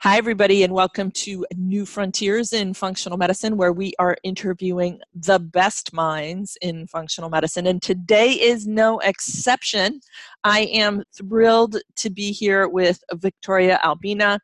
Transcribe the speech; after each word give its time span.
Hi, 0.00 0.18
everybody, 0.18 0.62
and 0.62 0.74
welcome 0.74 1.10
to 1.12 1.46
New 1.56 1.86
Frontiers 1.86 2.52
in 2.52 2.74
Functional 2.74 3.16
Medicine, 3.16 3.56
where 3.56 3.72
we 3.72 3.94
are 3.98 4.18
interviewing 4.24 5.00
the 5.14 5.38
best 5.38 5.94
minds 5.94 6.58
in 6.60 6.86
functional 6.86 7.30
medicine. 7.30 7.66
And 7.66 7.80
today 7.80 8.32
is 8.32 8.66
no 8.66 8.98
exception. 8.98 10.00
I 10.44 10.64
am 10.72 11.02
thrilled 11.16 11.78
to 11.96 12.10
be 12.10 12.30
here 12.30 12.68
with 12.68 13.02
Victoria 13.14 13.80
Albina. 13.82 14.38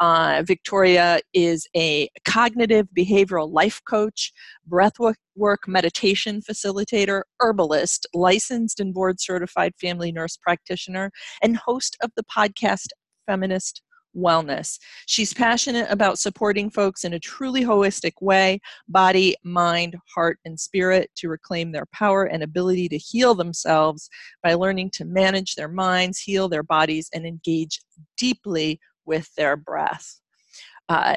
Uh, 0.00 0.42
Victoria 0.46 1.20
is 1.32 1.66
a 1.74 2.10
cognitive 2.26 2.86
behavioral 2.94 3.50
life 3.50 3.80
coach, 3.88 4.34
breathwork 4.70 5.14
meditation 5.66 6.42
facilitator, 6.42 7.22
herbalist, 7.40 8.06
licensed 8.12 8.80
and 8.80 8.92
board 8.92 9.18
certified 9.18 9.72
family 9.80 10.12
nurse 10.12 10.36
practitioner, 10.36 11.10
and 11.42 11.56
host 11.56 11.96
of 12.02 12.10
the 12.16 12.24
podcast 12.24 12.88
Feminist 13.26 13.82
wellness. 14.16 14.78
She's 15.06 15.32
passionate 15.32 15.86
about 15.90 16.18
supporting 16.18 16.70
folks 16.70 17.04
in 17.04 17.14
a 17.14 17.18
truly 17.18 17.62
holistic 17.62 18.12
way 18.20 18.60
body, 18.88 19.36
mind, 19.44 19.96
heart, 20.14 20.38
and 20.44 20.58
spirit 20.58 21.10
to 21.16 21.28
reclaim 21.28 21.72
their 21.72 21.86
power 21.92 22.24
and 22.24 22.42
ability 22.42 22.88
to 22.88 22.98
heal 22.98 23.34
themselves 23.34 24.08
by 24.42 24.54
learning 24.54 24.90
to 24.94 25.04
manage 25.04 25.54
their 25.54 25.68
minds, 25.68 26.18
heal 26.18 26.48
their 26.48 26.62
bodies, 26.62 27.08
and 27.12 27.26
engage 27.26 27.80
deeply 28.16 28.80
with 29.04 29.32
their 29.36 29.56
breath. 29.56 30.20
Uh, 30.90 31.14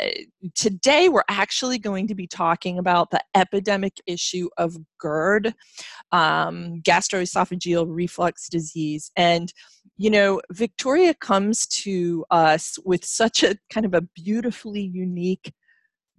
today, 0.54 1.10
we're 1.10 1.24
actually 1.28 1.80
going 1.80 2.08
to 2.08 2.14
be 2.14 2.28
talking 2.28 2.78
about 2.78 3.10
the 3.10 3.20
epidemic 3.34 3.94
issue 4.06 4.48
of 4.60 4.78
GERD, 5.00 5.56
um, 6.12 6.80
gastroesophageal 6.84 7.88
reflux 7.90 8.48
disease. 8.50 9.12
And, 9.18 9.52
you 9.98 10.12
know, 10.12 10.42
Victoria 10.52 11.16
comes 11.16 11.66
to 11.68 12.24
us 12.30 12.78
with 12.86 13.04
such 13.04 13.42
a 13.42 13.58
kind 13.72 13.84
of 13.84 13.96
a 13.96 14.08
beautifully 14.16 14.84
unique 14.84 15.52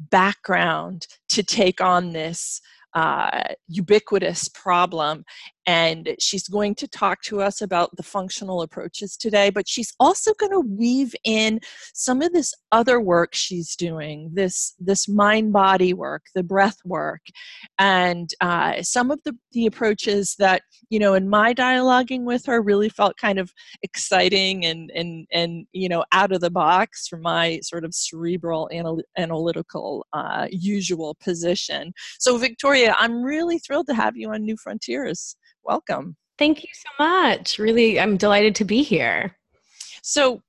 background 0.00 1.06
to 1.28 1.44
take 1.44 1.80
on 1.80 2.12
this 2.12 2.60
uh, 2.94 3.54
ubiquitous 3.68 4.48
problem. 4.48 5.24
And 5.66 6.14
she's 6.18 6.48
going 6.48 6.74
to 6.76 6.88
talk 6.88 7.22
to 7.22 7.40
us 7.40 7.62
about 7.62 7.96
the 7.96 8.02
functional 8.02 8.62
approaches 8.62 9.16
today, 9.16 9.50
but 9.50 9.68
she's 9.68 9.94
also 9.98 10.34
going 10.34 10.52
to 10.52 10.60
weave 10.60 11.14
in 11.24 11.60
some 11.94 12.20
of 12.20 12.32
this 12.32 12.52
other 12.70 13.00
work 13.00 13.34
she's 13.34 13.74
doing, 13.76 14.30
this, 14.34 14.74
this 14.78 15.08
mind 15.08 15.52
body 15.52 15.94
work, 15.94 16.22
the 16.34 16.42
breath 16.42 16.76
work, 16.84 17.22
and 17.78 18.30
uh, 18.40 18.82
some 18.82 19.10
of 19.10 19.20
the, 19.24 19.34
the 19.52 19.66
approaches 19.66 20.34
that, 20.38 20.62
you 20.90 20.98
know, 20.98 21.14
in 21.14 21.28
my 21.28 21.54
dialoguing 21.54 22.24
with 22.24 22.44
her 22.46 22.60
really 22.60 22.88
felt 22.88 23.16
kind 23.16 23.38
of 23.38 23.50
exciting 23.82 24.66
and, 24.66 24.90
and, 24.94 25.26
and 25.32 25.66
you 25.72 25.88
know, 25.88 26.04
out 26.12 26.32
of 26.32 26.40
the 26.40 26.50
box 26.50 27.08
from 27.08 27.22
my 27.22 27.58
sort 27.62 27.84
of 27.84 27.94
cerebral 27.94 28.68
anal- 28.72 29.02
analytical 29.16 30.06
uh, 30.12 30.46
usual 30.50 31.16
position. 31.22 31.92
So, 32.18 32.36
Victoria, 32.36 32.94
I'm 32.98 33.22
really 33.22 33.58
thrilled 33.58 33.86
to 33.88 33.94
have 33.94 34.16
you 34.16 34.30
on 34.30 34.44
New 34.44 34.56
Frontiers. 34.62 35.36
Welcome. 35.64 36.16
Thank 36.38 36.62
you 36.62 36.68
so 36.72 37.04
much. 37.04 37.58
Really, 37.58 37.98
I'm 37.98 38.16
delighted 38.16 38.54
to 38.56 38.64
be 38.64 38.82
here. 38.82 39.36
So, 40.02 40.42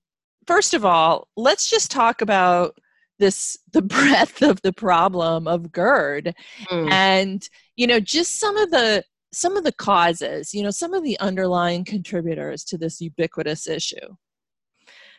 first 0.45 0.73
of 0.73 0.83
all, 0.83 1.27
let's 1.37 1.69
just 1.69 1.91
talk 1.91 2.21
about 2.21 2.77
this 3.19 3.57
the 3.71 3.81
breadth 3.95 4.41
of 4.41 4.61
the 4.61 4.73
problem 4.73 5.47
of 5.47 5.71
GERD 5.71 6.35
mm. 6.69 6.91
and 6.91 7.47
you 7.77 7.87
know 7.87 7.99
just 7.99 8.39
some 8.39 8.57
of 8.57 8.71
the 8.71 9.03
some 9.35 9.57
of 9.57 9.65
the 9.65 9.71
causes, 9.73 10.53
you 10.53 10.63
know, 10.63 10.71
some 10.71 10.93
of 10.93 11.03
the 11.03 11.19
underlying 11.19 11.83
contributors 11.83 12.63
to 12.63 12.77
this 12.77 13.01
ubiquitous 13.01 13.67
issue. 13.67 14.15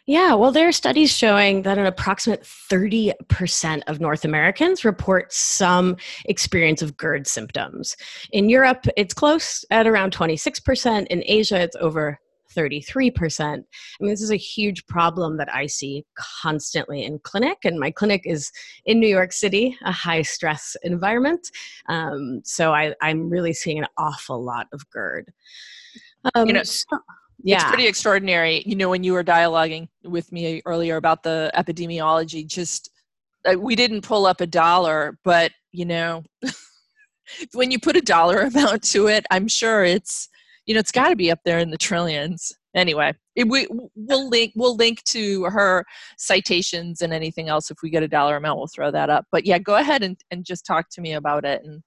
Yeah, 0.07 0.35
well, 0.35 0.53
there 0.53 0.69
are 0.69 0.73
studies 0.73 1.11
showing 1.11 1.63
that 1.63 1.79
an 1.79 1.87
approximate 1.87 2.43
30% 2.43 3.83
of 3.89 4.01
North 4.01 4.25
Americans 4.25 4.85
report 4.85 5.33
some 5.33 5.97
experience 6.27 6.81
of 6.81 6.97
GERD 6.97 7.27
symptoms. 7.27 7.97
In 8.31 8.49
Europe, 8.49 8.87
it's 8.97 9.13
close 9.13 9.65
at 9.73 9.89
around 9.89 10.15
26%. 10.15 11.09
In 11.09 11.25
Asia, 11.27 11.61
it's 11.61 11.75
over 11.81 12.21
33%. 12.57 13.43
I 13.43 13.57
mean, 14.01 14.11
this 14.11 14.23
is 14.23 14.31
a 14.31 14.37
huge 14.37 14.87
problem 14.87 15.39
that 15.39 15.53
I 15.53 15.67
see 15.67 16.05
constantly 16.15 17.05
in 17.05 17.19
clinic, 17.19 17.59
and 17.65 17.81
my 17.81 17.91
clinic 17.91 18.23
is 18.25 18.53
in 18.85 19.01
New 19.01 19.09
York 19.09 19.33
City, 19.33 19.77
a 19.85 19.91
high 19.91 20.23
stress 20.23 20.77
environment. 20.85 21.51
Um, 21.89 22.43
so 22.45 22.73
I, 22.73 22.95
am 23.03 23.29
really 23.29 23.53
seeing 23.53 23.81
an 23.81 23.87
awful 23.99 24.43
lot 24.43 24.69
of 24.73 24.89
GERD. 24.91 25.33
Um, 26.37 26.47
you 26.47 26.53
know, 26.55 26.63
so, 26.63 26.87
yeah. 27.47 27.57
It's 27.57 27.65
pretty 27.65 27.87
extraordinary. 27.87 28.65
You 28.67 28.75
know, 28.75 28.91
when 28.91 29.05
you 29.05 29.13
were 29.13 29.23
dialoguing 29.23 29.87
with 30.03 30.33
me 30.33 30.61
earlier 30.67 30.97
about 30.97 31.23
the 31.23 31.53
epidemiology, 31.55 32.45
just 32.45 32.91
uh, 33.45 33.57
we 33.57 33.77
didn't 33.77 34.03
pull 34.03 34.27
up 34.27 34.41
a 34.41 34.47
dollar, 34.49 35.17
but 35.23 35.53
you 35.71 35.85
know, 35.85 36.25
when 37.53 37.71
you 37.71 37.79
put 37.79 37.95
a 37.95 38.01
dollar 38.01 38.41
amount 38.55 38.83
to 38.91 39.07
it, 39.07 39.25
I'm 39.31 39.47
sure 39.47 39.85
it's 39.85 40.29
you 40.67 40.75
know 40.75 40.81
it's 40.81 40.91
got 40.91 41.11
to 41.11 41.17
be 41.17 41.31
up 41.31 41.39
there 41.45 41.61
in 41.61 41.71
the 41.71 41.79
trillions. 41.79 42.53
Anyway, 42.75 43.15
it, 43.37 43.49
we 43.49 43.69
we'll 43.95 44.29
link 44.29 44.53
we'll 44.57 44.75
link 44.75 45.05
to 45.05 45.45
her 45.45 45.85
citations 46.19 47.01
and 47.01 47.13
anything 47.13 47.49
else 47.49 47.71
if 47.71 47.79
we 47.81 47.91
get 47.91 48.03
a 48.03 48.09
dollar 48.09 48.37
amount, 48.37 48.59
we'll 48.59 48.67
throw 48.75 48.91
that 48.91 49.09
up. 49.09 49.25
But 49.31 49.47
yeah, 49.47 49.59
go 49.59 49.77
ahead 49.77 50.03
and 50.03 50.17
and 50.33 50.45
just 50.45 50.67
talk 50.67 50.89
to 50.91 51.01
me 51.01 51.13
about 51.13 51.45
it 51.45 51.63
and 51.65 51.81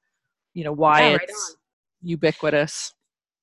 you 0.54 0.64
know 0.64 0.72
why 0.72 1.02
yeah, 1.02 1.12
right 1.18 1.22
it's 1.24 1.50
on. 1.52 2.10
ubiquitous. 2.10 2.94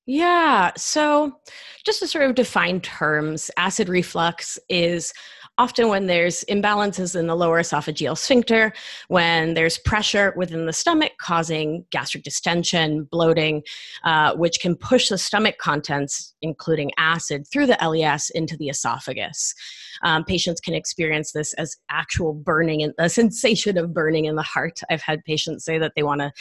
Yeah. 0.06 0.70
So, 0.76 1.36
just 1.84 1.98
to 2.00 2.06
sort 2.06 2.24
of 2.24 2.36
define 2.36 2.80
terms, 2.80 3.50
acid 3.56 3.88
reflux 3.88 4.58
is 4.68 5.12
often 5.58 5.88
when 5.88 6.06
there's 6.06 6.44
imbalances 6.50 7.18
in 7.18 7.26
the 7.26 7.34
lower 7.34 7.60
esophageal 7.60 8.16
sphincter, 8.16 8.72
when 9.08 9.54
there's 9.54 9.78
pressure 9.78 10.34
within 10.36 10.66
the 10.66 10.72
stomach 10.72 11.12
causing 11.20 11.84
gastric 11.90 12.22
distension, 12.24 13.04
bloating, 13.10 13.62
uh, 14.04 14.34
which 14.34 14.60
can 14.60 14.76
push 14.76 15.08
the 15.08 15.18
stomach 15.18 15.56
contents, 15.58 16.34
including 16.42 16.90
acid, 16.98 17.46
through 17.50 17.66
the 17.66 17.78
LES 17.82 18.30
into 18.30 18.56
the 18.56 18.68
esophagus. 18.68 19.54
Um, 20.02 20.24
patients 20.24 20.60
can 20.60 20.74
experience 20.74 21.32
this 21.32 21.54
as 21.54 21.76
actual 21.90 22.34
burning 22.34 22.82
and 22.82 22.92
a 22.98 23.08
sensation 23.08 23.78
of 23.78 23.94
burning 23.94 24.26
in 24.26 24.36
the 24.36 24.42
heart. 24.42 24.80
I've 24.90 25.02
had 25.02 25.24
patients 25.24 25.64
say 25.64 25.78
that 25.78 25.92
they 25.96 26.02
want 26.02 26.20
to 26.20 26.32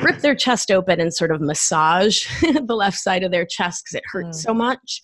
rip 0.00 0.18
their 0.20 0.34
chest 0.34 0.70
open 0.70 1.00
and 1.00 1.12
sort 1.12 1.30
of 1.30 1.40
massage 1.40 2.26
the 2.42 2.74
left 2.74 2.98
side 2.98 3.22
of 3.22 3.30
their 3.30 3.46
chest 3.46 3.84
because 3.84 3.96
it 3.96 4.04
hurts 4.06 4.38
mm. 4.38 4.42
so 4.42 4.54
much. 4.54 5.02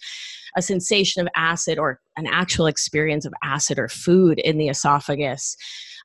A 0.56 0.62
sensation 0.62 1.20
of 1.20 1.28
acid 1.34 1.78
or 1.78 2.00
an 2.16 2.26
actual 2.26 2.66
experience 2.66 3.24
of 3.24 3.34
acid 3.42 3.78
or 3.78 3.88
food 3.88 4.38
in 4.38 4.56
the 4.56 4.68
esophagus. 4.68 5.56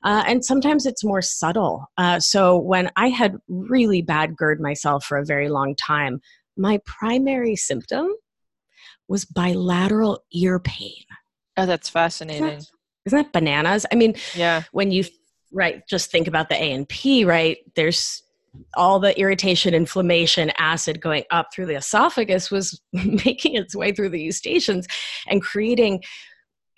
Uh, 0.04 0.24
and 0.26 0.44
sometimes 0.44 0.86
it's 0.86 1.04
more 1.04 1.22
subtle. 1.22 1.86
Uh, 1.98 2.20
so 2.20 2.58
when 2.58 2.90
I 2.96 3.10
had 3.10 3.36
really 3.48 4.02
bad 4.02 4.36
GERD 4.36 4.60
myself 4.60 5.04
for 5.06 5.18
a 5.18 5.26
very 5.26 5.50
long 5.50 5.76
time, 5.76 6.22
my 6.58 6.80
primary 6.86 7.56
symptom 7.56 8.10
was 9.08 9.26
bilateral 9.26 10.24
ear 10.34 10.60
pain. 10.60 11.04
Oh, 11.58 11.66
that's 11.66 11.90
fascinating. 11.90 12.44
Isn't 12.46 12.60
that, 12.60 12.72
isn't 13.06 13.18
that 13.18 13.34
bananas? 13.34 13.86
I 13.92 13.96
mean, 13.96 14.16
yeah. 14.36 14.64
When 14.72 14.92
you 14.92 15.04
right, 15.52 15.86
just 15.88 16.12
think 16.12 16.28
about 16.28 16.50
the 16.50 16.56
A 16.56 16.74
and 16.74 16.88
P, 16.88 17.26
right? 17.26 17.58
There's 17.76 18.24
all 18.76 19.00
the 19.00 19.18
irritation, 19.20 19.74
inflammation, 19.74 20.52
acid 20.58 21.02
going 21.02 21.24
up 21.32 21.54
through 21.54 21.66
the 21.66 21.76
esophagus 21.76 22.52
was 22.52 22.82
making 22.94 23.56
its 23.56 23.76
way 23.76 23.92
through 23.92 24.10
the 24.10 24.22
eustachians 24.22 24.88
and 25.28 25.42
creating 25.42 26.02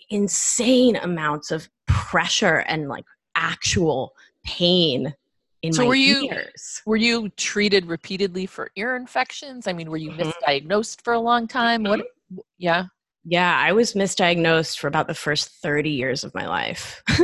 insane 0.09 0.95
amounts 0.97 1.51
of 1.51 1.69
pressure 1.87 2.57
and 2.67 2.87
like 2.87 3.05
actual 3.35 4.13
pain 4.43 5.13
in 5.61 5.73
so 5.73 5.83
my 5.83 5.87
were 5.87 5.95
you 5.95 6.29
ears. 6.31 6.81
were 6.85 6.97
you 6.97 7.29
treated 7.29 7.85
repeatedly 7.85 8.45
for 8.45 8.69
ear 8.75 8.95
infections 8.95 9.67
i 9.67 9.73
mean 9.73 9.89
were 9.89 9.97
you 9.97 10.11
mm-hmm. 10.11 10.29
misdiagnosed 10.29 11.01
for 11.03 11.13
a 11.13 11.19
long 11.19 11.47
time 11.47 11.83
what 11.83 11.99
mm-hmm. 11.99 12.39
yeah 12.57 12.85
yeah 13.23 13.57
i 13.57 13.71
was 13.71 13.93
misdiagnosed 13.93 14.79
for 14.79 14.87
about 14.87 15.07
the 15.07 15.13
first 15.13 15.49
30 15.61 15.89
years 15.89 16.23
of 16.23 16.33
my 16.33 16.47
life 16.47 17.01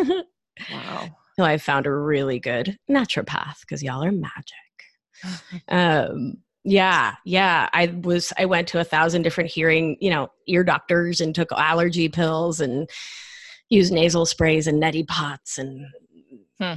wow 0.71 1.09
till 1.37 1.45
I 1.45 1.57
found 1.57 1.85
a 1.85 1.93
really 1.93 2.39
good 2.39 2.77
naturopath 2.89 3.61
because 3.61 3.83
y'all 3.83 4.03
are 4.03 4.11
magic. 4.11 4.55
um, 5.69 6.37
yeah, 6.63 7.15
yeah. 7.23 7.69
I 7.71 7.87
was 8.01 8.33
I 8.37 8.45
went 8.45 8.67
to 8.69 8.79
a 8.79 8.83
thousand 8.83 9.21
different 9.21 9.49
hearing, 9.49 9.97
you 10.01 10.09
know, 10.09 10.29
ear 10.47 10.63
doctors 10.63 11.21
and 11.21 11.33
took 11.33 11.51
allergy 11.51 12.09
pills 12.09 12.59
and 12.59 12.89
used 13.69 13.93
nasal 13.93 14.25
sprays 14.25 14.67
and 14.67 14.81
neti 14.81 15.07
pots 15.07 15.57
and 15.57 15.85
hmm. 16.59 16.73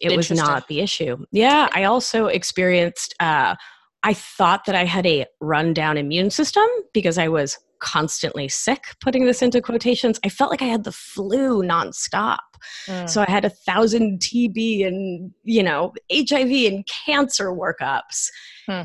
it 0.00 0.16
was 0.16 0.30
not 0.30 0.68
the 0.68 0.80
issue. 0.80 1.16
Yeah, 1.32 1.68
I 1.72 1.84
also 1.84 2.26
experienced 2.26 3.14
uh 3.18 3.56
I 4.02 4.14
thought 4.14 4.66
that 4.66 4.76
I 4.76 4.84
had 4.84 5.06
a 5.06 5.26
rundown 5.40 5.96
immune 5.96 6.30
system 6.30 6.66
because 6.92 7.18
I 7.18 7.26
was 7.28 7.58
constantly 7.80 8.48
sick, 8.48 8.84
putting 9.00 9.24
this 9.24 9.42
into 9.42 9.60
quotations. 9.60 10.18
I 10.24 10.28
felt 10.28 10.50
like 10.50 10.62
I 10.62 10.66
had 10.66 10.84
the 10.84 10.92
flu 10.92 11.62
nonstop. 11.62 12.38
Mm. 12.86 13.08
So 13.08 13.24
I 13.26 13.30
had 13.30 13.44
a 13.44 13.50
thousand 13.50 14.20
TB 14.20 14.86
and, 14.86 15.32
you 15.44 15.62
know, 15.62 15.92
HIV 16.12 16.72
and 16.72 16.86
cancer 16.86 17.50
workups. 17.50 18.30
Hmm. 18.66 18.82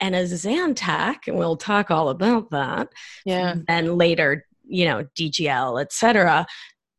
And 0.00 0.14
a 0.16 0.24
Zantac, 0.24 1.28
and 1.28 1.38
we'll 1.38 1.56
talk 1.56 1.90
all 1.90 2.10
about 2.10 2.50
that. 2.50 2.88
Yeah. 3.24 3.54
And 3.68 3.96
later, 3.96 4.44
you 4.66 4.84
know, 4.84 5.06
DGL, 5.16 5.80
etc 5.80 6.46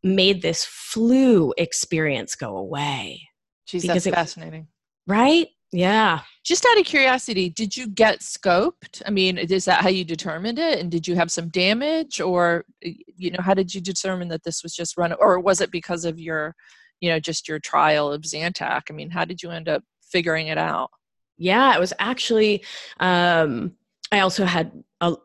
made 0.05 0.43
this 0.43 0.63
flu 0.63 1.53
experience 1.57 2.35
go 2.35 2.55
away. 2.55 3.27
Geez, 3.65 3.83
that's 3.83 4.05
it, 4.05 4.13
fascinating. 4.13 4.67
Right? 5.07 5.47
Yeah. 5.71 6.21
Just 6.43 6.65
out 6.65 6.79
of 6.79 6.85
curiosity, 6.85 7.49
did 7.49 7.75
you 7.75 7.87
get 7.87 8.19
scoped? 8.19 9.01
I 9.05 9.09
mean, 9.09 9.37
is 9.37 9.65
that 9.65 9.81
how 9.81 9.89
you 9.89 10.05
determined 10.05 10.59
it? 10.59 10.79
And 10.79 10.89
did 10.89 11.07
you 11.07 11.15
have 11.15 11.31
some 11.31 11.49
damage 11.49 12.21
or, 12.21 12.65
you 12.81 13.31
know, 13.31 13.41
how 13.41 13.53
did 13.53 13.73
you 13.73 13.81
determine 13.81 14.29
that 14.29 14.43
this 14.43 14.63
was 14.63 14.73
just 14.73 14.95
run, 14.97 15.11
or 15.13 15.39
was 15.39 15.61
it 15.61 15.71
because 15.71 16.05
of 16.05 16.19
your, 16.19 16.55
you 17.01 17.09
know, 17.09 17.19
just 17.19 17.47
your 17.47 17.59
trial 17.59 18.11
of 18.11 18.21
Zantac? 18.21 18.83
I 18.89 18.93
mean, 18.93 19.09
how 19.09 19.25
did 19.25 19.43
you 19.43 19.51
end 19.51 19.67
up 19.67 19.83
figuring 20.01 20.47
it 20.47 20.57
out? 20.57 20.91
Yeah, 21.37 21.75
it 21.75 21.79
was 21.79 21.93
actually, 21.99 22.63
um, 22.99 23.73
I 24.11 24.19
also 24.19 24.45
had 24.45 24.71
a, 25.01 25.15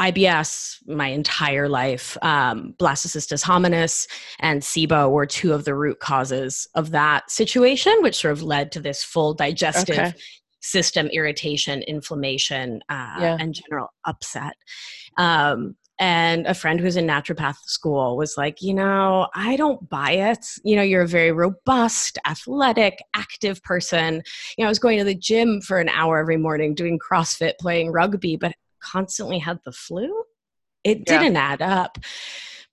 IBS 0.00 0.78
my 0.86 1.08
entire 1.08 1.68
life. 1.68 2.16
Um, 2.22 2.74
blastocystis 2.78 3.44
hominis 3.44 4.08
and 4.40 4.62
SIBO 4.62 5.10
were 5.10 5.26
two 5.26 5.52
of 5.52 5.64
the 5.64 5.74
root 5.74 6.00
causes 6.00 6.68
of 6.74 6.90
that 6.90 7.30
situation, 7.30 7.94
which 8.00 8.16
sort 8.16 8.32
of 8.32 8.42
led 8.42 8.72
to 8.72 8.80
this 8.80 9.04
full 9.04 9.34
digestive 9.34 9.98
okay. 9.98 10.14
system 10.60 11.06
irritation, 11.08 11.82
inflammation, 11.82 12.80
uh, 12.88 13.16
yeah. 13.20 13.36
and 13.38 13.54
general 13.54 13.88
upset. 14.04 14.54
Um, 15.16 15.76
and 16.00 16.44
a 16.48 16.54
friend 16.54 16.80
who's 16.80 16.96
in 16.96 17.06
naturopath 17.06 17.58
school 17.66 18.16
was 18.16 18.36
like, 18.36 18.60
you 18.60 18.74
know, 18.74 19.28
I 19.34 19.54
don't 19.54 19.88
buy 19.88 20.10
it. 20.10 20.44
You 20.64 20.74
know, 20.74 20.82
you're 20.82 21.02
a 21.02 21.08
very 21.08 21.30
robust, 21.30 22.18
athletic, 22.26 22.98
active 23.14 23.62
person. 23.62 24.22
You 24.58 24.64
know, 24.64 24.66
I 24.66 24.68
was 24.70 24.80
going 24.80 24.98
to 24.98 25.04
the 25.04 25.14
gym 25.14 25.60
for 25.60 25.78
an 25.78 25.88
hour 25.88 26.18
every 26.18 26.36
morning 26.36 26.74
doing 26.74 26.98
CrossFit, 26.98 27.52
playing 27.60 27.92
rugby, 27.92 28.36
but 28.36 28.54
constantly 28.84 29.38
had 29.38 29.58
the 29.64 29.72
flu. 29.72 30.24
It 30.82 31.02
yeah. 31.06 31.18
didn't 31.18 31.36
add 31.36 31.62
up. 31.62 31.98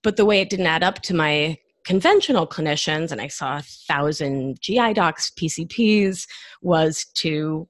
But 0.02 0.16
the 0.16 0.24
way 0.24 0.40
it 0.40 0.50
didn't 0.50 0.66
add 0.66 0.82
up 0.82 1.00
to 1.02 1.14
my 1.14 1.58
conventional 1.84 2.46
clinicians, 2.46 3.12
and 3.12 3.20
I 3.20 3.28
saw 3.28 3.58
a 3.58 3.62
thousand 3.62 4.60
GI 4.60 4.94
docs, 4.94 5.30
PCPs, 5.30 6.26
was 6.60 7.06
to 7.14 7.68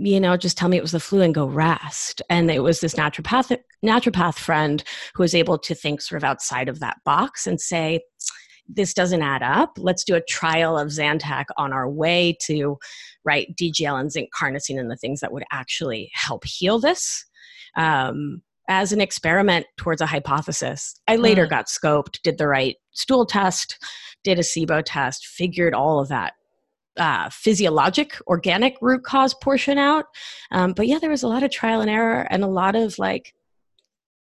you 0.00 0.20
know, 0.20 0.36
just 0.36 0.56
tell 0.56 0.68
me 0.68 0.76
it 0.76 0.82
was 0.82 0.92
the 0.92 1.00
flu 1.00 1.22
and 1.22 1.34
go 1.34 1.44
rest. 1.44 2.22
And 2.30 2.48
it 2.50 2.60
was 2.60 2.80
this 2.80 2.94
naturopathic 2.94 3.58
naturopath 3.84 4.38
friend 4.38 4.84
who 5.14 5.24
was 5.24 5.34
able 5.34 5.58
to 5.58 5.74
think 5.74 6.00
sort 6.00 6.18
of 6.18 6.24
outside 6.24 6.68
of 6.68 6.78
that 6.80 6.98
box 7.04 7.48
and 7.48 7.60
say, 7.60 8.00
this 8.68 8.94
doesn't 8.94 9.22
add 9.22 9.42
up. 9.42 9.72
Let's 9.76 10.04
do 10.04 10.14
a 10.14 10.20
trial 10.20 10.78
of 10.78 10.88
Zantac 10.88 11.46
on 11.56 11.72
our 11.72 11.88
way 11.88 12.36
to 12.42 12.78
right 13.28 13.54
DGL 13.56 14.00
and 14.00 14.10
zinc 14.10 14.30
carnosine 14.34 14.80
and 14.80 14.90
the 14.90 14.96
things 14.96 15.20
that 15.20 15.32
would 15.32 15.44
actually 15.52 16.10
help 16.14 16.44
heal 16.44 16.80
this. 16.80 17.24
Um, 17.76 18.42
as 18.70 18.92
an 18.92 19.00
experiment 19.00 19.66
towards 19.78 20.02
a 20.02 20.06
hypothesis. 20.06 21.00
I 21.08 21.16
later 21.16 21.46
mm. 21.46 21.50
got 21.50 21.66
scoped, 21.66 22.20
did 22.22 22.36
the 22.36 22.46
right 22.46 22.76
stool 22.92 23.24
test, 23.24 23.82
did 24.22 24.38
a 24.38 24.42
SIBO 24.42 24.82
test, 24.84 25.26
figured 25.26 25.72
all 25.72 26.00
of 26.00 26.08
that 26.08 26.34
uh, 26.98 27.30
physiologic, 27.30 28.18
organic 28.26 28.76
root 28.80 29.04
cause 29.04 29.34
portion 29.34 29.78
out. 29.78 30.04
Um, 30.50 30.72
but 30.74 30.86
yeah, 30.86 30.98
there 30.98 31.10
was 31.10 31.22
a 31.22 31.28
lot 31.28 31.42
of 31.42 31.50
trial 31.50 31.80
and 31.80 31.90
error 31.90 32.26
and 32.30 32.44
a 32.44 32.48
lot 32.48 32.76
of 32.76 32.98
like 32.98 33.34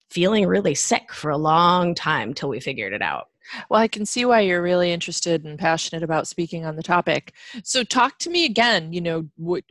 feeling 0.09 0.45
really 0.45 0.75
sick 0.75 1.13
for 1.13 1.31
a 1.31 1.37
long 1.37 1.95
time 1.95 2.33
till 2.33 2.49
we 2.49 2.59
figured 2.59 2.93
it 2.93 3.01
out. 3.01 3.27
Well, 3.69 3.81
I 3.81 3.87
can 3.87 4.05
see 4.05 4.25
why 4.25 4.41
you're 4.41 4.61
really 4.61 4.91
interested 4.91 5.43
and 5.45 5.59
passionate 5.59 6.03
about 6.03 6.27
speaking 6.27 6.65
on 6.65 6.75
the 6.75 6.83
topic. 6.83 7.33
So, 7.63 7.83
talk 7.83 8.17
to 8.19 8.29
me 8.29 8.45
again. 8.45 8.93
You 8.93 9.01
know, 9.01 9.29
what, 9.37 9.63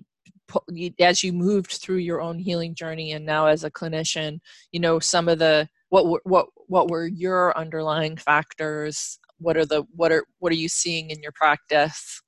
as 1.00 1.23
you 1.23 1.32
moved 1.32 1.73
through 1.73 1.97
your 1.97 2.21
own 2.21 2.38
healing 2.38 2.75
journey, 2.75 3.12
and 3.12 3.25
now 3.25 3.47
as 3.47 3.65
a 3.65 3.71
clinician, 3.71 4.41
you 4.73 4.81
know, 4.81 4.99
some 4.99 5.29
of 5.29 5.38
the 5.38 5.69
what 5.88 6.21
what 6.25 6.47
what 6.67 6.88
were 6.88 7.06
your 7.06 7.56
underlying 7.56 8.17
factors? 8.17 9.19
What 9.38 9.56
are 9.56 9.67
the 9.67 9.85
what 9.94 10.12
are 10.12 10.25
what 10.38 10.53
are 10.53 10.56
you 10.56 10.69
seeing 10.69 11.11
in 11.11 11.21
your 11.23 11.32
practice? 11.32 12.23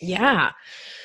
Yeah, 0.00 0.52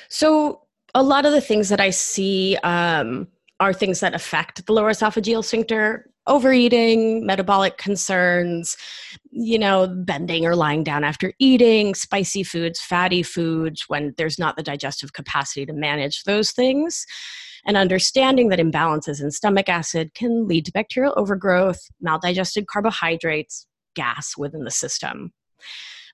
so 0.10 0.62
a 0.94 1.04
lot 1.04 1.26
of 1.26 1.34
the 1.34 1.42
things 1.42 1.70
that 1.70 1.82
I 1.82 1.90
see 1.90 2.58
um, 2.64 3.28
are 3.60 3.74
things 3.74 4.00
that 4.00 4.14
affect 4.16 4.66
the 4.66 4.74
lower 4.74 4.92
esophageal 4.92 5.44
sphincter 5.44 6.10
overeating, 6.28 7.26
metabolic 7.26 7.78
concerns, 7.78 8.78
you 9.32 9.60
know, 9.60 9.88
bending 9.88 10.46
or 10.46 10.56
lying 10.56 10.84
down 10.84 11.04
after 11.04 11.34
eating, 11.40 11.94
spicy 11.96 12.44
foods, 12.44 12.80
fatty 12.80 13.24
foods, 13.24 13.86
when 13.88 14.14
there's 14.18 14.40
not 14.40 14.56
the 14.56 14.64
digestive 14.64 15.14
capacity 15.14 15.66
to 15.66 15.74
manage 15.74 16.24
those 16.24 16.52
things. 16.52 17.06
And 17.68 17.78
understanding 17.78 18.50
that 18.50 18.60
imbalances 18.60 19.22
in 19.22 19.32
stomach 19.32 19.70
acid 19.70 20.14
can 20.14 20.48
lead 20.48 20.66
to 20.66 20.72
bacterial 20.72 21.14
overgrowth, 21.18 21.80
maldigested 22.06 22.68
carbohydrates, 22.68 23.68
gas 23.96 24.38
within 24.38 24.66
the 24.66 24.72
system 24.72 25.32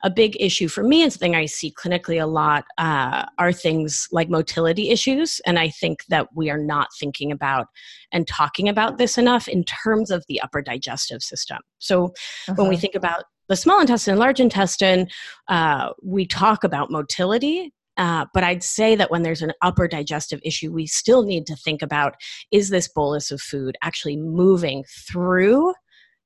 a 0.04 0.10
big 0.10 0.36
issue 0.40 0.68
for 0.68 0.84
me 0.84 1.04
and 1.04 1.12
something 1.12 1.36
I 1.36 1.46
see 1.46 1.72
clinically 1.72 2.22
a 2.22 2.26
lot 2.26 2.66
uh, 2.78 3.26
are 3.38 3.54
things 3.54 4.08
like 4.12 4.30
motility 4.30 4.90
issues. 4.90 5.40
And 5.46 5.60
I 5.60 5.70
think 5.70 6.06
that 6.10 6.30
we 6.36 6.50
are 6.50 6.58
not 6.58 6.90
thinking 7.00 7.32
about 7.32 7.68
and 8.12 8.28
talking 8.28 8.68
about 8.68 8.98
this 8.98 9.18
enough 9.18 9.48
in 9.48 9.64
terms 9.64 10.12
of 10.12 10.26
the 10.28 10.42
upper 10.42 10.62
digestive 10.62 11.22
system. 11.22 11.60
So 11.80 12.06
uh-huh. 12.06 12.56
when 12.56 12.70
we 12.70 12.76
uh-huh. 12.76 12.82
think 12.82 12.96
about 12.96 13.26
the 13.48 13.56
small 13.56 13.82
intestine, 13.82 14.14
and 14.14 14.20
large 14.20 14.40
intestine, 14.40 15.08
uh, 15.50 15.90
we 16.02 16.26
talk 16.26 16.64
about 16.64 16.90
motility. 16.90 17.74
Uh, 17.98 18.26
but 18.34 18.44
I'd 18.44 18.64
say 18.64 18.96
that 18.96 19.12
when 19.12 19.22
there's 19.22 19.42
an 19.42 19.52
upper 19.62 19.88
digestive 19.88 20.40
issue, 20.44 20.72
we 20.72 20.88
still 20.88 21.24
need 21.24 21.46
to 21.48 21.56
think 21.58 21.82
about 21.82 22.16
is 22.52 22.70
this 22.70 22.88
bolus 22.88 23.30
of 23.30 23.42
food 23.42 23.78
actually 23.84 24.16
moving 24.16 24.86
through 24.88 25.74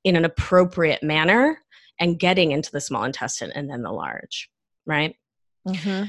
in 0.04 0.16
an 0.16 0.24
appropriate 0.24 1.02
manner 1.02 1.60
and 2.00 2.20
getting 2.20 2.52
into 2.52 2.72
the 2.72 2.82
small 2.82 3.04
intestine 3.04 3.52
and 3.52 3.70
then 3.70 3.82
the 3.82 3.92
large, 3.92 4.50
right? 4.86 5.16
Mm-hmm. 5.68 6.06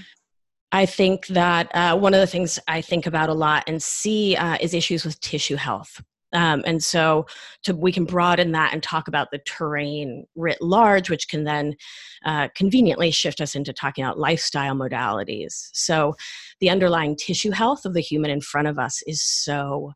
I 0.72 0.86
think 0.86 1.28
that 1.28 1.74
uh, 1.74 1.96
one 1.96 2.12
of 2.12 2.20
the 2.20 2.26
things 2.26 2.58
I 2.68 2.80
think 2.80 3.06
about 3.06 3.28
a 3.28 3.34
lot 3.34 3.64
and 3.66 3.82
see 3.82 4.36
uh, 4.36 4.58
is 4.60 4.74
issues 4.74 5.04
with 5.04 5.20
tissue 5.20 5.56
health. 5.56 6.02
Um, 6.32 6.62
and 6.66 6.82
so 6.82 7.26
to, 7.62 7.74
we 7.74 7.92
can 7.92 8.04
broaden 8.04 8.52
that 8.52 8.72
and 8.72 8.82
talk 8.82 9.08
about 9.08 9.30
the 9.30 9.38
terrain 9.46 10.26
writ 10.34 10.60
large, 10.60 11.08
which 11.08 11.28
can 11.28 11.44
then 11.44 11.76
uh, 12.24 12.48
conveniently 12.54 13.10
shift 13.10 13.40
us 13.40 13.54
into 13.54 13.72
talking 13.72 14.04
about 14.04 14.18
lifestyle 14.18 14.74
modalities. 14.74 15.70
So 15.72 16.14
the 16.60 16.68
underlying 16.68 17.16
tissue 17.16 17.52
health 17.52 17.84
of 17.84 17.94
the 17.94 18.00
human 18.00 18.30
in 18.30 18.40
front 18.40 18.68
of 18.68 18.78
us 18.78 19.02
is 19.06 19.22
so 19.22 19.92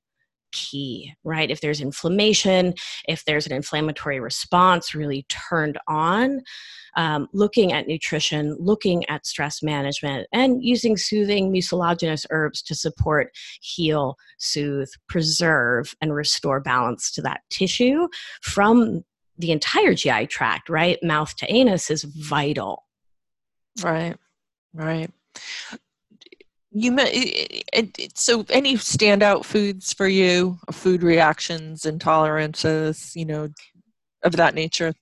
key, 0.53 1.15
right? 1.25 1.51
If 1.51 1.61
there's 1.61 1.81
inflammation, 1.81 2.75
if 3.09 3.25
there's 3.25 3.47
an 3.47 3.53
inflammatory 3.53 4.21
response 4.21 4.95
really 4.95 5.25
turned 5.29 5.79
on, 5.89 6.43
um, 6.97 7.29
looking 7.33 7.73
at 7.73 7.87
nutrition, 7.87 8.57
looking 8.59 9.09
at 9.09 9.27
stress 9.27 9.63
management, 9.63 10.27
and 10.33 10.63
using 10.63 10.97
soothing 10.97 11.53
mucilaginous 11.53 12.27
herbs 12.31 12.63
to 12.63 12.75
support, 12.75 13.31
heal, 13.61 14.17
soothe, 14.39 14.91
preserve, 15.09 15.95
and 16.01 16.15
restore 16.15 16.61
balance 16.61 17.11
to 17.13 17.23
that 17.23 17.41
tissue 17.51 18.09
from 18.43 19.05
the 19.39 19.53
entire 19.53 19.95
GI 19.95 20.27
tract, 20.27 20.69
right? 20.69 20.99
Mouth 21.03 21.35
to 21.37 21.51
anus 21.53 21.91
is 21.91 22.05
vital. 22.05 22.85
Right, 23.83 24.17
right 24.75 25.11
you 26.73 26.93
may, 26.93 27.63
so 28.15 28.45
any 28.51 28.75
standout 28.75 29.45
foods 29.45 29.93
for 29.93 30.07
you? 30.07 30.59
Food 30.71 31.03
reactions 31.03 31.83
intolerances 31.83 33.15
you 33.17 33.25
know 33.25 33.49
of 34.23 34.33
that 34.33 34.55
nature? 34.55 34.95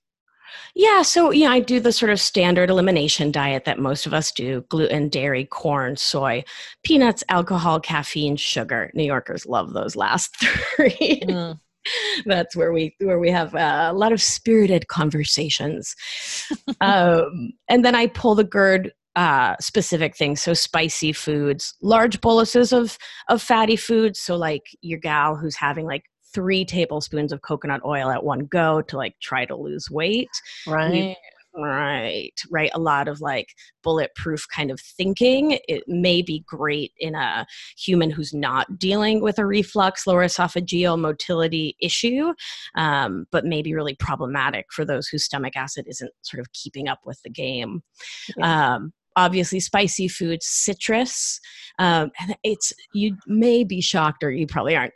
Yeah 0.75 1.01
so 1.01 1.31
yeah 1.31 1.49
i 1.49 1.59
do 1.59 1.79
the 1.79 1.91
sort 1.91 2.11
of 2.11 2.19
standard 2.19 2.69
elimination 2.69 3.31
diet 3.31 3.65
that 3.65 3.79
most 3.79 4.05
of 4.05 4.13
us 4.13 4.31
do 4.31 4.65
gluten 4.69 5.09
dairy 5.09 5.45
corn 5.45 5.95
soy 5.95 6.43
peanuts 6.83 7.23
alcohol 7.29 7.79
caffeine 7.79 8.35
sugar. 8.35 8.91
New 8.93 9.03
yorkers 9.03 9.45
love 9.45 9.73
those 9.73 9.95
last 9.95 10.35
three. 10.75 11.21
Mm. 11.25 11.59
that's 12.25 12.55
where 12.55 12.73
we 12.73 12.95
where 12.99 13.19
we 13.19 13.31
have 13.31 13.53
a 13.55 13.93
lot 13.93 14.11
of 14.11 14.21
spirited 14.21 14.87
conversations. 14.87 15.95
Um, 16.81 17.51
and 17.67 17.83
then 17.83 17.93
i 17.95 18.07
pull 18.07 18.35
the 18.35 18.43
GERD 18.43 18.91
uh, 19.15 19.55
specific 19.59 20.15
things. 20.15 20.41
So 20.41 20.53
spicy 20.53 21.13
foods, 21.13 21.73
large 21.81 22.21
boluses 22.21 22.71
of 22.71 22.97
of 23.27 23.41
fatty 23.41 23.75
foods. 23.75 24.19
So 24.19 24.35
like 24.35 24.63
your 24.81 24.99
gal 24.99 25.35
who's 25.35 25.55
having 25.55 25.85
like 25.85 26.03
three 26.33 26.65
tablespoons 26.65 27.31
of 27.31 27.41
coconut 27.41 27.81
oil 27.85 28.09
at 28.11 28.23
one 28.23 28.39
go 28.39 28.81
to 28.83 28.97
like 28.97 29.15
try 29.21 29.45
to 29.45 29.55
lose 29.55 29.89
weight. 29.89 30.29
Right. 30.67 31.15
right. 31.55 32.31
Right. 32.51 32.69
A 32.73 32.79
lot 32.79 33.07
of 33.07 33.19
like 33.19 33.47
bulletproof 33.83 34.45
kind 34.53 34.69
of 34.69 34.79
thinking. 34.79 35.57
It 35.67 35.83
may 35.87 36.21
be 36.21 36.43
great 36.47 36.91
in 36.99 37.15
a 37.15 37.47
human 37.77 38.11
who's 38.11 38.33
not 38.33 38.77
dealing 38.77 39.21
with 39.21 39.39
a 39.39 39.45
reflux, 39.45 40.05
lower 40.05 40.23
esophageal 40.23 40.99
motility 40.99 41.75
issue, 41.81 42.33
um, 42.75 43.25
but 43.31 43.45
maybe 43.45 43.73
really 43.73 43.95
problematic 43.95 44.67
for 44.71 44.85
those 44.85 45.07
whose 45.07 45.25
stomach 45.25 45.55
acid 45.55 45.85
isn't 45.87 46.11
sort 46.21 46.39
of 46.39 46.53
keeping 46.53 46.87
up 46.87 46.99
with 47.05 47.19
the 47.23 47.31
game. 47.31 47.81
Yeah. 48.37 48.75
Um, 48.75 48.93
obviously 49.19 49.59
spicy 49.59 50.07
foods, 50.07 50.47
citrus. 50.47 51.39
Um, 51.77 52.11
and 52.19 52.35
it's 52.43 52.73
you 52.93 53.17
may 53.27 53.63
be 53.63 53.81
shocked, 53.81 54.23
or 54.23 54.31
you 54.31 54.47
probably 54.47 54.75
aren't. 54.75 54.93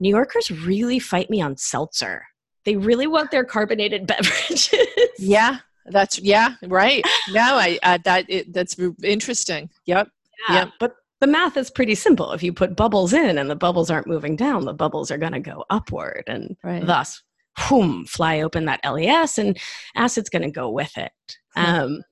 New 0.00 0.10
Yorkers 0.10 0.50
really 0.50 0.98
fight 0.98 1.30
me 1.30 1.40
on 1.40 1.56
seltzer. 1.56 2.24
They 2.64 2.76
really 2.76 3.06
want 3.06 3.30
their 3.30 3.44
carbonated 3.44 4.06
beverages. 4.12 4.72
Yeah, 5.18 5.58
that's 5.86 6.18
yeah, 6.18 6.54
right. 6.66 7.04
No, 7.30 7.56
I 7.56 7.78
uh, 7.82 7.98
that 8.04 8.26
it, 8.28 8.52
that's 8.52 8.76
interesting. 9.02 9.70
Yep. 9.86 10.08
Yeah, 10.48 10.54
yep. 10.54 10.68
But 10.78 10.96
the 11.20 11.26
math 11.26 11.56
is 11.56 11.70
pretty 11.70 11.94
simple. 11.94 12.32
If 12.32 12.42
you 12.42 12.52
put 12.52 12.76
bubbles 12.76 13.12
in 13.12 13.38
and 13.38 13.48
the 13.48 13.56
bubbles 13.56 13.90
aren't 13.90 14.06
moving 14.06 14.36
down, 14.36 14.64
the 14.64 14.74
bubbles 14.74 15.10
are 15.10 15.18
going 15.18 15.32
to 15.32 15.40
go 15.40 15.64
upward, 15.70 16.24
and 16.26 16.56
right. 16.62 16.84
thus, 16.84 17.22
boom, 17.68 18.04
fly 18.04 18.40
open 18.40 18.66
that 18.66 18.80
LES, 18.84 19.38
and 19.38 19.58
acid's 19.94 20.28
going 20.28 20.42
to 20.42 20.50
go 20.50 20.70
with 20.70 20.96
it. 20.98 21.12
Um, 21.56 22.02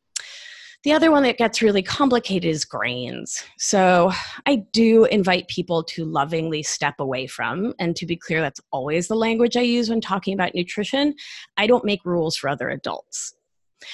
the 0.84 0.92
other 0.92 1.10
one 1.10 1.22
that 1.22 1.38
gets 1.38 1.62
really 1.62 1.82
complicated 1.82 2.48
is 2.48 2.66
grains. 2.66 3.42
So 3.58 4.12
I 4.46 4.56
do 4.72 5.06
invite 5.06 5.48
people 5.48 5.82
to 5.84 6.04
lovingly 6.04 6.62
step 6.62 6.96
away 6.98 7.26
from, 7.26 7.72
and 7.78 7.96
to 7.96 8.06
be 8.06 8.16
clear, 8.16 8.42
that's 8.42 8.60
always 8.70 9.08
the 9.08 9.16
language 9.16 9.56
I 9.56 9.62
use 9.62 9.88
when 9.88 10.02
talking 10.02 10.34
about 10.34 10.54
nutrition. 10.54 11.14
I 11.56 11.66
don't 11.66 11.86
make 11.86 12.04
rules 12.04 12.36
for 12.36 12.50
other 12.50 12.68
adults. 12.68 13.34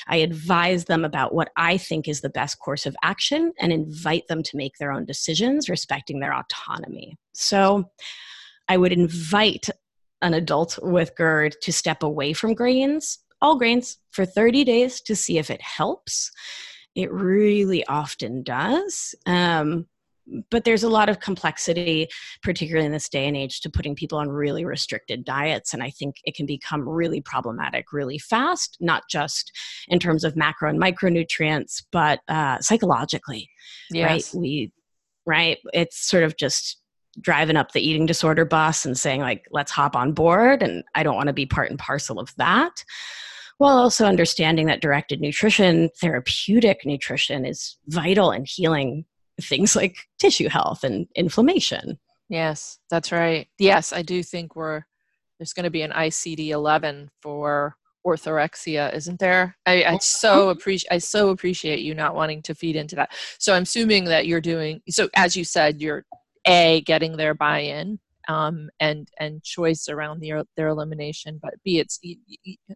I 0.09 0.16
advise 0.16 0.87
them 0.87 1.04
about 1.04 1.32
what 1.32 1.50
I 1.56 1.76
think 1.76 2.09
is 2.09 2.20
the 2.20 2.28
best 2.28 2.59
course 2.59 2.87
of 2.87 2.97
action 3.02 3.52
and 3.61 3.73
invite 3.73 4.26
them 4.28 4.42
to 4.42 4.56
make 4.56 4.76
their 4.78 4.92
own 4.92 5.04
decisions, 5.04 5.68
respecting 5.68 6.18
their 6.18 6.35
autonomy. 6.35 7.16
So 7.35 7.85
I 8.68 8.76
would 8.76 8.92
invite 8.92 9.68
an 10.23 10.35
adult 10.35 10.78
with 10.82 11.16
GERD 11.16 11.56
to 11.62 11.73
step 11.73 12.02
away 12.02 12.32
from 12.32 12.54
grains, 12.54 13.18
all 13.40 13.56
grains, 13.56 13.97
for 14.11 14.26
30 14.26 14.64
days 14.64 15.00
to 15.02 15.14
see 15.14 15.38
if 15.38 15.50
it 15.50 15.62
helps 15.62 16.30
it 16.94 17.12
really 17.12 17.85
often 17.87 18.42
does. 18.42 19.14
Um, 19.26 19.87
but 20.50 20.64
there's 20.64 20.82
a 20.82 20.88
lot 20.88 21.09
of 21.09 21.20
complexity, 21.20 22.09
particularly 22.42 22.87
in 22.87 22.92
this 22.92 23.09
day 23.09 23.26
and 23.26 23.37
age, 23.37 23.61
to 23.62 23.70
putting 23.70 23.94
people 23.94 24.18
on 24.18 24.28
really 24.28 24.64
restricted 24.64 25.25
diets. 25.25 25.75
And 25.75 25.82
I 25.82 25.90
think 25.90 26.16
it 26.25 26.37
can 26.37 26.47
become 26.47 26.88
really 26.88 27.20
problematic 27.20 27.92
really 27.92 28.18
fast, 28.18 28.76
not 28.80 29.02
just 29.11 29.50
in 29.88 29.99
terms 29.99 30.25
of 30.25 30.37
macro 30.37 30.70
and 30.70 30.80
micronutrients, 30.80 31.82
but 31.90 32.20
uh, 32.28 32.59
psychologically. 32.61 33.49
Yes. 33.90 34.32
Right? 34.35 34.40
We, 34.40 34.73
right? 35.26 35.59
It's 35.73 35.99
sort 35.99 36.23
of 36.23 36.37
just 36.37 36.80
driving 37.20 37.56
up 37.56 37.73
the 37.73 37.80
eating 37.80 38.06
disorder 38.06 38.44
bus 38.44 38.85
and 38.85 38.97
saying, 38.97 39.20
like, 39.20 39.44
let's 39.50 39.73
hop 39.73 39.97
on 39.97 40.12
board. 40.12 40.62
And 40.62 40.85
I 40.94 41.02
don't 41.02 41.16
want 41.16 41.26
to 41.26 41.32
be 41.32 41.47
part 41.47 41.70
and 41.70 41.78
parcel 41.78 42.20
of 42.20 42.32
that 42.37 42.85
while 43.61 43.76
also 43.76 44.07
understanding 44.07 44.64
that 44.64 44.81
directed 44.81 45.21
nutrition, 45.21 45.90
therapeutic 46.00 46.87
nutrition, 46.87 47.45
is 47.45 47.76
vital 47.88 48.33
in 48.33 48.47
healing 48.47 49.05
things 49.38 49.76
like 49.76 49.99
tissue 50.19 50.49
health 50.49 50.83
and 50.83 51.07
inflammation. 51.14 51.99
Yes, 52.31 52.79
that's 52.88 53.12
right. 53.12 53.49
Yes, 53.59 53.93
I 53.93 54.00
do 54.00 54.23
think 54.23 54.57
we're 54.57 54.85
there's 55.38 55.52
going 55.52 55.64
to 55.64 55.71
be 55.71 55.83
an 55.83 55.90
ICD 55.90 56.49
11 56.49 57.11
for 57.21 57.76
orthorexia, 58.07 58.95
isn't 58.95 59.21
there? 59.21 59.55
I, 59.67 59.83
I 59.83 59.95
oh, 59.95 59.99
so 60.00 60.47
oh. 60.47 60.49
appreciate 60.49 60.90
I 60.90 60.97
so 60.97 61.29
appreciate 61.29 61.81
you 61.81 61.95
not 61.95 62.14
wanting 62.14 62.40
to 62.45 62.55
feed 62.55 62.76
into 62.76 62.97
that. 62.97 63.12
So 63.38 63.52
I'm 63.52 63.64
assuming 63.64 64.07
that 64.07 64.26
you're 64.26 64.40
doing 64.40 64.81
so 64.88 65.11
as 65.14 65.37
you 65.37 65.45
said, 65.45 65.83
you're 65.83 66.07
a 66.47 66.81
getting 66.87 67.19
their 67.19 67.35
buy-in 67.35 67.99
um, 68.30 68.70
and 68.78 69.08
and 69.18 69.42
choice 69.42 69.88
around 69.88 70.20
their 70.20 70.44
their 70.56 70.68
elimination. 70.68 71.40
But 71.42 71.54
b 71.64 71.80
it's 71.80 71.99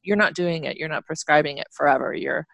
you're 0.02 0.16
not 0.16 0.34
doing 0.34 0.64
it. 0.64 0.76
You're 0.76 0.88
not 0.88 1.06
prescribing 1.06 1.58
it 1.58 1.68
forever. 1.70 2.12
You're 2.12 2.46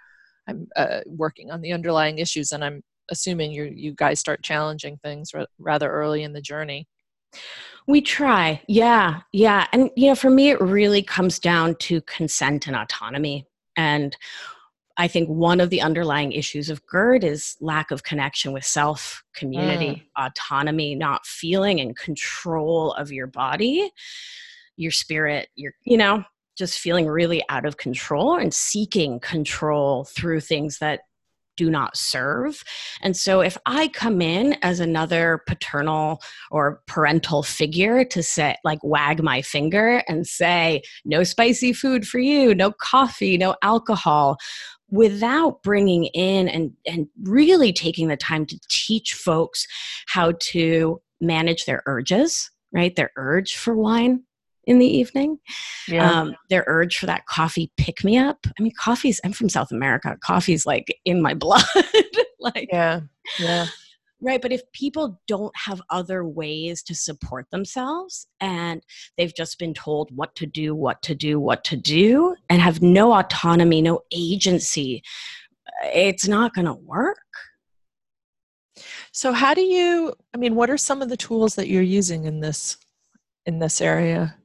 I'm 0.47 0.69
uh, 0.77 1.01
working 1.07 1.51
on 1.51 1.63
the 1.63 1.73
underlying 1.73 2.19
issues, 2.19 2.53
and 2.53 2.63
I'm 2.63 2.83
assuming 3.11 3.53
you 3.53 3.65
you 3.65 3.95
guys 3.95 4.21
start 4.21 4.43
challenging 4.43 4.99
things 4.99 5.31
r- 5.35 5.47
rather 5.59 5.91
early 5.91 6.23
in 6.23 6.35
the 6.35 6.43
journey. 6.43 6.87
We 7.87 8.03
try, 8.03 8.61
yeah, 8.69 9.21
yeah, 9.33 9.67
and 9.73 9.91
you 9.97 10.09
know, 10.09 10.15
for 10.15 10.31
me, 10.31 10.51
it 10.51 10.61
really 10.61 11.03
comes 11.03 11.39
down 11.39 11.77
to 11.77 12.03
consent 12.03 12.67
and 12.67 12.77
autonomy, 12.77 13.47
and 13.77 14.15
I 15.01 15.09
think 15.09 15.31
one 15.31 15.61
of 15.61 15.71
the 15.71 15.81
underlying 15.81 16.33
issues 16.33 16.69
of 16.69 16.85
GERD 16.85 17.25
is 17.25 17.57
lack 17.59 17.91
of 17.91 18.03
connection 18.03 18.53
with 18.53 18.67
self, 18.67 19.25
community, 19.35 20.05
mm. 20.19 20.27
autonomy, 20.27 20.95
not 20.95 21.25
feeling 21.25 21.79
in 21.79 21.95
control 21.95 22.93
of 22.93 23.11
your 23.11 23.27
body, 23.27 23.91
your 24.77 24.91
spirit, 24.91 25.49
your, 25.55 25.73
you 25.85 25.97
know, 25.97 26.23
just 26.59 26.79
feeling 26.79 27.07
really 27.07 27.43
out 27.49 27.65
of 27.65 27.79
control 27.79 28.37
and 28.37 28.53
seeking 28.53 29.19
control 29.21 30.05
through 30.05 30.41
things 30.41 30.81
that 30.81 31.01
do 31.57 31.71
not 31.71 31.97
serve. 31.97 32.63
And 33.01 33.17
so 33.17 33.41
if 33.41 33.57
I 33.65 33.89
come 33.89 34.21
in 34.21 34.57
as 34.63 34.81
another 34.81 35.43
paternal 35.47 36.21
or 36.51 36.83
parental 36.87 37.43
figure 37.43 38.05
to 38.05 38.23
say, 38.23 38.57
like, 38.65 38.81
wag 38.83 39.23
my 39.23 39.41
finger 39.41 40.03
and 40.09 40.27
say, 40.27 40.83
no 41.07 41.25
spicy 41.25 41.73
food 41.73 42.07
for 42.07 42.19
you, 42.19 42.55
no 42.55 42.73
coffee, 42.73 43.39
no 43.39 43.57
alcohol, 43.63 44.37
without 44.91 45.63
bringing 45.63 46.05
in 46.07 46.49
and, 46.49 46.73
and 46.87 47.09
really 47.23 47.73
taking 47.73 48.09
the 48.09 48.17
time 48.17 48.47
to 48.47 48.59
teach 48.69 49.15
folks 49.15 49.67
how 50.07 50.33
to 50.41 51.01
manage 51.21 51.65
their 51.65 51.83
urges, 51.87 52.51
right? 52.73 52.95
Their 52.97 53.13
urge 53.17 53.57
for 53.57 53.75
wine 53.75 54.25
in 54.65 54.79
the 54.79 54.87
evening, 54.87 55.39
yeah. 55.89 56.21
um, 56.21 56.37
their 56.49 56.65
urge 56.67 56.99
for 56.99 57.07
that 57.07 57.27
coffee 57.27 57.73
pick 57.77 58.05
me 58.05 58.19
up. 58.19 58.39
I 58.47 58.63
mean, 58.63 58.73
coffee's, 58.79 59.21
I'm 59.25 59.33
from 59.33 59.49
South 59.49 59.73
America. 59.73 60.17
Coffee's 60.23 60.67
like 60.67 60.97
in 61.05 61.23
my 61.23 61.35
blood. 61.41 61.65
like, 62.39 62.69
yeah, 62.71 63.01
yeah. 63.39 63.67
Right. 64.23 64.43
But 64.43 64.53
if 64.53 64.71
people 64.73 65.21
don't 65.27 65.55
have 65.57 65.81
other 65.89 66.25
ways 66.25 66.83
to 66.85 66.95
support 66.95 67.47
themselves 67.51 68.27
and 68.41 68.83
they've 69.17 69.35
just 69.35 69.59
been 69.59 69.73
told 69.73 70.15
what 70.15 70.35
to 70.37 70.47
do, 70.47 70.75
what 70.75 71.01
to 71.03 71.15
do, 71.15 71.41
what 71.41 71.65
to 71.65 71.77
do, 71.77 72.37
and 72.51 72.61
have 72.61 72.83
no 72.83 73.15
autonomy, 73.15 73.81
no 73.81 74.01
agency, 74.13 75.03
it's 75.85 76.29
not 76.29 76.55
going 76.55 76.67
to 76.67 76.75
work. 76.75 77.19
So 79.13 79.33
how 79.33 79.55
do 79.55 79.63
you 79.63 80.15
I 80.35 80.39
mean 80.39 80.55
what 80.55 80.71
are 80.71 80.79
some 80.79 81.03
of 81.03 81.09
the 81.09 81.17
tools 81.17 81.55
that 81.57 81.69
you're 81.69 81.83
using 81.83 82.25
in 82.25 82.41
this 82.41 82.77
in 83.47 83.59
this 83.59 83.81
area? 83.81 84.37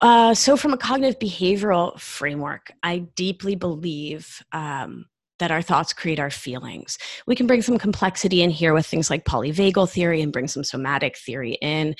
Uh, 0.00 0.32
so, 0.32 0.56
from 0.56 0.72
a 0.72 0.78
cognitive 0.78 1.18
behavioral 1.18 1.98
framework, 2.00 2.72
I 2.82 3.00
deeply 3.16 3.54
believe 3.54 4.42
um, 4.52 5.06
that 5.40 5.50
our 5.50 5.60
thoughts 5.60 5.92
create 5.92 6.20
our 6.20 6.30
feelings. 6.30 6.96
We 7.26 7.34
can 7.34 7.46
bring 7.46 7.62
some 7.62 7.78
complexity 7.78 8.42
in 8.42 8.50
here 8.50 8.72
with 8.72 8.86
things 8.86 9.10
like 9.10 9.24
polyvagal 9.24 9.90
theory 9.90 10.22
and 10.22 10.32
bring 10.32 10.48
some 10.48 10.62
somatic 10.62 11.18
theory 11.18 11.58
in. 11.60 11.96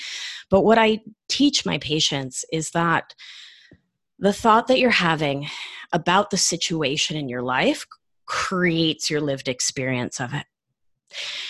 But 0.48 0.62
what 0.62 0.78
I 0.78 1.00
teach 1.28 1.66
my 1.66 1.78
patients 1.78 2.44
is 2.52 2.70
that 2.70 3.14
the 4.18 4.32
thought 4.32 4.68
that 4.68 4.78
you're 4.78 4.90
having 4.90 5.48
about 5.92 6.30
the 6.30 6.36
situation 6.36 7.16
in 7.16 7.28
your 7.28 7.42
life 7.42 7.86
creates 8.26 9.10
your 9.10 9.20
lived 9.20 9.48
experience 9.48 10.20
of 10.20 10.32
it. 10.32 10.46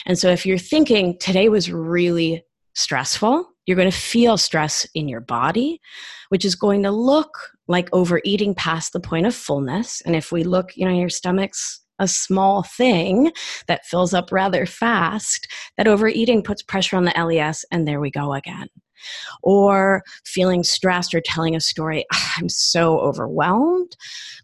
And 0.07 0.19
so 0.19 0.31
if 0.31 0.47
you're 0.47 0.57
thinking 0.57 1.19
today 1.19 1.49
was 1.51 1.71
really 1.71 2.45
stressful, 2.75 3.47
you're 3.71 3.77
going 3.77 3.89
to 3.89 3.97
feel 3.97 4.37
stress 4.37 4.85
in 4.97 5.09
your 5.09 5.21
body, 5.21 5.81
which 6.31 6.45
is 6.45 6.57
going 6.57 6.83
to 6.83 6.91
look 6.91 7.53
like 7.69 7.89
overeating 7.93 8.53
past 8.53 8.93
the 8.93 8.99
point 8.99 9.27
of 9.27 9.35
fullness. 9.35 10.01
And 10.01 10.17
if 10.17 10.33
we 10.33 10.43
look, 10.43 10.77
you 10.77 10.85
know, 10.85 10.93
your 10.93 11.09
stomach's 11.09 11.81
a 12.01 12.09
small 12.09 12.65
thing 12.65 13.31
that 13.69 13.87
fills 13.87 14.13
up 14.13 14.33
rather 14.33 14.67
fast, 14.67 15.47
that 15.77 15.87
overeating 15.87 16.43
puts 16.43 16.63
pressure 16.63 16.97
on 16.97 17.05
the 17.05 17.15
LES, 17.17 17.65
and 17.71 17.87
there 17.87 18.01
we 18.01 18.11
go 18.11 18.35
again. 18.35 18.67
Or 19.45 20.03
feeling 20.25 20.65
stressed 20.65 21.15
or 21.15 21.21
telling 21.21 21.55
a 21.55 21.61
story, 21.61 22.05
ah, 22.13 22.35
I'm 22.39 22.49
so 22.49 22.99
overwhelmed, 22.99 23.97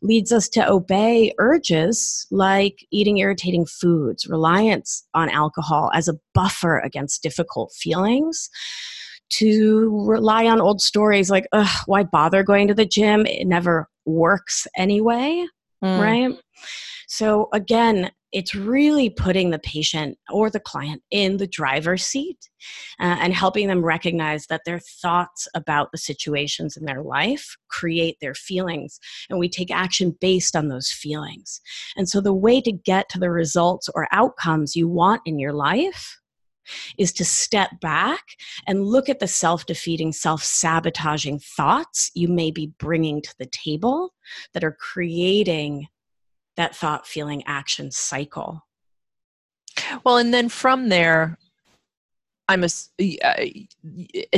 leads 0.02 0.30
us 0.30 0.48
to 0.50 0.70
obey 0.70 1.32
urges 1.38 2.28
like 2.30 2.86
eating 2.92 3.18
irritating 3.18 3.66
foods, 3.66 4.28
reliance 4.28 5.04
on 5.14 5.30
alcohol 5.30 5.90
as 5.94 6.06
a 6.06 6.14
buffer 6.32 6.78
against 6.78 7.24
difficult 7.24 7.72
feelings 7.72 8.50
to 9.28 10.04
rely 10.06 10.46
on 10.46 10.60
old 10.60 10.80
stories 10.80 11.30
like, 11.30 11.46
why 11.86 12.02
bother 12.02 12.42
going 12.42 12.68
to 12.68 12.74
the 12.74 12.86
gym? 12.86 13.26
It 13.26 13.46
never 13.46 13.88
works 14.04 14.66
anyway, 14.76 15.46
mm. 15.82 16.00
right? 16.00 16.38
So, 17.08 17.48
again, 17.52 18.10
it's 18.32 18.54
really 18.54 19.08
putting 19.08 19.50
the 19.50 19.58
patient 19.58 20.18
or 20.30 20.50
the 20.50 20.60
client 20.60 21.02
in 21.10 21.36
the 21.36 21.46
driver's 21.46 22.04
seat 22.04 22.50
uh, 23.00 23.16
and 23.20 23.32
helping 23.32 23.68
them 23.68 23.84
recognize 23.84 24.46
that 24.48 24.62
their 24.66 24.80
thoughts 24.80 25.46
about 25.54 25.92
the 25.92 25.98
situations 25.98 26.76
in 26.76 26.84
their 26.84 27.02
life 27.02 27.56
create 27.68 28.16
their 28.20 28.34
feelings, 28.34 28.98
and 29.30 29.38
we 29.38 29.48
take 29.48 29.70
action 29.70 30.16
based 30.20 30.56
on 30.56 30.68
those 30.68 30.90
feelings. 30.90 31.60
And 31.96 32.08
so, 32.08 32.20
the 32.20 32.34
way 32.34 32.60
to 32.60 32.72
get 32.72 33.08
to 33.10 33.18
the 33.18 33.30
results 33.30 33.88
or 33.94 34.08
outcomes 34.12 34.76
you 34.76 34.88
want 34.88 35.22
in 35.24 35.38
your 35.38 35.52
life 35.52 36.18
is 36.98 37.12
to 37.14 37.24
step 37.24 37.70
back 37.80 38.22
and 38.66 38.84
look 38.84 39.08
at 39.08 39.18
the 39.18 39.28
self 39.28 39.66
defeating, 39.66 40.12
self 40.12 40.42
sabotaging 40.42 41.38
thoughts 41.38 42.10
you 42.14 42.28
may 42.28 42.50
be 42.50 42.72
bringing 42.78 43.22
to 43.22 43.34
the 43.38 43.46
table 43.46 44.14
that 44.54 44.64
are 44.64 44.76
creating 44.78 45.88
that 46.56 46.74
thought, 46.74 47.06
feeling, 47.06 47.42
action 47.46 47.90
cycle. 47.90 48.62
Well, 50.04 50.16
and 50.16 50.32
then 50.32 50.48
from 50.48 50.88
there, 50.88 51.38
I'm 52.48 52.64
a 52.64 52.68
uh, 53.24 53.44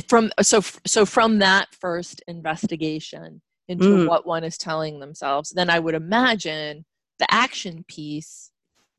from 0.08 0.30
so 0.42 0.60
so 0.86 1.04
from 1.04 1.38
that 1.38 1.68
first 1.74 2.22
investigation, 2.26 3.40
into 3.68 3.84
mm. 3.84 4.08
what 4.08 4.26
one 4.26 4.44
is 4.44 4.58
telling 4.58 4.98
themselves, 4.98 5.50
then 5.50 5.70
I 5.70 5.78
would 5.78 5.94
imagine 5.94 6.84
the 7.18 7.32
action 7.32 7.84
piece 7.86 8.50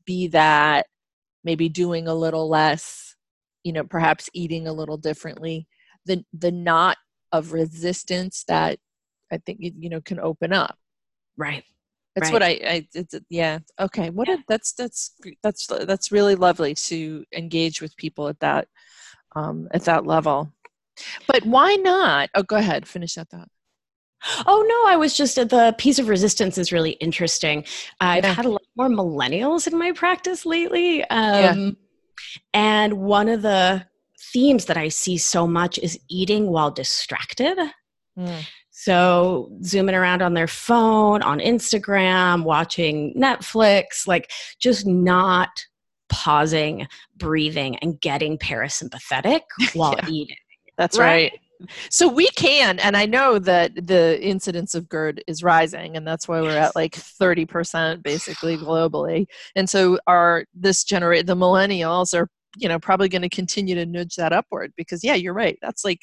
be 0.06 0.28
that 0.28 0.86
maybe 1.42 1.68
doing 1.68 2.06
a 2.06 2.14
little 2.14 2.48
less, 2.48 3.09
you 3.64 3.72
know, 3.72 3.84
perhaps 3.84 4.30
eating 4.32 4.66
a 4.66 4.72
little 4.72 4.96
differently, 4.96 5.66
the 6.06 6.24
the 6.32 6.50
knot 6.50 6.96
of 7.32 7.52
resistance 7.52 8.44
that 8.48 8.78
I 9.32 9.38
think 9.38 9.58
you 9.60 9.90
know 9.90 10.00
can 10.00 10.20
open 10.20 10.52
up. 10.52 10.76
Right. 11.36 11.64
That's 12.16 12.26
right. 12.26 12.32
what 12.32 12.42
I, 12.42 12.48
I 12.66 12.88
it's, 12.92 13.14
yeah. 13.28 13.60
Okay. 13.78 14.10
What 14.10 14.28
yeah. 14.28 14.34
a, 14.34 14.44
that's 14.48 14.72
that's 14.72 15.14
that's 15.42 15.66
that's 15.66 16.12
really 16.12 16.34
lovely 16.34 16.74
to 16.74 17.24
engage 17.34 17.80
with 17.80 17.96
people 17.96 18.28
at 18.28 18.40
that 18.40 18.68
um, 19.36 19.68
at 19.72 19.84
that 19.84 20.06
level. 20.06 20.52
But 21.26 21.46
why 21.46 21.76
not? 21.76 22.30
Oh, 22.34 22.42
go 22.42 22.56
ahead. 22.56 22.86
Finish 22.86 23.14
that 23.14 23.28
thought. 23.30 23.48
Oh 24.46 24.64
no, 24.68 24.92
I 24.92 24.96
was 24.96 25.16
just 25.16 25.36
the 25.36 25.74
piece 25.78 25.98
of 25.98 26.08
resistance 26.08 26.58
is 26.58 26.72
really 26.72 26.92
interesting. 26.92 27.64
I've 28.00 28.24
yeah. 28.24 28.34
had 28.34 28.44
a 28.44 28.50
lot 28.50 28.62
more 28.76 28.88
millennials 28.88 29.66
in 29.66 29.78
my 29.78 29.92
practice 29.92 30.44
lately, 30.44 31.04
um, 31.04 31.58
yeah. 31.58 31.70
And 32.52 32.94
one 32.94 33.28
of 33.28 33.42
the 33.42 33.86
themes 34.32 34.66
that 34.66 34.76
I 34.76 34.88
see 34.88 35.18
so 35.18 35.46
much 35.46 35.78
is 35.78 35.98
eating 36.08 36.50
while 36.50 36.70
distracted. 36.70 37.58
Mm. 38.18 38.44
So, 38.70 39.50
zooming 39.62 39.94
around 39.94 40.22
on 40.22 40.34
their 40.34 40.46
phone, 40.46 41.22
on 41.22 41.38
Instagram, 41.38 42.44
watching 42.44 43.14
Netflix, 43.14 44.06
like 44.06 44.30
just 44.58 44.86
not 44.86 45.50
pausing, 46.08 46.86
breathing, 47.16 47.76
and 47.76 48.00
getting 48.00 48.38
parasympathetic 48.38 49.40
while 49.74 49.94
yeah. 49.98 50.08
eating. 50.08 50.36
That's 50.78 50.98
right. 50.98 51.32
right. 51.32 51.40
So 51.90 52.08
we 52.08 52.28
can, 52.28 52.78
and 52.78 52.96
I 52.96 53.06
know 53.06 53.38
that 53.38 53.74
the 53.74 54.22
incidence 54.22 54.74
of 54.74 54.88
GERD 54.88 55.22
is 55.26 55.42
rising, 55.42 55.96
and 55.96 56.06
that's 56.06 56.26
why 56.26 56.40
we're 56.40 56.56
at 56.56 56.76
like 56.76 56.94
30% 56.94 58.02
basically 58.02 58.56
globally. 58.56 59.26
And 59.56 59.68
so 59.68 59.98
our 60.06 60.44
this 60.54 60.84
generate 60.84 61.26
the 61.26 61.36
millennials 61.36 62.18
are, 62.18 62.28
you 62.56 62.68
know, 62.68 62.78
probably 62.78 63.08
going 63.08 63.22
to 63.22 63.28
continue 63.28 63.74
to 63.74 63.86
nudge 63.86 64.16
that 64.16 64.32
upward 64.32 64.72
because 64.76 65.04
yeah, 65.04 65.14
you're 65.14 65.34
right. 65.34 65.58
That's 65.62 65.84
like 65.84 66.00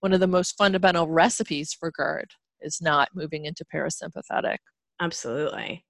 one 0.00 0.12
of 0.12 0.20
the 0.20 0.26
most 0.26 0.56
fundamental 0.56 1.08
recipes 1.08 1.72
for 1.72 1.90
GERD 1.90 2.30
is 2.60 2.80
not 2.80 3.08
moving 3.14 3.44
into 3.44 3.64
parasympathetic. 3.64 4.58
Absolutely. 5.00 5.84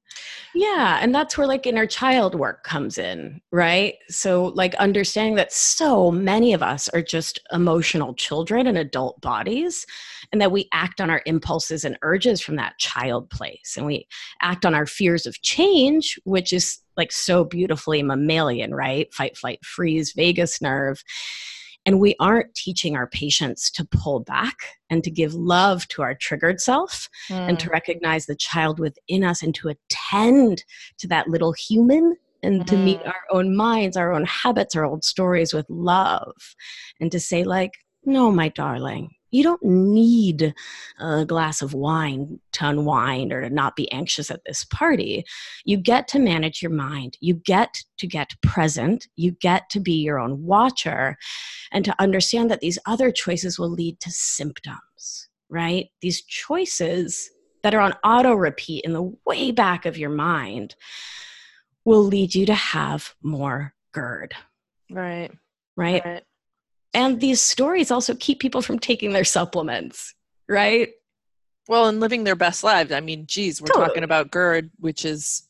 Yeah. 0.54 0.98
And 1.02 1.14
that's 1.14 1.36
where 1.36 1.46
like 1.46 1.66
inner 1.66 1.86
child 1.86 2.34
work 2.34 2.64
comes 2.64 2.96
in, 2.96 3.40
right? 3.52 3.94
So, 4.08 4.46
like 4.54 4.75
understanding 4.76 5.34
that 5.36 5.52
so 5.52 6.10
many 6.10 6.54
of 6.54 6.62
us 6.62 6.88
are 6.88 7.02
just 7.02 7.40
emotional 7.52 8.14
children 8.14 8.66
in 8.66 8.76
adult 8.76 9.20
bodies, 9.20 9.86
and 10.32 10.40
that 10.40 10.52
we 10.52 10.68
act 10.72 11.00
on 11.00 11.10
our 11.10 11.22
impulses 11.26 11.84
and 11.84 11.98
urges 12.02 12.40
from 12.40 12.56
that 12.56 12.78
child 12.78 13.28
place. 13.30 13.75
And 13.76 13.84
we 13.84 14.08
act 14.40 14.64
on 14.64 14.75
our 14.75 14.86
fears 14.86 15.26
of 15.26 15.40
change, 15.42 16.18
which 16.25 16.52
is 16.52 16.78
like 16.96 17.12
so 17.12 17.44
beautifully 17.44 18.02
mammalian, 18.02 18.75
right? 18.75 19.12
Fight, 19.12 19.36
flight, 19.36 19.64
freeze, 19.64 20.12
vagus 20.12 20.62
nerve. 20.62 21.04
And 21.86 22.00
we 22.00 22.16
aren't 22.20 22.54
teaching 22.54 22.96
our 22.96 23.06
patients 23.06 23.70
to 23.70 23.84
pull 23.84 24.20
back 24.20 24.56
and 24.90 25.02
to 25.04 25.10
give 25.10 25.34
love 25.34 25.88
to 25.88 26.02
our 26.02 26.14
triggered 26.14 26.60
self 26.60 27.08
mm. 27.30 27.48
and 27.48 27.58
to 27.60 27.66
hmm. 27.66 27.72
recognize 27.72 28.26
the 28.26 28.36
child 28.36 28.78
within 28.78 29.24
us 29.24 29.42
and 29.42 29.54
to 29.54 29.68
attend 29.68 30.64
to 30.98 31.08
that 31.08 31.28
little 31.28 31.52
human 31.52 32.16
and 32.42 32.62
mm. 32.62 32.66
to 32.66 32.76
meet 32.76 33.00
hmm. 33.00 33.08
our 33.08 33.24
own 33.30 33.56
minds, 33.56 33.96
our 33.96 34.12
own 34.12 34.24
habits, 34.24 34.74
our 34.76 34.84
old 34.84 35.04
stories 35.04 35.54
with 35.54 35.66
love 35.68 36.34
and 37.00 37.12
to 37.12 37.20
say, 37.20 37.44
like, 37.44 37.72
no, 38.04 38.30
my 38.30 38.48
darling, 38.48 39.10
you 39.36 39.42
don't 39.42 39.62
need 39.62 40.54
a 40.98 41.26
glass 41.26 41.60
of 41.60 41.74
wine 41.74 42.40
to 42.52 42.68
unwind 42.68 43.32
or 43.34 43.42
to 43.42 43.50
not 43.50 43.76
be 43.76 43.90
anxious 43.92 44.30
at 44.30 44.40
this 44.46 44.64
party. 44.64 45.24
You 45.66 45.76
get 45.76 46.08
to 46.08 46.18
manage 46.18 46.62
your 46.62 46.70
mind. 46.70 47.18
You 47.20 47.34
get 47.34 47.84
to 47.98 48.06
get 48.06 48.40
present. 48.40 49.08
You 49.14 49.32
get 49.32 49.68
to 49.70 49.80
be 49.80 49.92
your 49.92 50.18
own 50.18 50.42
watcher 50.42 51.18
and 51.70 51.84
to 51.84 51.94
understand 52.00 52.50
that 52.50 52.60
these 52.60 52.78
other 52.86 53.12
choices 53.12 53.58
will 53.58 53.68
lead 53.68 54.00
to 54.00 54.10
symptoms, 54.10 55.28
right? 55.50 55.90
These 56.00 56.22
choices 56.22 57.30
that 57.62 57.75
are 57.75 57.80
on 57.80 57.92
auto 58.02 58.32
repeat 58.32 58.84
in 58.84 58.94
the 58.94 59.12
way 59.26 59.50
back 59.50 59.84
of 59.84 59.99
your 59.99 60.10
mind 60.10 60.76
will 61.84 62.02
lead 62.02 62.34
you 62.34 62.46
to 62.46 62.54
have 62.54 63.14
more 63.22 63.75
GERD. 63.92 64.32
Right. 64.90 65.30
Right. 65.76 66.02
right. 66.04 66.25
And 66.97 67.21
these 67.21 67.43
stories 67.43 67.91
also 67.91 68.15
keep 68.15 68.41
people 68.41 68.63
from 68.63 68.78
taking 68.78 69.13
their 69.13 69.23
supplements, 69.23 70.15
right? 70.49 70.93
Well, 71.69 71.89
and 71.89 72.00
living 72.00 72.25
their 72.25 72.35
best 72.35 72.65
lives. 72.65 72.91
I 72.91 73.00
mean, 73.00 73.26
geez, 73.26 73.61
we're 73.61 73.67
totally. 73.67 73.87
talking 73.89 74.02
about 74.02 74.30
GERD, 74.30 74.71
which 74.78 75.04
is 75.04 75.47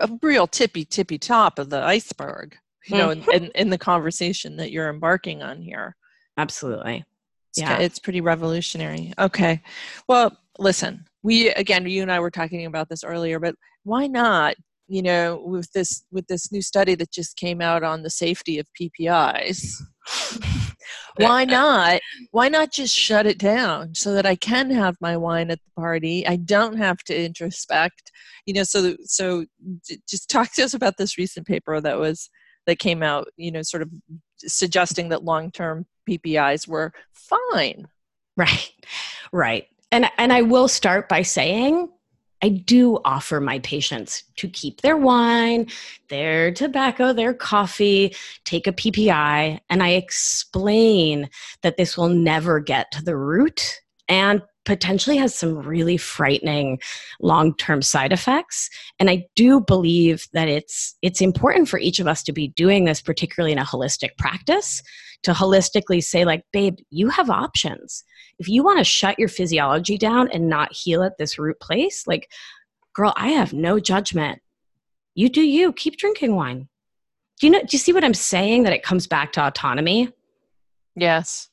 a 0.00 0.08
real 0.22 0.46
tippy, 0.46 0.84
tippy 0.84 1.18
top 1.18 1.58
of 1.58 1.70
the 1.70 1.82
iceberg, 1.82 2.56
you 2.86 2.98
know, 2.98 3.08
mm-hmm. 3.08 3.30
in, 3.32 3.44
in, 3.46 3.50
in, 3.56 3.70
the 3.70 3.78
conversation 3.78 4.56
that 4.58 4.70
you're 4.70 4.88
embarking 4.88 5.42
on 5.42 5.60
here. 5.60 5.96
Absolutely. 6.36 7.04
Yeah. 7.56 7.74
It's, 7.74 7.84
it's 7.84 7.98
pretty 7.98 8.20
revolutionary. 8.20 9.12
Okay. 9.18 9.62
Well, 10.06 10.38
listen, 10.60 11.04
we, 11.24 11.48
again, 11.50 11.84
you 11.84 12.02
and 12.02 12.12
I 12.12 12.20
were 12.20 12.30
talking 12.30 12.66
about 12.66 12.88
this 12.88 13.02
earlier, 13.02 13.40
but 13.40 13.56
why 13.82 14.06
not 14.06 14.54
you 14.90 15.02
know 15.02 15.40
with 15.44 15.70
this 15.72 16.04
with 16.10 16.26
this 16.26 16.50
new 16.50 16.60
study 16.60 16.96
that 16.96 17.12
just 17.12 17.36
came 17.36 17.60
out 17.60 17.84
on 17.84 18.02
the 18.02 18.10
safety 18.10 18.58
of 18.58 18.66
ppis 18.78 19.74
why 21.16 21.44
not 21.44 22.00
why 22.32 22.48
not 22.48 22.72
just 22.72 22.94
shut 22.94 23.24
it 23.24 23.38
down 23.38 23.94
so 23.94 24.12
that 24.12 24.26
i 24.26 24.34
can 24.34 24.68
have 24.68 24.96
my 25.00 25.16
wine 25.16 25.50
at 25.50 25.60
the 25.64 25.80
party? 25.80 26.26
I 26.26 26.36
don't 26.36 26.76
have 26.76 26.98
to 27.04 27.14
introspect 27.14 28.10
you 28.46 28.52
know 28.52 28.64
so 28.64 28.96
so 29.04 29.46
just 30.08 30.28
talk 30.28 30.52
to 30.54 30.64
us 30.64 30.74
about 30.74 30.96
this 30.96 31.16
recent 31.16 31.46
paper 31.46 31.80
that 31.80 31.98
was 31.98 32.28
that 32.66 32.80
came 32.80 33.02
out 33.02 33.28
you 33.36 33.52
know 33.52 33.62
sort 33.62 33.82
of 33.82 33.90
suggesting 34.38 35.10
that 35.10 35.22
long-term 35.24 35.86
ppis 36.08 36.66
were 36.66 36.92
fine. 37.12 37.86
Right. 38.36 38.72
Right. 39.32 39.66
And 39.92 40.10
and 40.18 40.32
i 40.32 40.42
will 40.42 40.68
start 40.68 41.08
by 41.08 41.22
saying 41.22 41.88
I 42.42 42.48
do 42.48 42.98
offer 43.04 43.40
my 43.40 43.58
patients 43.60 44.24
to 44.36 44.48
keep 44.48 44.80
their 44.80 44.96
wine, 44.96 45.66
their 46.08 46.52
tobacco, 46.52 47.12
their 47.12 47.34
coffee, 47.34 48.14
take 48.44 48.66
a 48.66 48.72
PPI, 48.72 49.60
and 49.68 49.82
I 49.82 49.90
explain 49.90 51.28
that 51.62 51.76
this 51.76 51.96
will 51.96 52.08
never 52.08 52.60
get 52.60 52.90
to 52.92 53.04
the 53.04 53.16
root 53.16 53.80
and 54.08 54.42
potentially 54.64 55.16
has 55.16 55.34
some 55.34 55.56
really 55.56 55.96
frightening 55.96 56.78
long-term 57.20 57.82
side 57.82 58.12
effects. 58.12 58.68
And 58.98 59.08
i 59.08 59.24
do 59.34 59.60
believe 59.60 60.26
that 60.32 60.48
it's 60.48 60.96
it's 61.02 61.20
important 61.20 61.68
for 61.68 61.78
each 61.78 61.98
of 61.98 62.06
us 62.06 62.22
to 62.24 62.32
be 62.32 62.48
doing 62.48 62.84
this 62.84 63.00
particularly 63.00 63.52
in 63.52 63.58
a 63.58 63.64
holistic 63.64 64.16
practice 64.18 64.82
to 65.22 65.32
holistically 65.32 66.02
say 66.02 66.24
like 66.24 66.44
babe 66.52 66.76
you 66.90 67.08
have 67.08 67.30
options. 67.30 68.04
If 68.38 68.48
you 68.48 68.62
want 68.62 68.78
to 68.78 68.84
shut 68.84 69.18
your 69.18 69.28
physiology 69.28 69.98
down 69.98 70.30
and 70.32 70.48
not 70.48 70.72
heal 70.72 71.02
at 71.02 71.18
this 71.18 71.38
root 71.38 71.58
place 71.60 72.06
like 72.06 72.30
girl 72.94 73.12
i 73.16 73.28
have 73.28 73.52
no 73.52 73.78
judgment. 73.80 74.40
You 75.14 75.28
do 75.28 75.42
you. 75.42 75.72
Keep 75.72 75.96
drinking 75.96 76.36
wine. 76.36 76.68
Do 77.40 77.46
you 77.46 77.52
know 77.52 77.60
do 77.60 77.68
you 77.70 77.78
see 77.78 77.92
what 77.92 78.04
i'm 78.04 78.14
saying? 78.14 78.64
That 78.64 78.72
it 78.72 78.82
comes 78.82 79.06
back 79.06 79.32
to 79.32 79.46
autonomy? 79.46 80.12
Yes. 80.96 81.48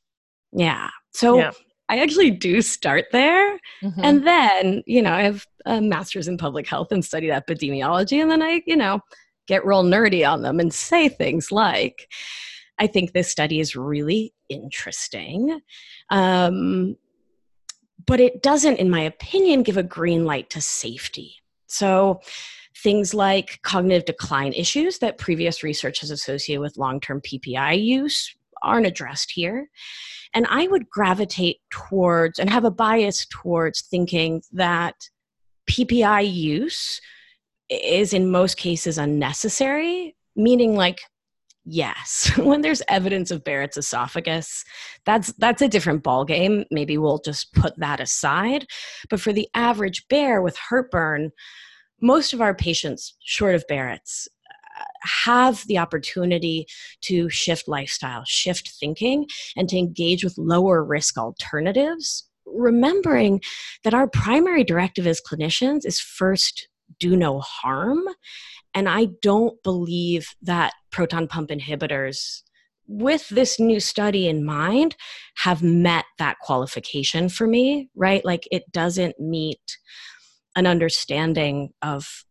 Yeah. 0.51 0.89
So 1.13 1.37
yeah. 1.37 1.51
I 1.89 1.99
actually 1.99 2.31
do 2.31 2.61
start 2.61 3.05
there 3.11 3.57
mm-hmm. 3.83 4.01
and 4.03 4.25
then 4.25 4.83
you 4.85 5.01
know 5.01 5.13
i 5.13 5.21
have 5.21 5.45
a 5.65 5.81
master's 5.81 6.27
in 6.27 6.37
public 6.37 6.67
health 6.67 6.91
and 6.91 7.03
studied 7.03 7.31
epidemiology 7.31 8.21
and 8.21 8.31
then 8.31 8.41
i 8.41 8.61
you 8.65 8.75
know 8.75 8.99
get 9.47 9.65
real 9.65 9.83
nerdy 9.83 10.29
on 10.29 10.41
them 10.41 10.59
and 10.59 10.73
say 10.73 11.07
things 11.07 11.51
like 11.51 12.07
I 12.79 12.87
think 12.87 13.11
this 13.11 13.29
study 13.29 13.59
is 13.59 13.75
really 13.75 14.33
interesting. 14.49 15.59
Um, 16.09 16.95
but 18.05 18.19
it 18.19 18.41
doesn't, 18.41 18.77
in 18.77 18.89
my 18.89 19.01
opinion, 19.01 19.63
give 19.63 19.77
a 19.77 19.83
green 19.83 20.25
light 20.25 20.49
to 20.51 20.61
safety. 20.61 21.35
So, 21.67 22.21
things 22.83 23.13
like 23.13 23.59
cognitive 23.63 24.05
decline 24.05 24.53
issues 24.53 24.99
that 24.99 25.17
previous 25.17 25.63
research 25.63 25.99
has 26.01 26.11
associated 26.11 26.61
with 26.61 26.77
long 26.77 26.99
term 26.99 27.21
PPI 27.21 27.83
use 27.83 28.35
aren't 28.67 28.85
addressed 28.85 29.31
here. 29.31 29.69
And 30.33 30.45
I 30.49 30.67
would 30.67 30.89
gravitate 30.89 31.57
towards 31.71 32.37
and 32.37 32.49
have 32.49 32.65
a 32.65 32.71
bias 32.71 33.25
towards 33.27 33.81
thinking 33.81 34.41
that 34.51 34.95
PPI 35.69 36.31
use 36.31 37.01
is 37.69 38.13
in 38.13 38.29
most 38.29 38.57
cases 38.57 38.97
unnecessary, 38.97 40.15
meaning 40.35 40.75
like 40.75 40.99
yes 41.67 42.31
when 42.37 42.61
there's 42.61 42.81
evidence 42.87 43.29
of 43.29 43.43
barrett's 43.43 43.77
esophagus 43.77 44.63
that's 45.05 45.33
that's 45.33 45.61
a 45.61 45.67
different 45.67 46.01
ball 46.01 46.23
game 46.23 46.63
maybe 46.71 46.97
we'll 46.97 47.19
just 47.19 47.53
put 47.53 47.77
that 47.77 47.99
aside 47.99 48.65
but 49.09 49.19
for 49.19 49.33
the 49.33 49.49
average 49.53 50.07
bear 50.07 50.41
with 50.41 50.55
heartburn 50.55 51.29
most 52.01 52.33
of 52.33 52.39
our 52.39 52.55
patients 52.55 53.17
short 53.19 53.53
of 53.53 53.65
barrett's 53.67 54.29
have 55.25 55.63
the 55.67 55.77
opportunity 55.77 56.65
to 57.01 57.29
shift 57.29 57.67
lifestyle 57.67 58.23
shift 58.25 58.71
thinking 58.79 59.25
and 59.55 59.69
to 59.69 59.77
engage 59.77 60.23
with 60.23 60.37
lower 60.37 60.83
risk 60.83 61.17
alternatives 61.17 62.27
remembering 62.45 63.41
that 63.83 63.93
our 63.93 64.07
primary 64.07 64.63
directive 64.63 65.05
as 65.05 65.21
clinicians 65.21 65.85
is 65.85 65.99
first 65.99 66.67
do 66.99 67.15
no 67.15 67.39
harm. 67.39 68.03
And 68.73 68.87
I 68.87 69.07
don't 69.21 69.61
believe 69.63 70.27
that 70.41 70.73
proton 70.91 71.27
pump 71.27 71.49
inhibitors, 71.49 72.41
with 72.87 73.27
this 73.29 73.59
new 73.59 73.79
study 73.79 74.27
in 74.27 74.45
mind, 74.45 74.95
have 75.37 75.61
met 75.61 76.05
that 76.19 76.37
qualification 76.41 77.27
for 77.27 77.45
me, 77.45 77.89
right? 77.95 78.23
Like 78.23 78.47
it 78.51 78.71
doesn't 78.71 79.19
meet 79.19 79.77
an 80.55 80.65
understanding 80.65 81.71
of, 81.81 82.23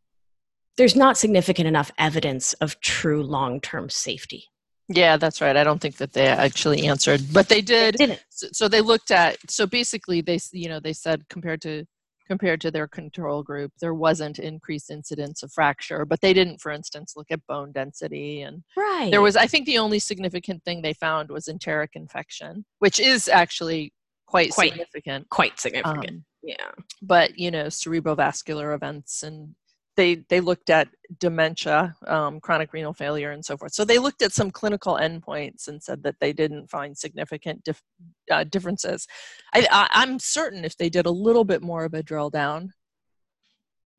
there's 0.76 0.96
not 0.96 1.16
significant 1.16 1.66
enough 1.66 1.90
evidence 1.98 2.52
of 2.54 2.80
true 2.80 3.22
long 3.22 3.60
term 3.60 3.90
safety. 3.90 4.44
Yeah, 4.88 5.16
that's 5.16 5.40
right. 5.40 5.56
I 5.56 5.64
don't 5.64 5.80
think 5.80 5.96
that 5.96 6.12
they 6.12 6.26
actually 6.26 6.86
answered, 6.86 7.22
but 7.32 7.48
they 7.48 7.60
did. 7.60 7.96
They 7.98 8.18
so, 8.30 8.46
so, 8.52 8.68
they 8.68 8.80
looked 8.80 9.10
at. 9.10 9.36
So 9.50 9.66
basically, 9.66 10.20
they 10.20 10.38
you 10.52 10.68
know 10.68 10.78
they 10.78 10.92
said 10.92 11.28
compared 11.28 11.60
to 11.62 11.84
compared 12.28 12.60
to 12.60 12.70
their 12.70 12.88
control 12.88 13.42
group, 13.42 13.72
there 13.80 13.94
wasn't 13.94 14.38
increased 14.38 14.90
incidence 14.90 15.42
of 15.42 15.52
fracture, 15.52 16.04
but 16.04 16.20
they 16.20 16.32
didn't, 16.32 16.60
for 16.60 16.72
instance, 16.72 17.14
look 17.16 17.28
at 17.30 17.46
bone 17.46 17.72
density 17.72 18.42
and 18.42 18.62
right. 18.76 19.10
There 19.10 19.22
was, 19.22 19.36
I 19.36 19.46
think, 19.46 19.66
the 19.66 19.78
only 19.78 19.98
significant 19.98 20.64
thing 20.64 20.82
they 20.82 20.94
found 20.94 21.30
was 21.30 21.48
enteric 21.48 21.92
infection, 21.94 22.64
which 22.80 22.98
is 22.98 23.28
actually 23.28 23.92
quite, 24.26 24.50
quite 24.50 24.72
significant. 24.72 25.28
Quite 25.30 25.58
significant. 25.60 26.08
Um, 26.10 26.24
yeah. 26.42 26.70
But 27.02 27.38
you 27.38 27.50
know, 27.50 27.66
cerebrovascular 27.66 28.74
events 28.74 29.22
and 29.22 29.54
they 29.96 30.16
they 30.28 30.40
looked 30.40 30.70
at 30.70 30.88
dementia, 31.18 31.94
um, 32.06 32.40
chronic 32.40 32.72
renal 32.72 32.92
failure, 32.92 33.30
and 33.30 33.44
so 33.44 33.56
forth. 33.56 33.72
So 33.72 33.84
they 33.84 33.98
looked 33.98 34.22
at 34.22 34.32
some 34.32 34.50
clinical 34.50 34.94
endpoints 34.94 35.68
and 35.68 35.82
said 35.82 36.02
that 36.02 36.16
they 36.20 36.32
didn't 36.32 36.70
find 36.70 36.96
significant 36.96 37.64
dif- 37.64 37.82
uh, 38.30 38.44
differences. 38.44 39.06
I, 39.54 39.88
am 39.92 40.18
certain 40.18 40.64
if 40.64 40.76
they 40.76 40.88
did 40.88 41.06
a 41.06 41.10
little 41.10 41.44
bit 41.44 41.62
more 41.62 41.84
of 41.84 41.94
a 41.94 42.02
drill 42.02 42.30
down, 42.30 42.72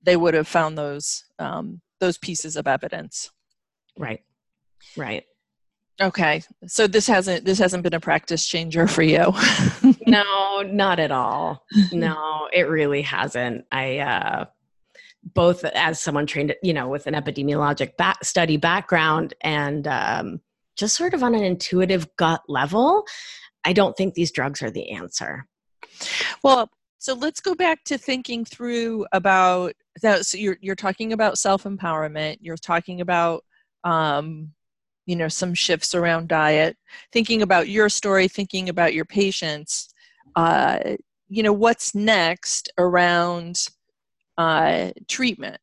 they 0.03 0.15
would 0.15 0.33
have 0.33 0.47
found 0.47 0.77
those 0.77 1.25
um, 1.39 1.81
those 1.99 2.17
pieces 2.17 2.55
of 2.55 2.67
evidence. 2.67 3.31
Right. 3.97 4.21
Right. 4.95 5.23
Okay, 5.99 6.43
so 6.67 6.85
this 6.85 7.07
hasn't 7.07 7.43
this 7.43 7.57
hasn't 7.57 7.81
been 7.81 7.95
a 7.95 7.99
practice 7.99 8.47
changer 8.47 8.85
for 8.85 9.01
you. 9.01 9.33
no, 10.07 10.61
not 10.61 10.99
at 10.99 11.11
all. 11.11 11.65
No, 11.91 12.47
it 12.53 12.69
really 12.69 13.01
hasn't. 13.01 13.65
I 13.71 13.97
uh 13.97 14.45
both 15.33 15.63
as 15.65 15.99
someone 15.99 16.25
trained, 16.25 16.55
you 16.63 16.73
know, 16.73 16.87
with 16.87 17.07
an 17.07 17.13
epidemiologic 17.13 17.97
back 17.97 18.23
study 18.23 18.57
background 18.57 19.33
and 19.41 19.87
um, 19.87 20.41
just 20.77 20.95
sort 20.95 21.13
of 21.13 21.23
on 21.23 21.35
an 21.35 21.43
intuitive 21.43 22.07
gut 22.17 22.41
level, 22.47 23.05
I 23.65 23.73
don't 23.73 23.95
think 23.97 24.13
these 24.13 24.31
drugs 24.31 24.61
are 24.61 24.71
the 24.71 24.91
answer. 24.91 25.45
Well, 26.43 26.69
so 26.99 27.13
let's 27.13 27.39
go 27.39 27.55
back 27.55 27.83
to 27.85 27.97
thinking 27.97 28.45
through 28.45 29.05
about 29.11 29.73
that. 30.01 30.25
So 30.25 30.37
you're 30.37 30.57
you're 30.61 30.75
talking 30.75 31.13
about 31.13 31.37
self 31.37 31.63
empowerment. 31.63 32.37
You're 32.41 32.57
talking 32.57 33.01
about 33.01 33.43
um, 33.83 34.51
you 35.05 35.15
know 35.15 35.27
some 35.27 35.53
shifts 35.53 35.93
around 35.93 36.27
diet. 36.27 36.77
Thinking 37.11 37.41
about 37.41 37.69
your 37.69 37.89
story. 37.89 38.27
Thinking 38.27 38.69
about 38.69 38.93
your 38.93 39.05
patients. 39.05 39.93
Uh, 40.35 40.95
you 41.29 41.43
know 41.43 41.53
what's 41.53 41.93
next 41.93 42.69
around 42.77 43.67
uh, 44.37 44.91
treatment. 45.07 45.59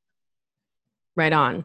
Right 1.17 1.33
on. 1.33 1.65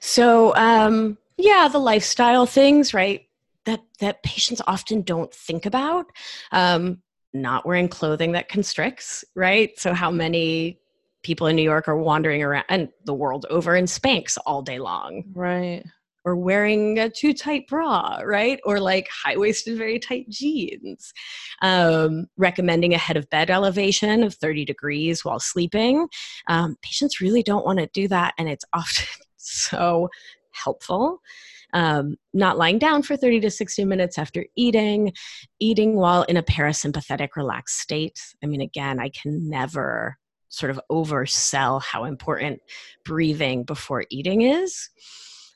So, 0.00 0.54
um, 0.56 1.18
yeah, 1.36 1.68
the 1.70 1.78
lifestyle 1.78 2.46
things, 2.46 2.94
right? 2.94 3.28
That 3.64 3.82
that 4.00 4.22
patients 4.22 4.62
often 4.66 5.02
don't 5.02 5.32
think 5.32 5.66
about. 5.66 6.06
Um, 6.52 7.02
not 7.34 7.66
wearing 7.66 7.88
clothing 7.88 8.32
that 8.32 8.48
constricts, 8.48 9.24
right? 9.34 9.78
So, 9.78 9.92
how 9.92 10.10
many 10.10 10.80
people 11.22 11.48
in 11.48 11.56
New 11.56 11.62
York 11.62 11.86
are 11.88 11.98
wandering 11.98 12.42
around 12.42 12.64
and 12.70 12.88
the 13.04 13.12
world 13.12 13.44
over 13.50 13.76
in 13.76 13.84
Spanx 13.84 14.38
all 14.46 14.62
day 14.62 14.78
long? 14.78 15.24
Right 15.34 15.84
or 16.28 16.36
wearing 16.36 16.98
a 16.98 17.08
too 17.08 17.32
tight 17.32 17.66
bra, 17.66 18.20
right? 18.22 18.60
Or 18.66 18.80
like 18.80 19.08
high 19.10 19.38
waisted, 19.38 19.78
very 19.78 19.98
tight 19.98 20.28
jeans. 20.28 21.14
Um, 21.62 22.26
recommending 22.36 22.92
a 22.92 22.98
head 22.98 23.16
of 23.16 23.30
bed 23.30 23.48
elevation 23.48 24.22
of 24.22 24.34
30 24.34 24.66
degrees 24.66 25.24
while 25.24 25.40
sleeping. 25.40 26.06
Um, 26.46 26.76
patients 26.82 27.22
really 27.22 27.42
don't 27.42 27.64
want 27.64 27.78
to 27.78 27.88
do 27.94 28.08
that, 28.08 28.34
and 28.36 28.46
it's 28.46 28.64
often 28.74 29.06
so 29.38 30.10
helpful. 30.50 31.20
Um, 31.72 32.16
not 32.34 32.58
lying 32.58 32.78
down 32.78 33.02
for 33.02 33.16
30 33.16 33.40
to 33.40 33.50
60 33.50 33.86
minutes 33.86 34.18
after 34.18 34.44
eating, 34.54 35.12
eating 35.60 35.96
while 35.96 36.24
in 36.24 36.36
a 36.36 36.42
parasympathetic 36.42 37.36
relaxed 37.36 37.78
state. 37.78 38.20
I 38.42 38.46
mean, 38.46 38.60
again, 38.60 39.00
I 39.00 39.08
can 39.08 39.48
never 39.48 40.18
sort 40.50 40.70
of 40.70 40.80
oversell 40.90 41.82
how 41.82 42.04
important 42.04 42.60
breathing 43.04 43.64
before 43.64 44.04
eating 44.10 44.42
is 44.42 44.90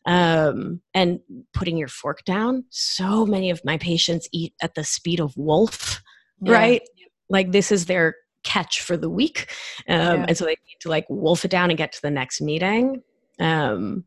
um, 0.06 0.80
and 0.94 1.20
putting 1.52 1.76
your 1.76 1.88
fork 1.88 2.24
down. 2.24 2.64
So 2.70 3.24
many 3.26 3.50
of 3.50 3.60
my 3.64 3.78
patients 3.78 4.28
eat 4.32 4.54
at 4.62 4.74
the 4.74 4.84
speed 4.84 5.20
of 5.20 5.36
wolf, 5.36 6.02
yeah. 6.40 6.52
right? 6.52 6.82
Like 7.28 7.52
this 7.52 7.72
is 7.72 7.86
their 7.86 8.16
catch 8.44 8.80
for 8.80 8.96
the 8.96 9.10
week, 9.10 9.50
um, 9.88 9.96
yeah. 9.98 10.24
and 10.28 10.36
so 10.36 10.44
they 10.44 10.50
need 10.50 10.78
to 10.80 10.88
like 10.88 11.06
wolf 11.08 11.44
it 11.44 11.50
down 11.50 11.70
and 11.70 11.78
get 11.78 11.92
to 11.92 12.02
the 12.02 12.10
next 12.10 12.40
meeting. 12.40 13.02
Um, 13.38 14.04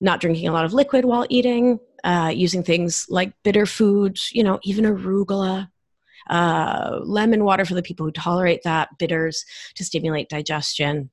not 0.00 0.20
drinking 0.20 0.48
a 0.48 0.52
lot 0.52 0.64
of 0.64 0.74
liquid 0.74 1.04
while 1.04 1.26
eating, 1.28 1.78
uh, 2.02 2.32
using 2.34 2.62
things 2.62 3.06
like 3.08 3.32
bitter 3.42 3.66
foods, 3.66 4.30
you 4.32 4.42
know, 4.42 4.58
even 4.62 4.84
arugula, 4.84 5.68
uh, 6.28 7.00
lemon 7.02 7.44
water 7.44 7.64
for 7.64 7.74
the 7.74 7.82
people 7.82 8.04
who 8.06 8.12
tolerate 8.12 8.62
that, 8.64 8.90
bitters 8.98 9.44
to 9.76 9.84
stimulate 9.84 10.28
digestion. 10.28 11.10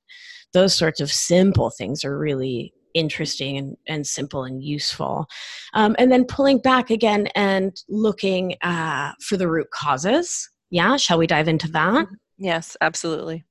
Those 0.54 0.76
sorts 0.76 1.00
of 1.00 1.12
simple 1.12 1.70
things 1.70 2.04
are 2.04 2.18
really 2.18 2.74
interesting 2.94 3.58
and, 3.58 3.78
and 3.88 4.06
simple 4.06 4.44
and 4.44 4.64
useful. 4.64 5.28
Um, 5.74 5.96
and 6.00 6.12
then 6.12 6.26
pulling 6.26 6.60
back 6.60 6.90
again 6.90 7.28
and 7.36 7.76
looking 7.90 8.56
uh, 8.62 9.12
for 9.22 9.38
the 9.38 9.48
root 9.48 9.70
causes. 9.72 10.50
Yeah, 10.70 10.98
shall 10.98 11.18
we 11.18 11.28
dive 11.28 11.48
into 11.48 11.70
that? 11.72 12.06
Mm-hmm. 12.06 12.14
Yes, 12.38 12.78
absolutely. 12.82 13.44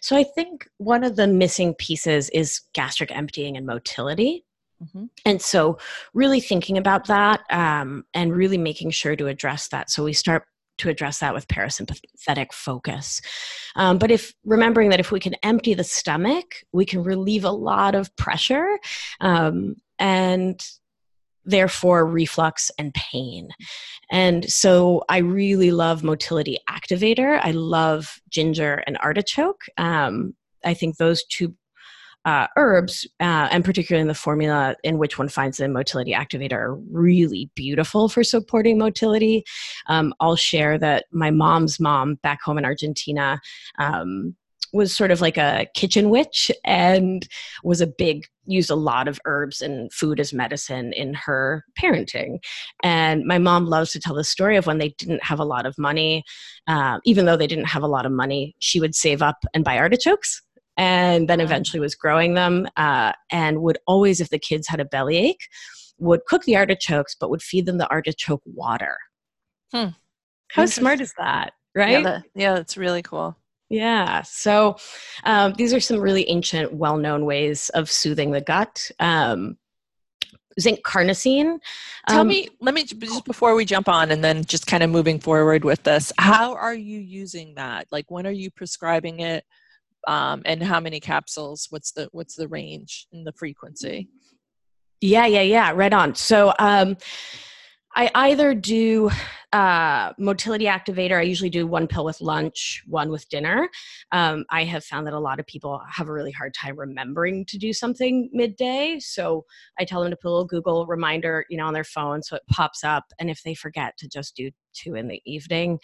So 0.00 0.16
I 0.16 0.24
think 0.24 0.68
one 0.78 1.04
of 1.04 1.16
the 1.16 1.26
missing 1.26 1.74
pieces 1.74 2.30
is 2.30 2.60
gastric 2.74 3.14
emptying 3.14 3.56
and 3.56 3.66
motility. 3.66 4.44
Mm-hmm. 4.82 5.06
And 5.24 5.42
so, 5.42 5.78
really 6.14 6.40
thinking 6.40 6.78
about 6.78 7.08
that 7.08 7.40
um, 7.50 8.04
and 8.14 8.32
really 8.32 8.58
making 8.58 8.90
sure 8.90 9.16
to 9.16 9.26
address 9.26 9.68
that. 9.68 9.90
So, 9.90 10.04
we 10.04 10.12
start 10.12 10.44
to 10.78 10.88
address 10.88 11.18
that 11.20 11.34
with 11.34 11.48
parasympathetic 11.48 12.52
focus. 12.52 13.20
Um, 13.76 13.98
but 13.98 14.10
if 14.10 14.32
remembering 14.44 14.90
that 14.90 15.00
if 15.00 15.12
we 15.12 15.20
can 15.20 15.34
empty 15.42 15.74
the 15.74 15.84
stomach, 15.84 16.64
we 16.72 16.84
can 16.84 17.02
relieve 17.02 17.44
a 17.44 17.50
lot 17.50 17.94
of 17.94 18.14
pressure 18.16 18.78
um, 19.20 19.76
and 19.98 20.60
therefore 21.44 22.06
reflux 22.06 22.70
and 22.78 22.92
pain. 22.94 23.48
And 24.10 24.50
so 24.50 25.02
I 25.08 25.18
really 25.18 25.70
love 25.70 26.04
Motility 26.04 26.58
Activator. 26.68 27.40
I 27.42 27.52
love 27.52 28.20
ginger 28.28 28.82
and 28.86 28.98
artichoke. 28.98 29.62
Um, 29.78 30.34
I 30.64 30.74
think 30.74 30.96
those 30.96 31.24
two 31.24 31.54
uh, 32.28 32.46
herbs, 32.56 33.06
uh, 33.20 33.48
and 33.50 33.64
particularly 33.64 34.02
in 34.02 34.08
the 34.08 34.14
formula 34.14 34.76
in 34.84 34.98
which 34.98 35.18
one 35.18 35.30
finds 35.30 35.56
the 35.56 35.66
motility 35.66 36.12
activator, 36.12 36.52
are 36.52 36.74
really 36.90 37.50
beautiful 37.54 38.10
for 38.10 38.22
supporting 38.22 38.76
motility. 38.76 39.44
Um, 39.86 40.12
I'll 40.20 40.36
share 40.36 40.76
that 40.78 41.06
my 41.10 41.30
mom's 41.30 41.80
mom 41.80 42.16
back 42.16 42.42
home 42.42 42.58
in 42.58 42.66
Argentina 42.66 43.40
um, 43.78 44.36
was 44.74 44.94
sort 44.94 45.10
of 45.10 45.22
like 45.22 45.38
a 45.38 45.66
kitchen 45.74 46.10
witch 46.10 46.50
and 46.66 47.26
was 47.64 47.80
a 47.80 47.86
big 47.86 48.26
used 48.44 48.70
a 48.70 48.74
lot 48.74 49.08
of 49.08 49.20
herbs 49.24 49.62
and 49.62 49.90
food 49.92 50.20
as 50.20 50.32
medicine 50.32 50.92
in 50.92 51.14
her 51.14 51.64
parenting 51.80 52.38
and 52.82 53.24
my 53.24 53.38
mom 53.38 53.66
loves 53.66 53.92
to 53.92 54.00
tell 54.00 54.14
the 54.14 54.24
story 54.24 54.56
of 54.56 54.66
when 54.66 54.78
they 54.78 54.88
didn't 54.98 55.22
have 55.22 55.38
a 55.38 55.44
lot 55.44 55.66
of 55.66 55.76
money 55.78 56.22
uh, 56.66 56.98
even 57.04 57.24
though 57.24 57.36
they 57.36 57.46
didn't 57.46 57.66
have 57.66 57.82
a 57.82 57.88
lot 57.88 58.06
of 58.06 58.12
money 58.12 58.54
she 58.58 58.80
would 58.80 58.94
save 58.94 59.22
up 59.22 59.36
and 59.54 59.64
buy 59.64 59.78
artichokes 59.78 60.42
and 60.78 61.28
then 61.28 61.40
eventually 61.40 61.80
was 61.80 61.94
growing 61.94 62.34
them 62.34 62.66
uh, 62.76 63.12
and 63.30 63.60
would 63.60 63.78
always 63.86 64.20
if 64.20 64.30
the 64.30 64.38
kids 64.38 64.66
had 64.66 64.80
a 64.80 64.84
bellyache 64.84 65.48
would 65.98 66.24
cook 66.26 66.44
the 66.44 66.56
artichokes 66.56 67.14
but 67.18 67.28
would 67.28 67.42
feed 67.42 67.66
them 67.66 67.76
the 67.76 67.90
artichoke 67.90 68.42
water 68.46 68.96
hmm. 69.72 69.88
how 70.48 70.64
smart 70.64 71.00
is 71.00 71.12
that 71.18 71.52
right 71.74 71.90
yeah, 71.90 72.02
that, 72.02 72.22
yeah 72.34 72.54
that's 72.54 72.76
really 72.76 73.02
cool 73.02 73.36
yeah 73.68 74.22
so 74.22 74.76
um, 75.24 75.52
these 75.54 75.74
are 75.74 75.80
some 75.80 76.00
really 76.00 76.26
ancient 76.30 76.72
well-known 76.72 77.26
ways 77.26 77.68
of 77.70 77.90
soothing 77.90 78.30
the 78.30 78.40
gut 78.40 78.90
um, 79.00 79.58
zinc 80.60 80.82
carnosine. 80.82 81.58
Tell 82.08 82.22
um, 82.22 82.28
me, 82.28 82.48
let 82.60 82.74
me 82.74 82.82
just 82.82 83.24
before 83.24 83.54
we 83.54 83.64
jump 83.64 83.88
on 83.88 84.10
and 84.10 84.24
then 84.24 84.44
just 84.44 84.66
kind 84.66 84.82
of 84.82 84.90
moving 84.90 85.20
forward 85.20 85.64
with 85.64 85.82
this, 85.84 86.12
how 86.18 86.54
are 86.54 86.74
you 86.74 86.98
using 86.98 87.54
that? 87.54 87.86
Like, 87.92 88.10
when 88.10 88.26
are 88.26 88.32
you 88.32 88.50
prescribing 88.50 89.20
it? 89.20 89.44
Um, 90.06 90.42
and 90.44 90.62
how 90.62 90.80
many 90.80 91.00
capsules 91.00 91.66
what's 91.70 91.92
the 91.92 92.08
what's 92.12 92.36
the 92.36 92.48
range 92.48 93.06
and 93.12 93.26
the 93.26 93.32
frequency? 93.32 94.08
Yeah 95.00 95.26
yeah 95.26 95.42
yeah 95.42 95.72
right 95.74 95.92
on. 95.92 96.14
So 96.14 96.52
um, 96.58 96.96
I 97.94 98.10
either 98.14 98.54
do 98.54 99.10
uh, 99.52 100.12
motility 100.18 100.66
activator. 100.66 101.18
I 101.18 101.22
usually 101.22 101.50
do 101.50 101.66
one 101.66 101.86
pill 101.86 102.04
with 102.04 102.20
lunch, 102.20 102.82
one 102.86 103.10
with 103.10 103.28
dinner. 103.28 103.68
Um, 104.12 104.44
I 104.50 104.64
have 104.64 104.84
found 104.84 105.06
that 105.06 105.14
a 105.14 105.18
lot 105.18 105.40
of 105.40 105.46
people 105.46 105.80
have 105.90 106.08
a 106.08 106.12
really 106.12 106.30
hard 106.30 106.52
time 106.54 106.78
remembering 106.78 107.46
to 107.46 107.58
do 107.58 107.72
something 107.72 108.28
midday. 108.32 108.98
So 109.00 109.46
I 109.78 109.84
tell 109.84 110.02
them 110.02 110.10
to 110.10 110.16
put 110.16 110.28
a 110.28 110.30
little 110.30 110.44
Google 110.44 110.86
reminder, 110.86 111.46
you 111.48 111.56
know, 111.56 111.66
on 111.66 111.74
their 111.74 111.84
phone 111.84 112.22
so 112.22 112.36
it 112.36 112.42
pops 112.50 112.84
up. 112.84 113.04
And 113.18 113.30
if 113.30 113.42
they 113.42 113.54
forget, 113.54 113.96
to 113.98 114.08
just 114.08 114.36
do 114.36 114.50
two 114.74 114.94
in 114.94 115.08
the 115.08 115.20
evening. 115.24 115.78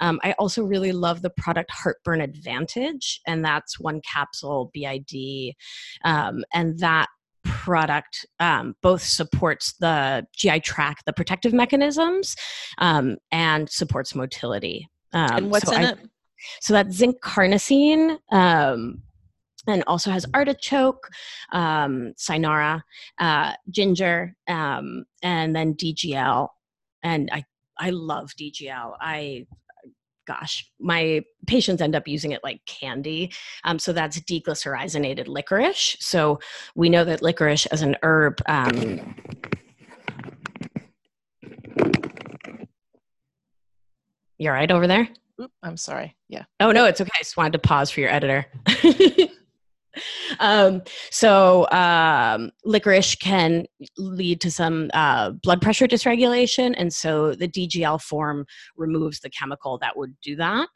Um, 0.00 0.20
I 0.22 0.32
also 0.32 0.62
really 0.64 0.92
love 0.92 1.22
the 1.22 1.30
product 1.30 1.70
Heartburn 1.70 2.20
Advantage, 2.20 3.20
and 3.26 3.44
that's 3.44 3.78
one 3.78 4.00
capsule 4.00 4.70
BID, 4.72 5.54
um, 6.04 6.44
and 6.52 6.78
that 6.78 7.08
product 7.68 8.24
um, 8.40 8.74
both 8.80 9.02
supports 9.02 9.74
the 9.74 10.26
GI 10.34 10.60
tract, 10.60 11.04
the 11.04 11.12
protective 11.12 11.52
mechanisms, 11.52 12.34
um, 12.78 13.18
and 13.30 13.68
supports 13.68 14.14
motility. 14.14 14.88
Um, 15.12 15.36
and 15.36 15.50
what's 15.50 15.68
so 15.68 15.76
in 15.76 15.84
I, 15.84 15.90
it? 15.90 15.98
So 16.62 16.72
that's 16.72 16.96
zinc 16.96 17.20
carnosine. 17.20 18.16
Um, 18.32 19.02
and 19.66 19.84
also 19.86 20.10
has 20.10 20.24
artichoke, 20.32 21.10
um, 21.52 22.14
cynara, 22.16 22.80
uh, 23.18 23.52
ginger, 23.68 24.34
um, 24.48 25.04
and 25.22 25.54
then 25.54 25.74
DGL. 25.74 26.48
And 27.02 27.28
I 27.30 27.44
I 27.78 27.90
love 27.90 28.30
DGL. 28.40 28.94
I 28.98 29.46
gosh, 30.28 30.70
my 30.78 31.24
patients 31.46 31.80
end 31.80 31.96
up 31.96 32.06
using 32.06 32.32
it 32.32 32.44
like 32.44 32.60
candy. 32.66 33.32
Um, 33.64 33.78
so 33.78 33.94
that's 33.94 34.20
deglycyrrhizinated 34.20 35.26
licorice. 35.26 35.96
So 36.00 36.38
we 36.74 36.90
know 36.90 37.02
that 37.04 37.22
licorice 37.22 37.64
as 37.66 37.80
an 37.80 37.96
herb. 38.02 38.42
Um, 38.46 39.14
you're 44.36 44.52
right 44.52 44.70
over 44.70 44.86
there? 44.86 45.08
Oop, 45.40 45.50
I'm 45.62 45.78
sorry. 45.78 46.14
Yeah. 46.28 46.44
Oh, 46.60 46.72
no, 46.72 46.84
it's 46.84 47.00
okay. 47.00 47.10
I 47.14 47.22
just 47.22 47.38
wanted 47.38 47.54
to 47.54 47.60
pause 47.60 47.90
for 47.90 48.00
your 48.00 48.10
editor. 48.10 48.46
um, 50.40 50.82
so 51.10 51.68
um, 51.70 52.50
licorice 52.64 53.14
can 53.14 53.66
lead 53.96 54.40
to 54.40 54.50
some 54.50 54.90
uh, 54.94 55.30
blood 55.30 55.60
pressure 55.60 55.86
dysregulation, 55.86 56.74
and 56.76 56.92
so 56.92 57.34
the 57.34 57.48
DGL 57.48 58.00
form 58.00 58.46
removes 58.76 59.20
the 59.20 59.30
chemical 59.30 59.78
that 59.78 59.96
would 59.96 60.14
do 60.22 60.36
that. 60.36 60.68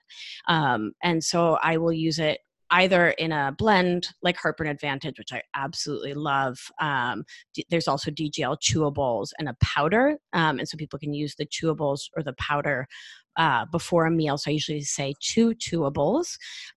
Um, 0.48 0.92
and 1.03 1.22
so 1.22 1.59
I 1.62 1.77
will 1.77 1.92
use 1.92 2.18
it 2.18 2.40
either 2.72 3.11
in 3.11 3.33
a 3.33 3.55
blend 3.57 4.09
like 4.22 4.37
Heartburn 4.38 4.66
Advantage, 4.66 5.18
which 5.18 5.33
I 5.33 5.42
absolutely 5.55 6.14
love. 6.14 6.59
Um, 6.81 7.25
d- 7.55 7.66
there's 7.68 7.87
also 7.87 8.11
DGL 8.11 8.57
chewables 8.62 9.29
and 9.38 9.48
a 9.48 9.57
powder, 9.62 10.16
um, 10.33 10.59
and 10.59 10.66
so 10.66 10.77
people 10.79 10.98
can 10.98 11.12
use 11.12 11.35
the 11.37 11.46
chewables 11.46 12.09
or 12.16 12.22
the 12.22 12.33
powder 12.35 12.88
uh, 13.37 13.66
before 13.66 14.07
a 14.07 14.11
meal. 14.11 14.38
So 14.38 14.51
I 14.51 14.53
usually 14.53 14.83
say 14.83 15.14
two 15.21 15.55
chewables 15.55 16.37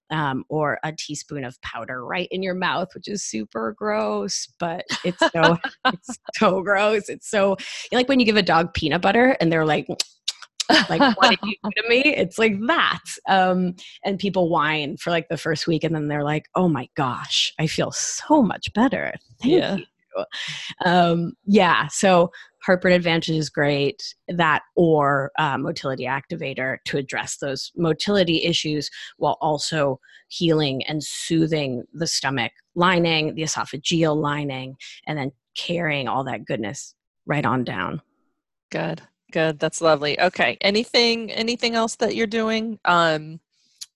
um, 0.09 0.43
or 0.49 0.79
a 0.83 0.93
teaspoon 0.97 1.43
of 1.43 1.59
powder 1.61 2.05
right 2.05 2.27
in 2.31 2.43
your 2.43 2.53
mouth, 2.53 2.89
which 2.93 3.07
is 3.07 3.23
super 3.23 3.73
gross, 3.77 4.47
but 4.59 4.85
it's 5.03 5.19
so 5.19 5.57
it's 5.85 6.19
so 6.35 6.61
gross. 6.61 7.09
It's 7.09 7.29
so 7.29 7.57
like 7.91 8.07
when 8.07 8.19
you 8.19 8.25
give 8.25 8.37
a 8.37 8.43
dog 8.43 8.73
peanut 8.73 9.01
butter 9.01 9.37
and 9.39 9.51
they're 9.51 9.65
like. 9.65 9.87
like 10.89 10.99
what 11.17 11.29
did 11.29 11.37
you 11.43 11.55
do 11.63 11.69
to 11.79 11.87
me 11.87 12.01
it's 12.01 12.39
like 12.39 12.59
that 12.65 13.03
um, 13.29 13.75
and 14.03 14.17
people 14.17 14.49
whine 14.49 14.97
for 14.97 15.11
like 15.11 15.27
the 15.29 15.37
first 15.37 15.67
week 15.67 15.83
and 15.83 15.93
then 15.93 16.07
they're 16.07 16.23
like 16.23 16.47
oh 16.55 16.67
my 16.67 16.89
gosh 16.95 17.53
i 17.59 17.67
feel 17.67 17.91
so 17.91 18.41
much 18.41 18.73
better 18.73 19.13
thank 19.43 19.53
yeah. 19.53 19.75
you 19.75 20.25
um, 20.85 21.33
yeah 21.45 21.87
so 21.89 22.31
heartburn 22.65 22.93
advantage 22.93 23.35
is 23.35 23.49
great 23.49 24.15
that 24.27 24.63
or 24.75 25.31
uh, 25.37 25.57
motility 25.57 26.05
activator 26.05 26.77
to 26.85 26.97
address 26.97 27.37
those 27.37 27.71
motility 27.75 28.43
issues 28.43 28.89
while 29.17 29.37
also 29.41 29.99
healing 30.27 30.83
and 30.87 31.03
soothing 31.03 31.83
the 31.93 32.07
stomach 32.07 32.51
lining 32.75 33.35
the 33.35 33.43
esophageal 33.43 34.15
lining 34.15 34.75
and 35.07 35.17
then 35.17 35.31
carrying 35.55 36.07
all 36.07 36.23
that 36.23 36.45
goodness 36.45 36.95
right 37.25 37.45
on 37.45 37.63
down. 37.63 38.01
Good 38.71 39.01
good. 39.31 39.59
That's 39.59 39.81
lovely. 39.81 40.19
Okay 40.19 40.57
anything 40.61 41.31
anything 41.31 41.75
else 41.75 41.95
that 41.97 42.15
you're 42.15 42.27
doing 42.27 42.79
um 42.85 43.39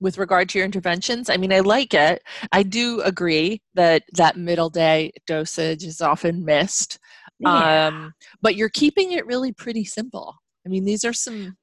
with 0.02 0.18
regard 0.18 0.50
to 0.50 0.60
your 0.60 0.66
interventions? 0.66 1.30
I 1.30 1.38
mean 1.38 1.52
i 1.52 1.60
like 1.60 1.94
it. 1.94 2.24
I 2.52 2.64
do 2.64 3.02
agree 3.02 3.62
that 3.74 4.04
that 4.14 4.38
middle 4.38 4.70
day 4.70 5.12
dosage 5.28 5.84
is 5.84 6.02
often 6.02 6.46
missed 6.46 7.00
yeah. 7.40 7.88
um, 7.88 8.14
but 8.42 8.56
you're 8.56 8.70
keeping 8.70 9.12
it 9.14 9.26
really 9.26 9.52
pretty 9.52 9.86
simple. 9.86 10.36
I 10.66 10.70
mean 10.70 10.86
these 10.86 11.06
are 11.06 11.14
some 11.14 11.58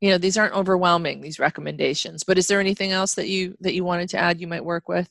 you 0.00 0.10
know 0.10 0.18
these 0.18 0.36
aren't 0.36 0.54
overwhelming 0.54 1.20
these 1.20 1.38
recommendations 1.38 2.24
but 2.24 2.36
is 2.36 2.48
there 2.48 2.58
anything 2.58 2.90
else 2.90 3.14
that 3.14 3.28
you 3.28 3.54
that 3.60 3.74
you 3.74 3.84
wanted 3.84 4.08
to 4.10 4.18
add 4.18 4.40
you 4.40 4.46
might 4.46 4.64
work 4.64 4.88
with? 4.88 5.08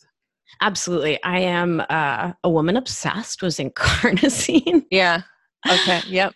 Absolutely. 0.60 1.22
I 1.24 1.40
am 1.40 1.82
uh, 1.90 2.34
a 2.44 2.50
woman 2.50 2.76
obsessed 2.76 3.42
with 3.42 3.54
zinc 3.54 3.76
carnosine. 3.76 4.84
Yeah. 4.92 5.22
Okay. 5.70 6.02
Yep. 6.08 6.34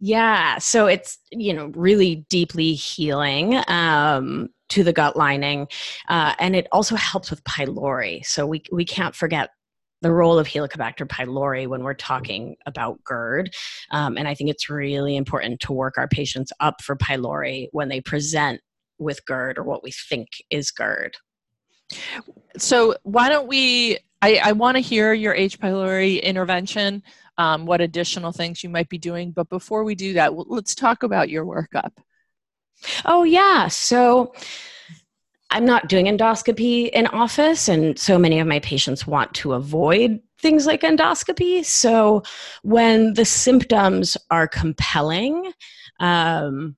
Yeah. 0.00 0.58
So 0.58 0.86
it's 0.86 1.18
you 1.30 1.54
know 1.54 1.66
really 1.74 2.26
deeply 2.28 2.74
healing 2.74 3.62
um 3.68 4.48
to 4.72 4.82
the 4.82 4.92
gut 4.92 5.16
lining. 5.16 5.68
Uh, 6.08 6.34
and 6.38 6.56
it 6.56 6.66
also 6.72 6.96
helps 6.96 7.30
with 7.30 7.44
pylori. 7.44 8.24
So 8.24 8.46
we 8.46 8.62
we 8.72 8.84
can't 8.84 9.14
forget 9.14 9.50
the 10.02 10.12
role 10.12 10.38
of 10.38 10.46
Helicobacter 10.46 11.06
pylori 11.06 11.66
when 11.66 11.82
we're 11.82 11.94
talking 11.94 12.56
about 12.66 13.02
GERD. 13.04 13.54
Um, 13.90 14.18
and 14.18 14.28
I 14.28 14.34
think 14.34 14.50
it's 14.50 14.68
really 14.68 15.16
important 15.16 15.60
to 15.60 15.72
work 15.72 15.96
our 15.96 16.08
patients 16.08 16.52
up 16.60 16.82
for 16.82 16.96
pylori 16.96 17.68
when 17.72 17.88
they 17.88 18.00
present 18.00 18.60
with 18.98 19.24
GERD 19.26 19.58
or 19.58 19.64
what 19.64 19.82
we 19.82 19.92
think 19.92 20.28
is 20.50 20.70
GERD. 20.70 21.16
So, 22.58 22.94
why 23.02 23.28
don't 23.28 23.48
we? 23.48 23.98
I, 24.22 24.40
I 24.42 24.52
want 24.52 24.76
to 24.76 24.80
hear 24.80 25.12
your 25.12 25.34
H. 25.34 25.58
pylori 25.58 26.22
intervention, 26.22 27.02
um, 27.38 27.66
what 27.66 27.80
additional 27.80 28.32
things 28.32 28.62
you 28.62 28.70
might 28.70 28.88
be 28.88 28.98
doing. 28.98 29.32
But 29.32 29.48
before 29.48 29.84
we 29.84 29.94
do 29.94 30.14
that, 30.14 30.32
let's 30.48 30.74
talk 30.74 31.02
about 31.02 31.28
your 31.28 31.44
workup. 31.44 31.90
Oh, 33.04 33.24
yeah. 33.24 33.68
So, 33.68 34.32
I'm 35.52 35.66
not 35.66 35.88
doing 35.88 36.06
endoscopy 36.06 36.88
in 36.90 37.06
office, 37.08 37.68
and 37.68 37.98
so 37.98 38.18
many 38.18 38.40
of 38.40 38.46
my 38.46 38.58
patients 38.60 39.06
want 39.06 39.34
to 39.34 39.52
avoid 39.52 40.18
things 40.40 40.66
like 40.66 40.80
endoscopy. 40.80 41.64
So 41.64 42.22
when 42.62 43.14
the 43.14 43.26
symptoms 43.26 44.16
are 44.30 44.48
compelling, 44.48 45.52
um, 46.00 46.76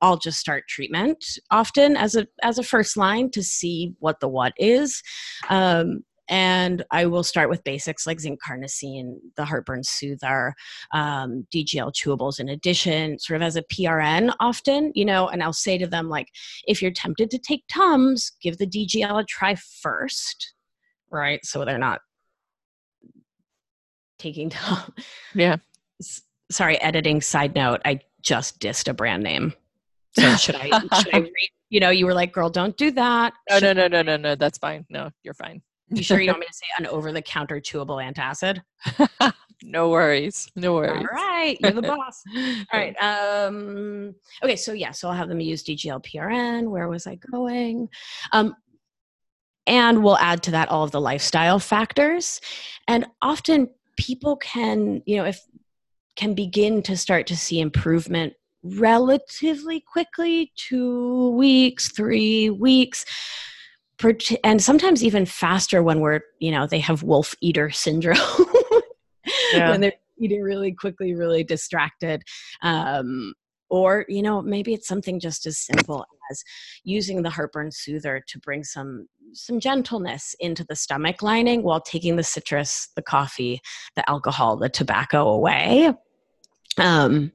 I'll 0.00 0.18
just 0.18 0.38
start 0.38 0.68
treatment 0.68 1.24
often 1.50 1.96
as 1.96 2.14
a 2.14 2.26
as 2.42 2.58
a 2.58 2.62
first 2.62 2.96
line 2.96 3.30
to 3.32 3.42
see 3.42 3.94
what 3.98 4.20
the 4.20 4.28
what 4.28 4.52
is. 4.56 5.02
Um, 5.48 6.04
and 6.32 6.82
I 6.90 7.04
will 7.04 7.22
start 7.22 7.50
with 7.50 7.62
basics 7.62 8.06
like 8.06 8.18
zinc 8.18 8.40
carnosine, 8.42 9.16
the 9.36 9.44
heartburn 9.44 9.84
soother, 9.84 10.54
um, 10.94 11.46
DGL 11.54 11.92
chewables 11.92 12.40
in 12.40 12.48
addition, 12.48 13.18
sort 13.18 13.36
of 13.36 13.42
as 13.42 13.56
a 13.56 13.62
PRN 13.64 14.32
often, 14.40 14.92
you 14.94 15.04
know, 15.04 15.28
and 15.28 15.42
I'll 15.42 15.52
say 15.52 15.76
to 15.76 15.86
them, 15.86 16.08
like, 16.08 16.28
if 16.66 16.80
you're 16.80 16.90
tempted 16.90 17.30
to 17.32 17.38
take 17.38 17.64
Tums, 17.70 18.32
give 18.40 18.56
the 18.56 18.66
DGL 18.66 19.20
a 19.20 19.24
try 19.24 19.56
first, 19.82 20.54
right? 21.10 21.44
So 21.44 21.66
they're 21.66 21.76
not 21.76 22.00
taking 24.18 24.48
Tums. 24.50 24.88
Yeah. 25.34 25.56
sorry, 26.50 26.80
editing 26.80 27.20
side 27.20 27.54
note, 27.54 27.82
I 27.84 28.00
just 28.22 28.58
dissed 28.58 28.88
a 28.88 28.94
brand 28.94 29.22
name. 29.22 29.52
So 30.18 30.34
should 30.36 30.56
I, 30.56 30.80
should 30.80 31.14
I 31.14 31.18
read? 31.18 31.50
You 31.68 31.80
know, 31.80 31.90
you 31.90 32.06
were 32.06 32.14
like, 32.14 32.32
girl, 32.32 32.48
don't 32.48 32.76
do 32.78 32.90
that. 32.92 33.34
No, 33.50 33.58
no, 33.58 33.74
no, 33.74 33.86
no, 33.86 34.00
no, 34.00 34.16
no. 34.16 34.34
That's 34.34 34.56
fine. 34.56 34.86
No, 34.88 35.10
you're 35.22 35.34
fine. 35.34 35.60
You 35.92 36.02
sure 36.02 36.20
you 36.20 36.26
don't 36.26 36.34
want 36.34 36.40
me 36.40 36.46
to 36.46 36.54
say 36.54 36.66
an 36.78 36.86
over 36.86 37.12
the 37.12 37.22
counter 37.22 37.60
chewable 37.60 38.02
antacid? 38.02 38.62
no 39.62 39.90
worries. 39.90 40.50
No 40.56 40.74
worries. 40.74 40.92
All 40.96 41.04
right. 41.04 41.56
You're 41.60 41.72
the 41.72 41.82
boss. 41.82 42.22
All 42.72 42.80
right. 42.80 42.96
Um, 43.00 44.14
okay. 44.42 44.56
So, 44.56 44.72
yeah. 44.72 44.92
So 44.92 45.08
I'll 45.08 45.14
have 45.14 45.28
them 45.28 45.40
use 45.40 45.62
DGL 45.62 46.04
PRN. 46.04 46.68
Where 46.68 46.88
was 46.88 47.06
I 47.06 47.16
going? 47.16 47.88
Um, 48.32 48.56
and 49.66 50.02
we'll 50.02 50.18
add 50.18 50.42
to 50.44 50.50
that 50.52 50.68
all 50.70 50.82
of 50.82 50.90
the 50.90 51.00
lifestyle 51.00 51.58
factors. 51.58 52.40
And 52.88 53.06
often 53.20 53.68
people 53.96 54.36
can, 54.36 55.02
you 55.06 55.16
know, 55.16 55.24
if 55.24 55.40
can 56.16 56.34
begin 56.34 56.82
to 56.82 56.96
start 56.96 57.26
to 57.26 57.36
see 57.36 57.60
improvement 57.60 58.34
relatively 58.62 59.80
quickly 59.80 60.52
two 60.56 61.30
weeks, 61.30 61.90
three 61.90 62.50
weeks 62.50 63.04
and 64.44 64.62
sometimes 64.62 65.04
even 65.04 65.26
faster 65.26 65.82
when 65.82 66.00
we're 66.00 66.20
you 66.38 66.50
know 66.50 66.66
they 66.66 66.80
have 66.80 67.02
wolf 67.02 67.34
eater 67.40 67.70
syndrome. 67.84 68.16
Yeah. 69.52 69.70
when 69.70 69.80
they're 69.80 69.92
eating 70.18 70.42
really 70.42 70.72
quickly 70.72 71.14
really 71.14 71.44
distracted. 71.44 72.22
Um, 72.62 73.34
or 73.70 74.04
you 74.08 74.22
know 74.22 74.42
maybe 74.42 74.74
it's 74.74 74.86
something 74.86 75.18
just 75.18 75.46
as 75.46 75.58
simple 75.58 76.04
as 76.30 76.44
using 76.84 77.22
the 77.22 77.30
heartburn 77.30 77.70
soother 77.72 78.22
to 78.28 78.38
bring 78.38 78.62
some 78.62 79.06
some 79.32 79.58
gentleness 79.58 80.36
into 80.40 80.62
the 80.64 80.76
stomach 80.76 81.22
lining 81.22 81.62
while 81.62 81.80
taking 81.80 82.16
the 82.16 82.22
citrus 82.22 82.90
the 82.96 83.02
coffee 83.02 83.60
the 83.96 84.08
alcohol 84.08 84.56
the 84.56 84.68
tobacco 84.68 85.28
away. 85.28 85.90
Um, 86.78 87.32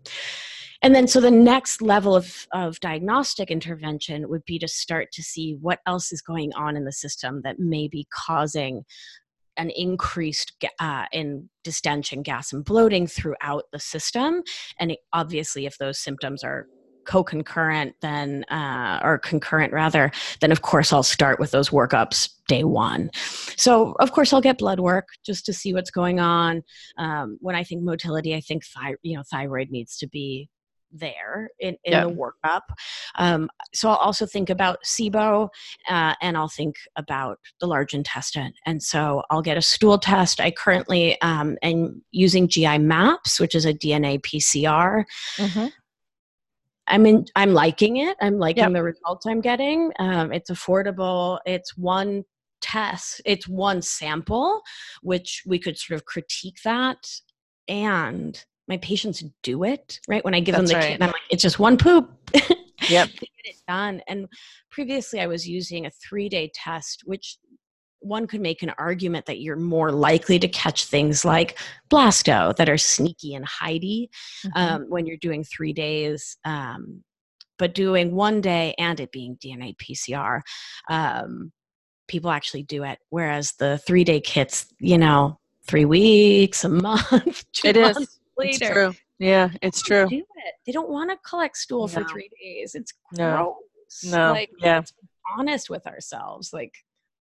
and 0.82 0.94
then 0.94 1.08
so 1.08 1.20
the 1.20 1.32
next 1.32 1.82
level 1.82 2.16
of, 2.16 2.48
of 2.54 2.80
diagnostic 2.80 3.50
intervention 3.50 4.30
would 4.30 4.46
be 4.46 4.60
to 4.60 4.68
start 4.68 5.12
to 5.14 5.24
see 5.24 5.58
what 5.62 5.80
else 5.86 6.12
is 6.12 6.22
going 6.22 6.54
on 6.54 6.76
in 6.76 6.86
the 6.86 6.92
system 6.92 7.42
that 7.44 7.60
may 7.60 7.88
be 7.88 8.08
causing 8.12 8.84
an 9.58 9.72
increased 9.72 10.54
uh, 10.80 11.06
in 11.12 11.50
distension 11.64 12.22
gas 12.22 12.54
and 12.54 12.64
bloating 12.64 13.08
throughout 13.08 13.64
the 13.72 13.80
system. 13.80 14.44
And 14.80 14.92
it, 14.92 15.00
obviously 15.14 15.66
if 15.66 15.78
those 15.78 16.00
symptoms 16.00 16.44
are 16.44 16.68
co-concurrent 17.06 17.96
then 18.02 18.44
uh, 18.52 19.00
or 19.02 19.18
concurrent 19.18 19.72
rather 19.72 20.12
then 20.42 20.52
of 20.52 20.62
course 20.62 20.92
i'll 20.92 21.02
start 21.02 21.40
with 21.40 21.52
those 21.52 21.70
workups 21.70 22.30
day 22.50 22.66
one. 22.66 23.10
So 23.56 23.96
of 24.02 24.12
course 24.12 24.34
i'll 24.34 24.42
get 24.42 24.58
blood 24.58 24.82
work 24.82 25.08
just 25.26 25.46
to 25.46 25.54
see 25.54 25.74
what's 25.74 25.90
going 25.90 26.20
on. 26.20 26.64
Um, 26.98 27.38
when 27.40 27.56
i 27.56 27.64
think 27.64 27.82
motility 27.82 28.36
i 28.36 28.42
think 28.42 28.64
thy- 28.76 28.96
you 29.04 29.16
know 29.16 29.24
thyroid 29.32 29.70
needs 29.70 29.98
to 30.00 30.08
be 30.08 30.50
there 30.92 31.50
in, 31.60 31.78
in 31.84 31.94
the 31.94 32.14
workup. 32.14 32.62
Um, 33.16 33.50
so 33.74 33.90
I'll 33.90 33.98
also 33.98 34.26
think 34.26 34.50
about 34.50 34.80
SIBO 34.86 35.50
uh, 35.90 36.14
and 36.22 36.38
I'll 36.38 36.48
think 36.48 36.76
about 36.96 37.40
the 37.60 37.68
large 37.68 37.94
intestine. 37.94 38.54
And 38.66 38.82
so 38.82 39.24
I'll 39.30 39.42
get 39.42 39.58
a 39.58 39.62
stool 39.62 39.98
test. 39.98 40.40
I 40.40 40.52
currently 40.52 41.20
um, 41.22 41.58
am 41.62 42.02
using 42.12 42.48
GI 42.48 42.80
Maps, 42.80 43.40
which 43.40 43.56
is 43.56 43.66
a 43.66 43.74
DNA 43.74 44.22
PCR. 44.22 45.04
Mm-hmm. 45.38 45.68
I'm 46.90 47.06
in, 47.06 47.26
I'm 47.36 47.54
liking 47.54 47.98
it. 47.98 48.16
I'm 48.22 48.40
liking 48.40 48.64
yep. 48.64 48.74
the 48.74 48.84
results 48.84 49.26
I'm 49.26 49.42
getting. 49.42 49.92
Um, 50.00 50.32
it's 50.32 50.50
affordable. 50.50 51.40
It's 51.46 51.78
one 51.78 52.24
test. 52.62 53.22
It's 53.26 53.48
one 53.48 53.82
sample, 53.82 54.62
which 55.02 55.44
we 55.46 55.60
could 55.60 55.78
sort 55.78 55.96
of 56.00 56.06
critique 56.06 56.60
that. 56.64 56.98
And 57.68 58.44
my 58.68 58.78
patients 58.78 59.24
do 59.44 59.64
it, 59.64 60.00
right? 60.08 60.24
When 60.24 60.34
I 60.34 60.40
give 60.40 60.56
That's 60.56 60.70
them 60.72 60.80
the 60.80 60.86
right. 60.86 60.92
kit, 60.92 61.02
I'm 61.02 61.08
like, 61.08 61.22
it's 61.30 61.44
just 61.44 61.60
one 61.60 61.78
poop. 61.78 62.12
Yep. 62.90 63.10
get 63.20 63.30
it 63.44 63.56
done. 63.68 64.02
And 64.08 64.28
previously 64.70 65.20
I 65.20 65.28
was 65.28 65.48
using 65.48 65.86
a 65.86 65.92
three 65.92 66.30
day 66.30 66.52
test, 66.54 67.02
which 67.06 67.38
one 68.00 68.28
could 68.28 68.42
make 68.42 68.62
an 68.62 68.72
argument 68.78 69.26
that 69.26 69.40
you're 69.40 69.56
more 69.56 69.92
likely 69.92 70.40
to 70.40 70.48
catch 70.48 70.86
things 70.86 71.26
like 71.26 71.58
blasto 71.90 72.56
that 72.56 72.70
are 72.70 72.78
sneaky 72.78 73.34
and 73.34 73.46
hidey 73.48 74.10
mm-hmm. 74.46 74.50
um, 74.56 74.86
when 74.90 75.06
you're 75.06 75.18
doing 75.18 75.44
three 75.44 75.74
days. 75.74 76.38
Um, 76.46 77.04
but 77.58 77.74
doing 77.74 78.14
one 78.14 78.40
day 78.40 78.76
and 78.78 79.00
it 79.00 79.12
being 79.12 79.38
DNA 79.44 79.76
PCR, 79.78 80.42
um, 80.90 81.52
people 82.08 82.30
actually 82.30 82.64
do 82.64 82.84
it. 82.84 83.00
Whereas 83.10 83.54
the 83.54 83.80
three 83.80 84.04
day 84.04 84.22
kits, 84.22 84.68
you 84.80 84.98
know, 84.98 85.40
three 85.68 85.86
weeks, 85.86 86.64
a 86.64 86.70
month, 86.70 87.46
it 87.64 87.76
months 87.76 88.00
is. 88.00 88.17
Later. 88.38 88.66
It's 88.66 88.74
true. 88.74 88.94
Yeah, 89.20 89.50
it's 89.62 89.82
true. 89.82 90.08
Do 90.08 90.18
it. 90.18 90.54
They 90.66 90.72
don't 90.72 90.90
want 90.90 91.10
to 91.10 91.18
collect 91.28 91.58
stool 91.58 91.88
no. 91.88 91.88
for 91.88 92.04
three 92.04 92.30
days. 92.42 92.76
It's 92.76 92.94
gross. 93.14 93.56
No. 94.06 94.18
no. 94.18 94.32
Like, 94.32 94.52
yeah. 94.60 94.82
honest 95.38 95.70
with 95.70 95.88
ourselves. 95.88 96.54
Like, 96.54 96.74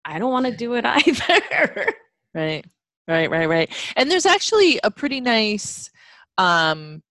I 0.06 0.20
don't 0.20 0.32
want 0.32 0.46
to 0.46 0.56
do 0.56 0.76
it 0.76 0.86
either. 0.86 1.94
right, 2.34 2.66
right, 3.08 3.30
right, 3.30 3.50
right. 3.50 3.94
And 3.96 4.10
there's 4.10 4.26
actually 4.26 4.80
a 4.84 4.92
pretty 4.92 5.22
nice 5.22 5.90
um, 6.38 7.04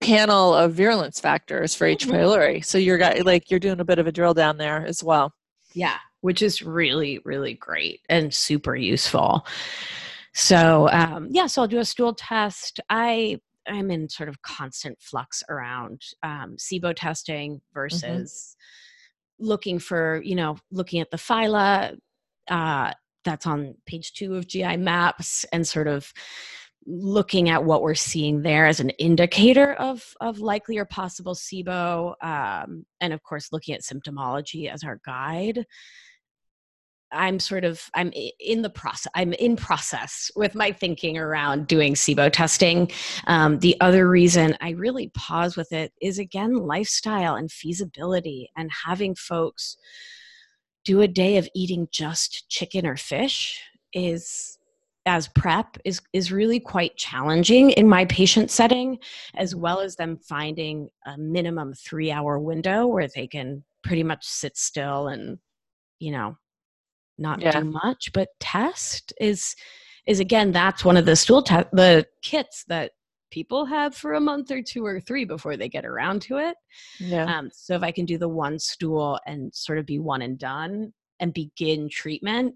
panel 0.00 0.54
of 0.54 0.74
virulence 0.74 1.20
factors 1.20 1.74
for 1.74 1.86
H. 1.86 2.06
Mm-hmm. 2.06 2.16
pylori. 2.16 2.64
So 2.64 2.78
you're 2.78 2.98
like 3.22 3.50
you're 3.50 3.60
doing 3.60 3.80
a 3.80 3.84
bit 3.84 3.98
of 3.98 4.06
a 4.06 4.12
drill 4.12 4.34
down 4.34 4.56
there 4.56 4.84
as 4.86 5.02
well. 5.02 5.32
Yeah, 5.72 5.96
which 6.20 6.42
is 6.42 6.62
really 6.62 7.20
really 7.24 7.54
great 7.54 8.00
and 8.08 8.32
super 8.32 8.76
useful. 8.76 9.46
So 10.34 10.88
um, 10.90 11.28
yeah, 11.30 11.46
so 11.46 11.62
I'll 11.62 11.68
do 11.68 11.78
a 11.78 11.84
stool 11.84 12.14
test. 12.14 12.80
I 12.90 13.40
I'm 13.66 13.90
in 13.90 14.08
sort 14.08 14.28
of 14.28 14.42
constant 14.42 15.00
flux 15.00 15.42
around 15.48 16.02
um, 16.22 16.56
SIBO 16.58 16.94
testing 16.94 17.56
mm-hmm. 17.56 17.74
versus 17.74 18.56
mm-hmm. 19.40 19.46
looking 19.46 19.78
for 19.78 20.20
you 20.22 20.34
know 20.34 20.56
looking 20.70 21.00
at 21.00 21.10
the 21.10 21.16
phyla 21.16 21.96
uh, 22.50 22.92
that's 23.24 23.46
on 23.46 23.74
page 23.86 24.12
two 24.12 24.34
of 24.34 24.46
GI 24.46 24.76
maps 24.76 25.44
and 25.52 25.66
sort 25.66 25.88
of 25.88 26.12
looking 26.86 27.48
at 27.48 27.64
what 27.64 27.80
we're 27.82 27.94
seeing 27.94 28.42
there 28.42 28.66
as 28.66 28.80
an 28.80 28.90
indicator 28.90 29.72
of 29.74 30.14
of 30.20 30.38
likely 30.40 30.78
or 30.78 30.84
possible 30.84 31.34
SIBO, 31.34 32.14
um, 32.22 32.84
and 33.00 33.12
of 33.12 33.22
course 33.22 33.52
looking 33.52 33.74
at 33.74 33.82
symptomology 33.82 34.70
as 34.70 34.84
our 34.84 35.00
guide. 35.04 35.64
I'm 37.14 37.38
sort 37.38 37.64
of 37.64 37.88
I'm 37.94 38.12
in 38.40 38.62
the 38.62 38.70
process. 38.70 39.10
I'm 39.14 39.32
in 39.34 39.56
process 39.56 40.30
with 40.36 40.54
my 40.54 40.72
thinking 40.72 41.16
around 41.16 41.66
doing 41.66 41.94
SIBO 41.94 42.30
testing. 42.32 42.90
Um, 43.26 43.58
the 43.60 43.76
other 43.80 44.08
reason 44.08 44.56
I 44.60 44.70
really 44.70 45.10
pause 45.14 45.56
with 45.56 45.72
it 45.72 45.92
is 46.00 46.18
again 46.18 46.56
lifestyle 46.56 47.36
and 47.36 47.50
feasibility, 47.50 48.50
and 48.56 48.70
having 48.86 49.14
folks 49.14 49.76
do 50.84 51.00
a 51.00 51.08
day 51.08 51.38
of 51.38 51.48
eating 51.54 51.88
just 51.90 52.48
chicken 52.48 52.86
or 52.86 52.96
fish 52.96 53.60
is 53.92 54.58
as 55.06 55.28
prep 55.28 55.76
is 55.84 56.00
is 56.12 56.32
really 56.32 56.58
quite 56.58 56.96
challenging 56.96 57.70
in 57.70 57.88
my 57.88 58.04
patient 58.06 58.50
setting 58.50 58.98
as 59.34 59.54
well 59.54 59.80
as 59.80 59.96
them 59.96 60.16
finding 60.16 60.88
a 61.06 61.16
minimum 61.18 61.74
3 61.74 62.10
hour 62.10 62.38
window 62.38 62.86
where 62.86 63.08
they 63.14 63.26
can 63.26 63.62
pretty 63.82 64.02
much 64.02 64.24
sit 64.24 64.56
still 64.56 65.08
and 65.08 65.38
you 65.98 66.10
know 66.10 66.36
not 67.18 67.40
yeah. 67.40 67.60
do 67.60 67.64
much 67.64 68.12
but 68.12 68.28
test 68.40 69.12
is 69.20 69.54
is 70.06 70.20
again 70.20 70.52
that's 70.52 70.84
one 70.84 70.96
of 70.96 71.06
the 71.06 71.16
stool 71.16 71.42
te- 71.42 71.64
the 71.72 72.06
kits 72.22 72.64
that 72.68 72.90
people 73.34 73.66
have 73.66 73.96
for 73.96 74.14
a 74.14 74.20
month 74.20 74.52
or 74.52 74.62
two 74.62 74.86
or 74.86 75.00
three 75.00 75.24
before 75.24 75.56
they 75.56 75.68
get 75.68 75.84
around 75.84 76.22
to 76.22 76.38
it. 76.38 76.54
Yeah. 77.00 77.24
Um, 77.24 77.50
so 77.52 77.74
if 77.74 77.82
I 77.82 77.90
can 77.90 78.04
do 78.04 78.16
the 78.16 78.28
one 78.28 78.60
stool 78.60 79.18
and 79.26 79.52
sort 79.52 79.78
of 79.80 79.86
be 79.86 79.98
one 79.98 80.22
and 80.22 80.38
done 80.38 80.92
and 81.18 81.34
begin 81.34 81.88
treatment, 81.90 82.54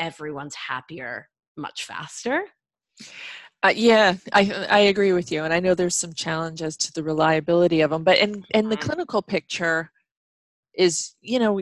everyone's 0.00 0.56
happier 0.56 1.28
much 1.56 1.84
faster. 1.84 2.42
Uh, 3.62 3.72
yeah, 3.74 4.16
I 4.32 4.66
I 4.68 4.78
agree 4.80 5.12
with 5.12 5.30
you, 5.30 5.44
and 5.44 5.54
I 5.54 5.60
know 5.60 5.74
there's 5.74 5.94
some 5.94 6.12
challenges 6.12 6.76
to 6.78 6.92
the 6.92 7.02
reliability 7.02 7.80
of 7.80 7.90
them, 7.90 8.04
but 8.04 8.18
in 8.18 8.44
in 8.50 8.68
the 8.68 8.76
mm-hmm. 8.76 8.84
clinical 8.84 9.22
picture 9.22 9.90
is 10.74 11.14
you 11.20 11.38
know 11.38 11.60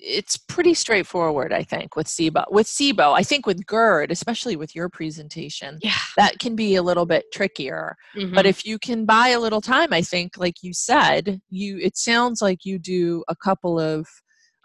it's 0.00 0.36
pretty 0.36 0.74
straightforward, 0.74 1.52
I 1.52 1.62
think, 1.62 1.96
with 1.96 2.06
SIBO. 2.06 2.44
With 2.50 2.66
SIBO, 2.66 3.14
I 3.14 3.22
think 3.22 3.46
with 3.46 3.66
GERD, 3.66 4.10
especially 4.10 4.56
with 4.56 4.74
your 4.74 4.88
presentation, 4.88 5.78
yeah. 5.82 5.92
that 6.16 6.38
can 6.38 6.56
be 6.56 6.74
a 6.74 6.82
little 6.82 7.06
bit 7.06 7.24
trickier. 7.32 7.96
Mm-hmm. 8.16 8.34
But 8.34 8.46
if 8.46 8.64
you 8.64 8.78
can 8.78 9.04
buy 9.04 9.28
a 9.28 9.40
little 9.40 9.60
time, 9.60 9.92
I 9.92 10.02
think, 10.02 10.36
like 10.36 10.62
you 10.62 10.72
said, 10.72 11.40
you 11.50 11.78
it 11.78 11.96
sounds 11.96 12.42
like 12.42 12.64
you 12.64 12.78
do 12.78 13.24
a 13.28 13.36
couple 13.36 13.78
of 13.80 14.06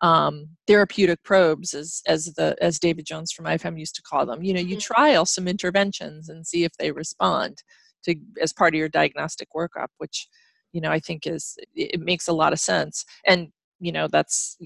um, 0.02 0.50
therapeutic 0.68 1.24
probes, 1.24 1.74
as 1.74 2.02
as 2.08 2.26
the 2.36 2.56
as 2.62 2.80
David 2.80 3.06
Jones 3.06 3.32
from 3.32 3.46
IFM 3.46 3.80
used 3.80 3.96
to 3.96 4.02
call 4.02 4.26
them. 4.26 4.44
You 4.44 4.54
know, 4.54 4.60
you 4.60 4.78
mm-hmm. 4.78 4.94
trial 4.94 5.26
some 5.26 5.48
interventions 5.48 6.30
and 6.30 6.46
see 6.46 6.64
if 6.64 6.74
they 6.78 6.92
respond 6.92 7.64
to 8.06 8.16
as 8.42 8.54
part 8.54 8.74
of 8.74 8.80
your 8.80 8.90
diagnostic 8.90 9.50
workup, 9.56 9.88
which 9.98 10.28
you 10.72 10.82
know 10.82 10.92
I 10.92 11.00
think 11.00 11.28
is 11.28 11.56
it 11.76 12.00
makes 12.00 12.28
a 12.28 12.34
lot 12.34 12.54
of 12.54 12.60
sense. 12.60 13.06
And 13.26 13.50
you 13.80 13.92
know 13.92 14.08
that's 14.08 14.58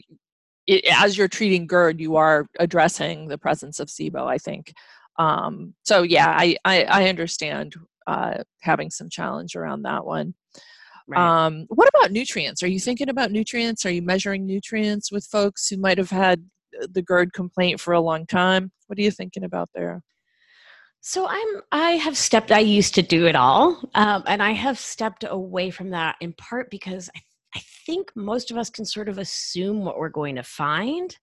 it, 0.68 0.86
as 0.92 1.18
you're 1.18 1.28
treating 1.28 1.68
GERD, 1.68 2.00
you 2.00 2.16
are 2.16 2.48
addressing 2.60 3.28
the 3.28 3.38
presence 3.38 3.80
of 3.80 3.88
SIBO, 3.88 4.26
I 4.26 4.38
think. 4.38 4.74
Um, 5.18 5.74
so 5.84 6.04
yeah, 6.04 6.30
I, 6.30 6.58
I, 6.66 6.84
I 6.84 7.10
understand 7.10 7.76
uh, 8.08 8.44
having 8.62 8.92
some 8.92 9.10
challenge 9.10 9.56
around 9.56 9.84
that 9.84 10.06
one. 10.06 10.34
Right. 11.08 11.46
Um, 11.46 11.66
what 11.70 11.88
about 11.88 12.12
nutrients? 12.12 12.64
Are 12.64 12.68
you 12.68 12.80
thinking 12.80 13.10
about 13.10 13.32
nutrients? 13.32 13.86
Are 13.86 13.92
you 13.92 14.02
measuring 14.02 14.46
nutrients 14.46 15.12
with 15.12 15.26
folks 15.26 15.70
who 15.70 15.78
might 15.78 15.98
have 15.98 16.10
had 16.10 16.44
the 16.92 17.02
GERD 17.02 17.34
complaint 17.34 17.80
for 17.80 17.94
a 17.94 18.02
long 18.02 18.26
time? 18.26 18.72
What 18.88 18.98
are 18.98 19.04
you 19.04 19.12
thinking 19.12 19.44
about 19.44 19.70
there? 19.76 20.02
So 21.02 21.28
I'm 21.28 21.62
I 21.72 21.92
have 21.92 22.18
stepped 22.18 22.52
I 22.52 22.60
used 22.60 22.96
to 22.96 23.04
do 23.04 23.28
it 23.28 23.36
all 23.36 23.80
um, 23.94 24.24
and 24.26 24.42
I 24.42 24.54
have 24.54 24.80
stepped 24.80 25.24
away 25.24 25.70
from 25.70 25.92
that 25.92 26.16
in 26.20 26.34
part 26.34 26.72
because 26.72 27.12
I 27.16 27.20
I 27.56 27.62
think 27.86 28.12
most 28.16 28.52
of 28.52 28.58
us 28.58 28.70
can 28.70 28.86
sort 28.86 29.10
of 29.10 29.18
assume 29.18 29.86
what 29.86 29.98
we're 29.98 30.10
going 30.10 30.36
to 30.36 30.44
find, 30.44 31.18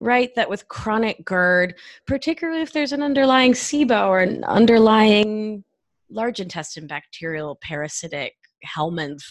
right? 0.00 0.34
That 0.34 0.48
with 0.48 0.68
chronic 0.68 1.24
GERD, 1.24 1.74
particularly 2.06 2.62
if 2.62 2.72
there's 2.72 2.92
an 2.92 3.02
underlying 3.02 3.52
SIBO 3.52 4.08
or 4.08 4.20
an 4.20 4.44
underlying 4.44 5.64
large 6.10 6.40
intestine 6.40 6.86
bacterial 6.86 7.58
parasitic 7.62 8.34
helminth 8.64 9.24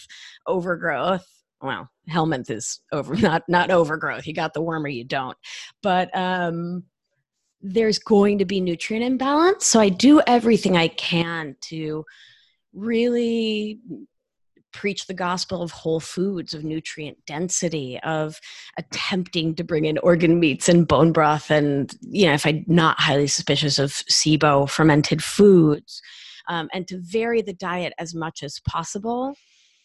overgrowth, 0.46 1.26
well, 1.60 1.88
helminth 2.10 2.50
is 2.50 2.80
over 2.92 3.14
not 3.16 3.42
not 3.48 3.70
overgrowth. 3.70 4.26
You 4.26 4.34
got 4.34 4.54
the 4.54 4.62
worm 4.62 4.84
or 4.84 4.88
you 4.88 5.04
don't. 5.04 5.36
But 5.82 6.14
um 6.16 6.84
there's 7.64 8.00
going 8.00 8.38
to 8.38 8.44
be 8.44 8.60
nutrient 8.60 9.04
imbalance. 9.04 9.64
So 9.64 9.78
I 9.78 9.88
do 9.88 10.20
everything 10.26 10.76
I 10.76 10.88
can 10.88 11.54
to 11.62 12.04
really 12.72 13.78
preach 14.72 15.06
the 15.06 15.14
gospel 15.14 15.62
of 15.62 15.70
whole 15.70 16.00
foods, 16.00 16.54
of 16.54 16.64
nutrient 16.64 17.18
density, 17.26 17.98
of 18.00 18.40
attempting 18.78 19.54
to 19.54 19.64
bring 19.64 19.84
in 19.84 19.98
organ 19.98 20.40
meats 20.40 20.68
and 20.68 20.88
bone 20.88 21.12
broth, 21.12 21.50
and 21.50 21.94
you 22.00 22.26
know, 22.26 22.34
if 22.34 22.46
I'm 22.46 22.64
not 22.66 23.00
highly 23.00 23.26
suspicious 23.26 23.78
of 23.78 23.90
SIBO, 23.90 24.68
fermented 24.68 25.22
foods. 25.22 26.02
um, 26.48 26.68
and 26.72 26.88
to 26.88 26.98
vary 26.98 27.42
the 27.42 27.52
diet 27.52 27.92
as 27.98 28.14
much 28.14 28.42
as 28.42 28.60
possible 28.60 29.34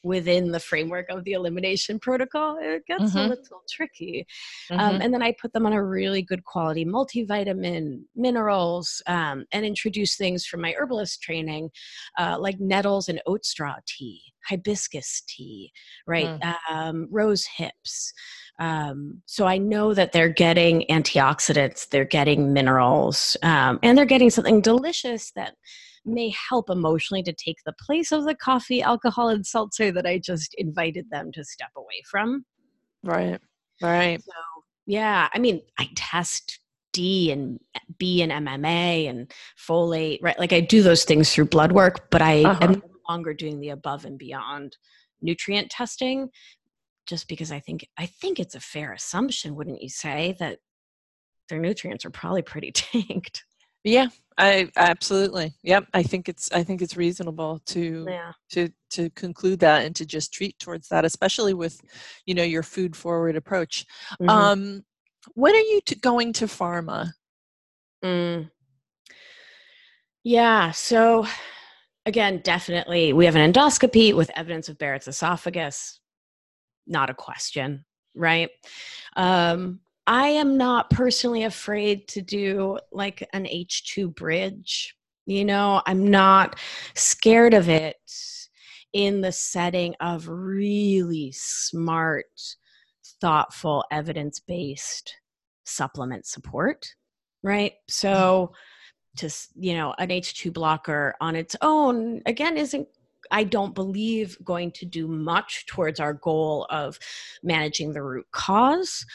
within 0.07 0.51
the 0.51 0.59
framework 0.59 1.09
of 1.09 1.23
the 1.23 1.33
elimination 1.33 1.99
protocol, 1.99 2.57
it 2.59 2.85
gets 2.87 3.03
mm-hmm. 3.03 3.17
a 3.17 3.27
little 3.27 3.61
tricky. 3.69 4.25
Um, 4.71 4.79
mm-hmm. 4.79 4.87
Um, 4.87 5.01
and 5.01 5.13
then 5.13 5.21
I 5.21 5.35
put 5.39 5.53
them 5.53 5.65
on 5.65 5.73
a 5.73 5.83
really 5.83 6.21
good 6.21 6.43
quality 6.45 6.85
multivitamin, 6.85 8.01
minerals, 8.15 9.01
um, 9.07 9.45
and 9.51 9.65
introduce 9.65 10.15
things 10.15 10.45
from 10.45 10.61
my 10.61 10.73
herbalist 10.77 11.21
training, 11.21 11.69
uh, 12.17 12.37
like 12.39 12.59
nettles 12.59 13.09
and 13.09 13.21
oat 13.25 13.45
straw 13.45 13.75
tea, 13.85 14.21
hibiscus 14.47 15.23
tea, 15.27 15.71
right? 16.07 16.39
Mm. 16.39 16.55
Um, 16.71 17.07
rose 17.11 17.45
hips. 17.45 18.13
Um, 18.59 19.21
so 19.25 19.45
I 19.45 19.57
know 19.57 19.93
that 19.93 20.13
they're 20.13 20.29
getting 20.29 20.85
antioxidants, 20.89 21.89
they're 21.89 22.05
getting 22.05 22.53
minerals, 22.53 23.37
um, 23.43 23.79
and 23.83 23.97
they're 23.97 24.05
getting 24.05 24.29
something 24.29 24.61
delicious 24.61 25.31
that 25.35 25.55
may 26.07 26.33
help 26.49 26.69
emotionally 26.69 27.23
to 27.23 27.33
take 27.33 27.57
the 27.65 27.73
place 27.85 28.11
of 28.11 28.25
the 28.25 28.35
coffee, 28.35 28.81
alcohol, 28.81 29.29
and 29.29 29.45
seltzer 29.45 29.91
that 29.91 30.05
I 30.05 30.17
just 30.17 30.53
invited 30.57 31.09
them 31.09 31.31
to 31.33 31.43
step 31.43 31.71
away 31.75 32.01
from. 32.09 32.45
Right. 33.03 33.39
Right. 33.81 34.21
So, 34.21 34.31
yeah, 34.85 35.27
I 35.33 35.39
mean, 35.39 35.61
I 35.79 35.89
test 35.95 36.59
D 36.93 37.31
and 37.31 37.59
B 37.99 38.21
and 38.21 38.31
MMA 38.31 39.07
and 39.09 39.31
folate, 39.59 40.19
right? 40.21 40.39
Like 40.39 40.53
I 40.53 40.61
do 40.61 40.81
those 40.81 41.03
things 41.03 41.31
through 41.31 41.45
blood 41.45 41.71
work, 41.71 42.09
but 42.09 42.21
I 42.21 42.43
uh-huh. 42.43 42.63
am 42.63 42.71
no 42.73 42.81
longer 43.09 43.33
doing 43.33 43.59
the 43.59 43.69
above 43.69 44.05
and 44.05 44.17
beyond 44.17 44.77
nutrient 45.21 45.69
testing 45.69 46.29
just 47.05 47.27
because 47.27 47.51
I 47.51 47.59
think 47.59 47.87
I 47.97 48.05
think 48.05 48.39
it's 48.39 48.55
a 48.55 48.59
fair 48.59 48.93
assumption, 48.93 49.55
wouldn't 49.55 49.81
you 49.81 49.89
say, 49.89 50.35
that 50.39 50.59
their 51.49 51.59
nutrients 51.59 52.05
are 52.05 52.09
probably 52.09 52.41
pretty 52.41 52.71
tanked. 52.73 53.43
Yeah, 53.87 54.07
I 54.37 54.69
absolutely. 54.75 55.53
Yep, 55.63 55.85
I 55.93 56.03
think 56.03 56.27
it's 56.27 56.51
I 56.51 56.61
think 56.63 56.81
it's 56.81 56.97
reasonable 56.97 57.61
to 57.67 58.05
yeah. 58.09 58.31
to 58.51 58.69
to 58.91 59.09
conclude 59.11 59.59
that 59.59 59.85
and 59.85 59.95
to 59.95 60.05
just 60.05 60.33
treat 60.33 60.59
towards 60.59 60.89
that, 60.89 61.05
especially 61.05 61.53
with, 61.53 61.79
you 62.25 62.35
know, 62.35 62.43
your 62.43 62.63
food 62.63 62.95
forward 62.95 63.37
approach. 63.37 63.85
Mm-hmm. 64.21 64.29
Um, 64.29 64.83
when 65.35 65.55
are 65.55 65.59
you 65.59 65.79
going 66.01 66.33
to 66.33 66.45
pharma? 66.45 67.11
Mm. 68.03 68.49
Yeah, 70.23 70.71
so 70.71 71.25
again, 72.05 72.41
definitely 72.43 73.13
we 73.13 73.25
have 73.25 73.37
an 73.37 73.53
endoscopy 73.53 74.13
with 74.13 74.29
evidence 74.35 74.67
of 74.67 74.77
Barrett's 74.77 75.07
esophagus. 75.07 76.01
Not 76.85 77.09
a 77.09 77.13
question, 77.13 77.85
right? 78.13 78.49
Um, 79.15 79.79
I 80.07 80.29
am 80.29 80.57
not 80.57 80.89
personally 80.89 81.43
afraid 81.43 82.07
to 82.09 82.21
do 82.21 82.79
like 82.91 83.27
an 83.33 83.43
H2 83.43 84.15
bridge. 84.15 84.95
You 85.25 85.43
know, 85.43 85.81
I'm 85.85 86.07
not 86.07 86.57
scared 86.95 87.53
of 87.53 87.67
it 87.67 87.97
in 88.93 89.19
the 89.19 89.33
setting 89.33 89.93
of 89.99 90.29
really 90.29 91.33
smart, 91.33 92.25
thoughtful, 93.19 93.83
evidence 93.91 94.39
based 94.39 95.13
supplement 95.65 96.25
support, 96.25 96.87
right? 97.43 97.73
So, 97.89 98.53
mm-hmm. 98.53 98.53
just, 99.17 99.49
you 99.57 99.73
know, 99.73 99.93
an 99.97 100.07
H2 100.07 100.53
blocker 100.53 101.15
on 101.19 101.35
its 101.35 101.57
own, 101.61 102.21
again, 102.25 102.55
isn't 102.55 102.87
I 103.29 103.43
don't 103.43 103.75
believe 103.75 104.37
going 104.45 104.71
to 104.73 104.85
do 104.85 105.05
much 105.05 105.65
towards 105.65 105.99
our 105.99 106.13
goal 106.13 106.65
of 106.69 106.97
managing 107.43 107.91
the 107.91 108.01
root 108.01 108.25
cause. 108.31 109.05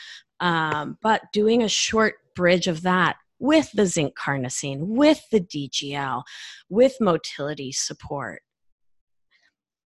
Um, 0.42 0.98
but 1.00 1.22
doing 1.32 1.62
a 1.62 1.68
short 1.68 2.16
bridge 2.34 2.66
of 2.66 2.82
that 2.82 3.16
with 3.38 3.70
the 3.72 3.86
zinc 3.86 4.14
carnosine, 4.16 4.80
with 4.80 5.22
the 5.30 5.40
DGL, 5.40 6.22
with 6.68 6.96
motility 7.00 7.70
support, 7.72 8.42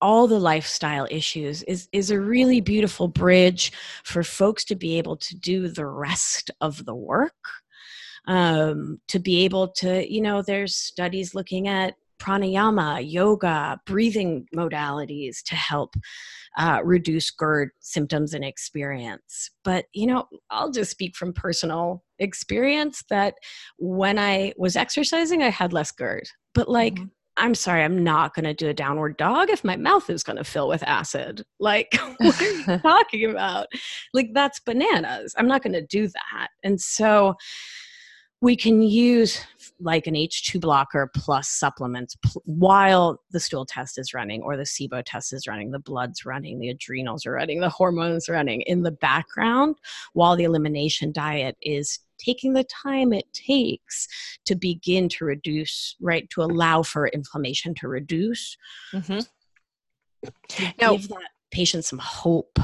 all 0.01 0.27
the 0.27 0.39
lifestyle 0.39 1.07
issues 1.09 1.63
is 1.63 1.87
is 1.93 2.11
a 2.11 2.19
really 2.19 2.59
beautiful 2.59 3.07
bridge 3.07 3.71
for 4.03 4.23
folks 4.23 4.65
to 4.65 4.75
be 4.75 4.97
able 4.97 5.15
to 5.15 5.35
do 5.35 5.67
the 5.69 5.85
rest 5.85 6.51
of 6.59 6.85
the 6.85 6.95
work. 6.95 7.33
Um, 8.27 8.99
to 9.07 9.19
be 9.19 9.45
able 9.45 9.69
to 9.77 10.11
you 10.11 10.21
know 10.21 10.41
there's 10.41 10.75
studies 10.75 11.33
looking 11.33 11.67
at 11.67 11.95
pranayama, 12.19 13.09
yoga, 13.09 13.79
breathing 13.85 14.47
modalities 14.55 15.41
to 15.45 15.55
help 15.55 15.95
uh, 16.57 16.81
reduce 16.83 17.31
GERD 17.31 17.69
symptoms 17.79 18.33
and 18.33 18.43
experience. 18.43 19.49
But, 19.63 19.85
you 19.93 20.07
know, 20.07 20.25
I'll 20.49 20.71
just 20.71 20.91
speak 20.91 21.15
from 21.15 21.33
personal 21.33 22.03
experience 22.19 23.03
that 23.09 23.35
when 23.77 24.19
I 24.19 24.53
was 24.57 24.75
exercising, 24.75 25.41
I 25.43 25.49
had 25.49 25.73
less 25.73 25.91
GERD. 25.91 26.27
But, 26.53 26.69
like, 26.69 26.95
mm-hmm. 26.95 27.05
I'm 27.37 27.55
sorry, 27.55 27.83
I'm 27.83 28.03
not 28.03 28.35
going 28.35 28.45
to 28.45 28.53
do 28.53 28.69
a 28.69 28.73
downward 28.73 29.17
dog 29.17 29.49
if 29.49 29.63
my 29.63 29.77
mouth 29.77 30.09
is 30.09 30.23
going 30.23 30.37
to 30.37 30.43
fill 30.43 30.67
with 30.67 30.83
acid. 30.83 31.43
Like, 31.59 31.97
what 32.17 32.41
are 32.41 32.51
you 32.51 32.77
talking 32.79 33.31
about? 33.31 33.67
Like, 34.13 34.29
that's 34.33 34.59
bananas. 34.59 35.33
I'm 35.37 35.47
not 35.47 35.63
going 35.63 35.73
to 35.73 35.85
do 35.85 36.07
that. 36.07 36.49
And 36.63 36.79
so, 36.79 37.35
we 38.41 38.55
can 38.55 38.81
use 38.81 39.39
like 39.81 40.07
an 40.07 40.13
H2 40.13 40.61
blocker 40.61 41.09
plus 41.15 41.49
supplements 41.49 42.15
pl- 42.15 42.41
while 42.45 43.19
the 43.31 43.39
stool 43.39 43.65
test 43.65 43.97
is 43.97 44.13
running 44.13 44.41
or 44.41 44.55
the 44.55 44.63
SIBO 44.63 45.03
test 45.05 45.33
is 45.33 45.47
running, 45.47 45.71
the 45.71 45.79
blood's 45.79 46.25
running, 46.25 46.59
the 46.59 46.69
adrenals 46.69 47.25
are 47.25 47.33
running, 47.33 47.59
the 47.59 47.69
hormones 47.69 48.29
running 48.29 48.61
in 48.61 48.83
the 48.83 48.91
background 48.91 49.75
while 50.13 50.35
the 50.35 50.43
elimination 50.43 51.11
diet 51.11 51.57
is 51.61 51.99
taking 52.17 52.53
the 52.53 52.63
time 52.65 53.13
it 53.13 53.31
takes 53.33 54.07
to 54.45 54.55
begin 54.55 55.09
to 55.09 55.25
reduce, 55.25 55.95
right, 55.99 56.29
to 56.29 56.43
allow 56.43 56.83
for 56.83 57.07
inflammation 57.07 57.73
to 57.75 57.87
reduce. 57.87 58.57
Mm-hmm. 58.93 59.19
To 60.49 60.73
now, 60.79 60.91
give 60.91 61.07
that 61.09 61.29
patient 61.51 61.85
some 61.85 61.99
hope. 61.99 62.59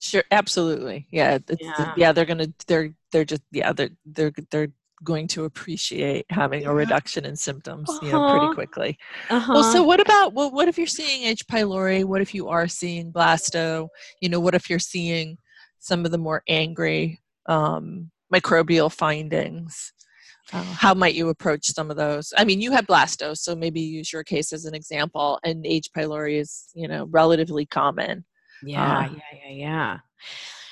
Sure, 0.00 0.24
absolutely. 0.30 1.06
Yeah, 1.10 1.38
yeah. 1.58 1.94
yeah. 1.96 2.12
They're 2.12 2.26
gonna. 2.26 2.48
They're. 2.66 2.90
They're 3.10 3.24
just. 3.24 3.42
Yeah. 3.50 3.72
They're. 3.72 3.90
They're. 4.04 4.32
They're 4.50 4.68
going 5.04 5.26
to 5.28 5.44
appreciate 5.44 6.26
having 6.30 6.66
a 6.66 6.74
reduction 6.74 7.24
in 7.24 7.36
symptoms 7.36 7.88
uh-huh. 7.88 8.00
you 8.04 8.12
know 8.12 8.30
pretty 8.30 8.46
uh-huh. 8.46 8.54
quickly. 8.54 8.98
Uh-huh. 9.30 9.52
well 9.54 9.62
so 9.62 9.82
what 9.82 10.00
about 10.00 10.34
well, 10.34 10.50
what 10.50 10.68
if 10.68 10.78
you're 10.78 10.86
seeing 10.86 11.24
h. 11.24 11.46
pylori? 11.46 12.04
What 12.04 12.20
if 12.20 12.34
you 12.34 12.48
are 12.48 12.68
seeing 12.68 13.12
blasto? 13.12 13.88
You 14.20 14.28
know 14.28 14.40
what 14.40 14.54
if 14.54 14.68
you're 14.68 14.78
seeing 14.78 15.38
some 15.78 16.04
of 16.04 16.10
the 16.10 16.18
more 16.18 16.42
angry 16.48 17.20
um, 17.46 18.10
microbial 18.32 18.92
findings? 18.92 19.92
Uh, 20.52 20.62
how 20.62 20.94
might 20.94 21.14
you 21.14 21.28
approach 21.28 21.66
some 21.66 21.90
of 21.90 21.96
those? 21.96 22.32
I 22.36 22.44
mean 22.44 22.60
you 22.60 22.72
had 22.72 22.86
blasto 22.86 23.36
so 23.36 23.54
maybe 23.54 23.80
use 23.80 24.12
your 24.12 24.24
case 24.24 24.52
as 24.52 24.64
an 24.64 24.74
example 24.74 25.38
and 25.44 25.66
h. 25.66 25.88
pylori 25.96 26.40
is 26.40 26.66
you 26.74 26.88
know 26.88 27.06
relatively 27.10 27.66
common. 27.66 28.24
Yeah 28.62 28.98
uh, 28.98 29.10
yeah 29.12 29.50
yeah 29.50 29.50
yeah. 29.50 29.98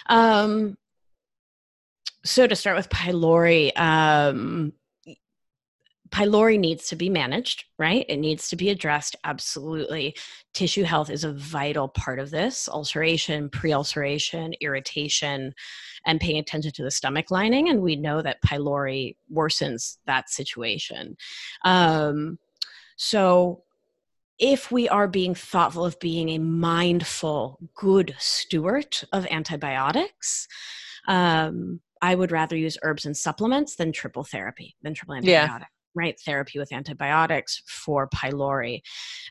Um 0.09 0.77
so 2.27 2.47
to 2.47 2.57
start 2.57 2.77
with 2.77 2.89
pylori, 2.89 3.77
um, 3.79 4.73
pylori 6.11 6.59
needs 6.59 6.89
to 6.89 6.97
be 6.97 7.09
managed, 7.09 7.65
right? 7.79 8.05
It 8.09 8.17
needs 8.17 8.49
to 8.49 8.57
be 8.57 8.71
addressed. 8.71 9.17
Absolutely. 9.25 10.17
Tissue 10.55 10.85
health 10.85 11.11
is 11.11 11.25
a 11.25 11.33
vital 11.33 11.89
part 11.89 12.19
of 12.19 12.31
this 12.31 12.69
ulceration, 12.69 13.49
pre 13.49 13.73
ulceration, 13.73 14.55
irritation, 14.61 15.55
and 16.05 16.21
paying 16.21 16.39
attention 16.39 16.73
to 16.73 16.83
the 16.83 16.91
stomach 16.91 17.31
lining. 17.31 17.69
And 17.69 17.81
we 17.81 17.97
know 17.97 18.23
that 18.23 18.43
pylori 18.43 19.17
worsens 19.33 19.99
that 20.07 20.31
situation. 20.31 21.17
Um, 21.65 22.39
so, 22.97 23.63
if 24.39 24.71
we 24.71 24.89
are 24.89 25.09
being 25.09 25.35
thoughtful 25.35 25.85
of 25.85 25.99
being 25.99 26.31
a 26.31 26.39
mindful, 26.39 27.59
good 27.75 28.15
steward 28.19 28.99
of 29.11 29.27
antibiotics, 29.31 30.47
um, 31.09 31.81
I 32.03 32.15
would 32.15 32.33
rather 32.33 32.57
use 32.57 32.79
herbs 32.83 33.07
and 33.07 33.17
supplements 33.17 33.77
than 33.77 33.93
triple 33.93 34.25
therapy, 34.25 34.77
than 34.83 34.95
triple 34.95 35.15
antibiotic. 35.15 35.25
Yeah. 35.27 35.59
Right, 35.95 36.21
therapy 36.27 36.59
with 36.59 36.75
antibiotics 36.75 37.63
for 37.67 38.07
pylori. 38.11 38.83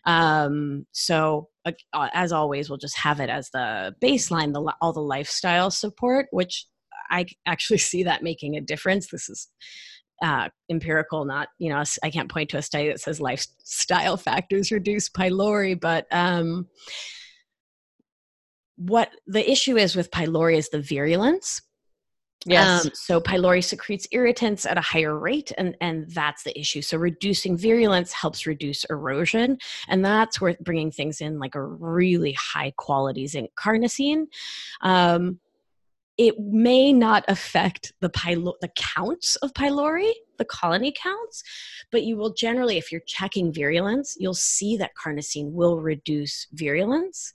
Um, 0.05 0.87
so, 0.93 1.49
uh, 1.63 1.73
as 1.93 2.31
always, 2.31 2.69
we'll 2.69 2.79
just 2.79 2.97
have 2.97 3.19
it 3.19 3.29
as 3.29 3.51
the 3.51 3.93
baseline, 4.01 4.51
the 4.51 4.73
all 4.81 4.91
the 4.91 4.99
lifestyle 4.99 5.69
support, 5.69 6.25
which 6.31 6.65
I 7.11 7.27
actually 7.45 7.77
see 7.89 8.03
that 8.03 8.23
making 8.23 8.55
a 8.55 8.61
difference. 8.61 9.09
This 9.11 9.29
is 9.29 9.47
uh, 10.23 10.49
empirical, 10.71 11.25
not 11.25 11.49
you 11.59 11.69
know 11.69 11.83
I 12.01 12.09
can't 12.09 12.31
point 12.31 12.49
to 12.49 12.57
a 12.57 12.63
study 12.63 12.87
that 12.87 12.99
says 12.99 13.21
lifestyle 13.21 14.17
factors 14.17 14.71
reduce 14.71 15.07
pylori, 15.07 15.79
but 15.79 16.07
um, 16.11 16.67
what 18.77 19.11
the 19.27 19.49
issue 19.49 19.77
is 19.77 19.95
with 19.95 20.11
pylori 20.11 20.57
is 20.57 20.69
the 20.69 20.81
virulence 20.81 21.61
Yes. 22.45 22.85
Um, 22.85 22.91
so 22.93 23.19
pylori 23.19 23.63
secretes 23.63 24.07
irritants 24.11 24.65
at 24.65 24.77
a 24.77 24.81
higher 24.81 25.17
rate, 25.17 25.51
and, 25.57 25.75
and 25.81 26.09
that's 26.11 26.43
the 26.43 26.57
issue. 26.57 26.81
So 26.81 26.97
reducing 26.97 27.57
virulence 27.57 28.13
helps 28.13 28.45
reduce 28.45 28.83
erosion, 28.85 29.57
and 29.87 30.05
that's 30.05 30.39
where 30.39 30.55
bringing 30.61 30.91
things 30.91 31.21
in 31.21 31.39
like 31.39 31.55
a 31.55 31.63
really 31.63 32.33
high 32.33 32.71
quality 32.77 33.25
zinc 33.25 33.51
carnosine. 33.55 34.25
Um, 34.81 35.39
it 36.17 36.39
may 36.39 36.93
not 36.93 37.25
affect 37.27 37.93
the 37.99 38.09
pylo- 38.09 38.59
the 38.61 38.69
counts 38.75 39.35
of 39.37 39.51
pylori, 39.53 40.11
the 40.37 40.45
colony 40.45 40.93
counts, 40.95 41.43
but 41.91 42.03
you 42.03 42.15
will 42.15 42.33
generally, 42.33 42.77
if 42.77 42.91
you're 42.91 43.01
checking 43.07 43.51
virulence, 43.51 44.15
you'll 44.19 44.33
see 44.33 44.77
that 44.77 44.91
carnosine 44.95 45.51
will 45.51 45.81
reduce 45.81 46.47
virulence 46.53 47.33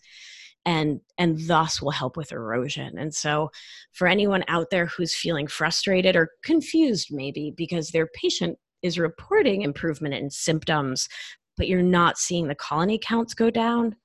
and 0.70 1.00
and 1.18 1.48
thus 1.48 1.82
will 1.82 1.90
help 1.90 2.16
with 2.16 2.30
erosion. 2.30 2.96
And 2.96 3.12
so 3.12 3.50
for 3.92 4.06
anyone 4.06 4.44
out 4.46 4.70
there 4.70 4.86
who's 4.86 5.16
feeling 5.16 5.48
frustrated 5.48 6.14
or 6.14 6.30
confused 6.44 7.08
maybe 7.10 7.52
because 7.56 7.90
their 7.90 8.08
patient 8.14 8.56
is 8.82 8.96
reporting 8.98 9.62
improvement 9.62 10.14
in 10.14 10.30
symptoms 10.30 11.08
but 11.56 11.68
you're 11.68 11.82
not 11.82 12.16
seeing 12.18 12.46
the 12.46 12.54
colony 12.54 12.98
counts 13.02 13.34
go 13.34 13.50
down 13.50 13.96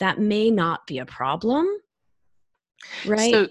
that 0.00 0.18
may 0.18 0.50
not 0.50 0.80
be 0.86 0.98
a 0.98 1.06
problem 1.06 1.66
right? 3.06 3.32
So 3.32 3.48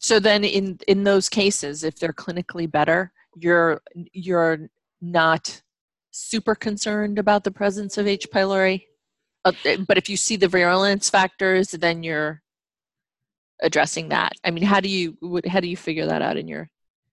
so 0.00 0.20
then 0.20 0.44
in 0.44 0.78
in 0.86 1.02
those 1.02 1.28
cases 1.28 1.82
if 1.82 1.98
they're 1.98 2.12
clinically 2.12 2.70
better 2.70 3.12
you're 3.34 3.82
you're 4.12 4.70
not 5.02 5.60
super 6.12 6.54
concerned 6.54 7.18
about 7.18 7.42
the 7.42 7.50
presence 7.50 7.98
of 7.98 8.06
h 8.06 8.26
pylori 8.32 8.84
but 9.44 9.96
if 9.96 10.08
you 10.08 10.16
see 10.16 10.36
the 10.36 10.48
virulence 10.48 11.10
factors 11.10 11.70
then 11.70 12.02
you're 12.02 12.42
addressing 13.62 14.08
that 14.08 14.32
i 14.44 14.50
mean 14.50 14.64
how 14.64 14.80
do 14.80 14.88
you 14.88 15.16
how 15.48 15.60
do 15.60 15.68
you 15.68 15.76
figure 15.76 16.06
that 16.06 16.22
out 16.22 16.36
in 16.36 16.46
your 16.48 16.70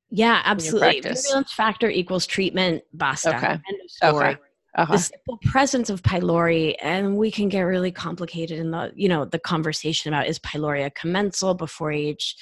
yeah 0.09 0.41
absolutely 0.45 1.01
virulence 1.01 1.51
factor 1.51 1.89
equals 1.89 2.25
treatment 2.25 2.83
basta 2.93 3.35
okay. 3.35 3.47
End 3.47 3.61
of 3.83 3.91
story. 3.91 4.27
okay. 4.29 4.39
Uh-huh. 4.77 4.91
the 4.91 4.99
simple 4.99 5.39
presence 5.45 5.89
of 5.89 6.01
pylori 6.01 6.75
and 6.81 7.15
we 7.15 7.31
can 7.31 7.47
get 7.47 7.61
really 7.61 7.91
complicated 7.91 8.59
in 8.59 8.71
the 8.71 8.91
you 8.93 9.07
know 9.07 9.23
the 9.23 9.39
conversation 9.39 10.13
about 10.13 10.27
is 10.27 10.37
pylori 10.39 10.93
commensal 10.95 11.53
before 11.53 11.91
age 11.93 12.35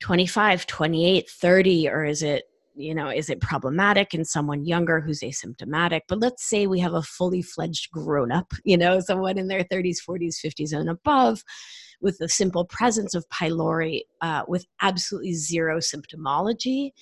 25 0.00 0.66
28 0.66 1.30
30 1.30 1.88
or 1.88 2.04
is 2.04 2.22
it 2.22 2.44
you 2.74 2.94
know 2.94 3.08
is 3.08 3.28
it 3.28 3.40
problematic 3.40 4.14
in 4.14 4.24
someone 4.24 4.64
younger 4.64 5.00
who's 5.00 5.20
asymptomatic 5.20 6.02
but 6.08 6.18
let's 6.18 6.48
say 6.48 6.66
we 6.66 6.80
have 6.80 6.94
a 6.94 7.02
fully 7.02 7.42
fledged 7.42 7.90
grown 7.90 8.30
up 8.30 8.52
you 8.64 8.76
know 8.76 9.00
someone 9.00 9.38
in 9.38 9.48
their 9.48 9.64
30s 9.64 9.98
40s 10.06 10.36
50s 10.44 10.72
and 10.72 10.88
above 10.88 11.42
with 12.00 12.18
the 12.18 12.28
simple 12.28 12.64
presence 12.64 13.14
of 13.14 13.28
pylori 13.28 14.02
uh, 14.20 14.42
with 14.48 14.66
absolutely 14.82 15.34
zero 15.34 15.78
symptomology 15.78 16.92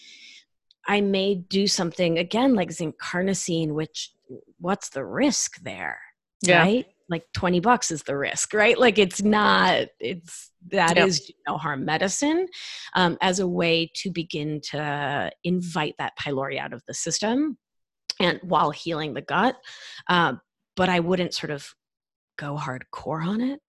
i 0.87 1.01
may 1.01 1.35
do 1.35 1.67
something 1.67 2.19
again 2.19 2.55
like 2.55 2.73
zinc 2.73 2.97
carnosine 3.01 3.73
which 3.73 4.13
what's 4.59 4.91
the 4.91 5.05
risk 5.05 5.61
there 5.63 6.01
yeah. 6.43 6.61
right 6.63 6.87
like 7.09 7.25
20 7.35 7.61
bucks 7.61 7.91
is 7.91 8.03
the 8.03 8.17
risk 8.17 8.53
right 8.55 8.79
like 8.79 8.99
it's 8.99 9.23
not 9.23 9.87
it's 10.01 10.51
that 10.71 10.97
yep. 10.97 11.07
is 11.07 11.33
no 11.47 11.57
harm 11.57 11.85
medicine 11.85 12.47
um, 12.95 13.17
as 13.21 13.39
a 13.39 13.49
way 13.49 13.91
to 13.95 14.11
begin 14.11 14.61
to 14.61 15.31
invite 15.45 15.95
that 15.99 16.13
pylori 16.19 16.59
out 16.59 16.73
of 16.73 16.83
the 16.87 16.95
system 16.95 17.57
and 18.21 18.41
while 18.43 18.71
healing 18.71 19.15
the 19.15 19.23
gut 19.23 19.57
uh, 20.09 20.35
but 20.77 20.89
i 20.89 21.01
wouldn't 21.01 21.35
sort 21.35 21.51
of 21.51 21.67
go 22.37 22.57
hardcore 22.57 23.27
on 23.27 23.41
it 23.41 23.61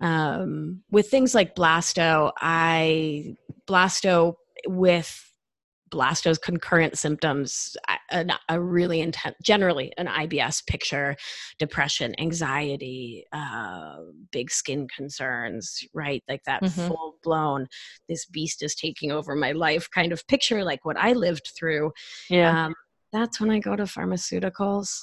um, 0.00 0.82
with 0.90 1.08
things 1.08 1.34
like 1.34 1.54
blasto 1.54 2.32
i 2.40 3.34
blasto 3.68 4.34
with 4.66 5.25
blasto's 5.90 6.38
concurrent 6.38 6.98
symptoms 6.98 7.76
a, 8.10 8.26
a 8.48 8.60
really 8.60 9.00
intense 9.00 9.36
generally 9.42 9.92
an 9.98 10.06
ibs 10.06 10.66
picture 10.66 11.16
depression 11.58 12.14
anxiety 12.18 13.24
uh, 13.32 13.96
big 14.32 14.50
skin 14.50 14.86
concerns 14.94 15.84
right? 15.94 16.22
Like 16.28 16.42
that 16.44 16.62
mm-hmm. 16.62 16.88
full 16.88 17.16
blown 17.22 17.66
this 18.08 18.26
beast 18.26 18.62
is 18.62 18.74
taking 18.74 19.12
over 19.12 19.34
my 19.34 19.52
life 19.52 19.88
kind 19.90 20.12
of 20.12 20.26
picture 20.26 20.64
like 20.64 20.84
what 20.84 20.96
i 20.96 21.12
lived 21.12 21.50
through. 21.56 21.92
Yeah. 22.28 22.66
Um, 22.66 22.74
that's 23.12 23.40
when 23.40 23.50
i 23.50 23.58
go 23.58 23.76
to 23.76 23.84
pharmaceuticals 23.84 25.00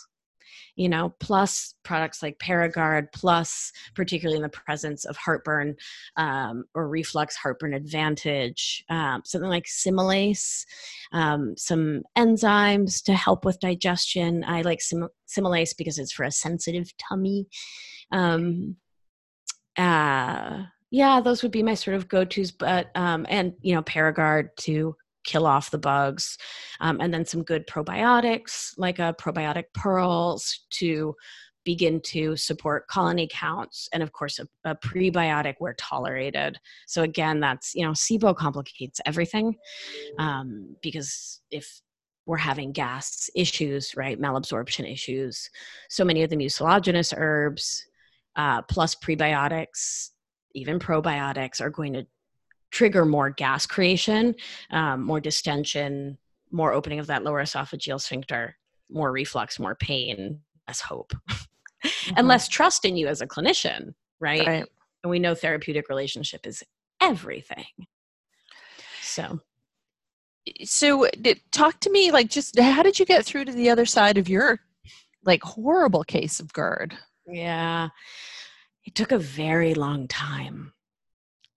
you 0.75 0.89
know, 0.89 1.13
plus 1.19 1.75
products 1.83 2.23
like 2.23 2.39
Paragard, 2.39 3.07
plus 3.13 3.71
particularly 3.95 4.37
in 4.37 4.43
the 4.43 4.49
presence 4.49 5.05
of 5.05 5.15
heartburn 5.15 5.75
um, 6.17 6.63
or 6.73 6.87
reflux 6.87 7.35
heartburn 7.35 7.73
advantage, 7.73 8.83
um, 8.89 9.21
something 9.23 9.49
like 9.49 9.65
Similase, 9.65 10.65
um, 11.11 11.53
some 11.57 12.03
enzymes 12.17 13.03
to 13.03 13.13
help 13.13 13.45
with 13.45 13.59
digestion. 13.59 14.43
I 14.45 14.61
like 14.61 14.81
Sim- 14.81 15.09
Similase 15.27 15.77
because 15.77 15.99
it's 15.99 16.13
for 16.13 16.23
a 16.23 16.31
sensitive 16.31 16.91
tummy. 16.97 17.47
Um, 18.11 18.77
uh, 19.77 20.63
yeah, 20.91 21.21
those 21.21 21.41
would 21.41 21.51
be 21.51 21.63
my 21.63 21.73
sort 21.73 21.95
of 21.95 22.07
go-tos, 22.07 22.51
but 22.51 22.89
um, 22.95 23.25
and 23.29 23.53
you 23.61 23.73
know, 23.73 23.81
Paragard 23.81 24.49
to 24.57 24.95
kill 25.23 25.45
off 25.45 25.71
the 25.71 25.77
bugs. 25.77 26.37
Um, 26.79 26.99
and 27.01 27.13
then 27.13 27.25
some 27.25 27.43
good 27.43 27.67
probiotics, 27.67 28.73
like 28.77 28.99
a 28.99 29.15
probiotic 29.19 29.65
pearls 29.73 30.61
to 30.71 31.15
begin 31.63 32.01
to 32.01 32.35
support 32.35 32.87
colony 32.87 33.27
counts 33.31 33.87
and 33.93 34.03
of 34.03 34.11
course 34.11 34.39
a, 34.39 34.47
a, 34.69 34.75
prebiotic 34.75 35.55
where 35.59 35.73
tolerated 35.75 36.59
so 36.87 37.03
again 37.03 37.39
that's 37.39 37.73
you 37.73 37.85
know 37.85 37.91
sibo 37.91 38.35
complicates 38.35 38.99
everything 39.05 39.55
um, 40.19 40.75
because 40.81 41.41
if 41.51 41.81
we're 42.25 42.37
having 42.37 42.71
gas 42.71 43.29
issues 43.35 43.95
right 43.95 44.19
malabsorption 44.19 44.91
issues 44.91 45.49
so 45.89 46.03
many 46.03 46.23
of 46.23 46.29
the 46.29 46.35
mucilaginous 46.35 47.13
herbs 47.15 47.85
uh, 48.35 48.61
plus 48.63 48.95
prebiotics 48.95 50.09
even 50.55 50.79
probiotics 50.79 51.61
are 51.61 51.69
going 51.69 51.93
to 51.93 52.05
trigger 52.73 53.05
more 53.05 53.29
gas 53.29 53.65
creation, 53.65 54.35
um, 54.71 55.03
more 55.03 55.21
distension, 55.21 56.17
more 56.51 56.73
opening 56.73 56.99
of 56.99 57.07
that 57.07 57.23
lower 57.23 57.41
esophageal 57.41 58.01
sphincter, 58.01 58.57
more 58.89 59.11
reflux, 59.11 59.59
more 59.59 59.75
pain, 59.75 60.41
less 60.67 60.81
hope, 60.81 61.13
mm-hmm. 61.29 62.13
and 62.17 62.27
less 62.27 62.47
trust 62.47 62.83
in 62.83 62.97
you 62.97 63.07
as 63.07 63.21
a 63.21 63.27
clinician, 63.27 63.93
right? 64.19 64.45
right? 64.45 64.65
And 65.03 65.11
we 65.11 65.19
know 65.19 65.35
therapeutic 65.35 65.87
relationship 65.87 66.47
is 66.47 66.63
everything. 66.99 67.65
So, 69.01 69.39
so 70.63 71.07
talk 71.51 71.79
to 71.81 71.91
me 71.91 72.11
like 72.11 72.29
just 72.29 72.57
how 72.59 72.81
did 72.81 72.97
you 72.97 73.05
get 73.05 73.23
through 73.23 73.45
to 73.45 73.51
the 73.51 73.69
other 73.69 73.85
side 73.85 74.17
of 74.17 74.27
your 74.27 74.59
like 75.23 75.43
horrible 75.43 76.03
case 76.03 76.39
of 76.39 76.51
GERD? 76.53 76.95
Yeah, 77.27 77.89
it 78.83 78.95
took 78.95 79.11
a 79.11 79.19
very 79.19 79.75
long 79.75 80.07
time. 80.07 80.73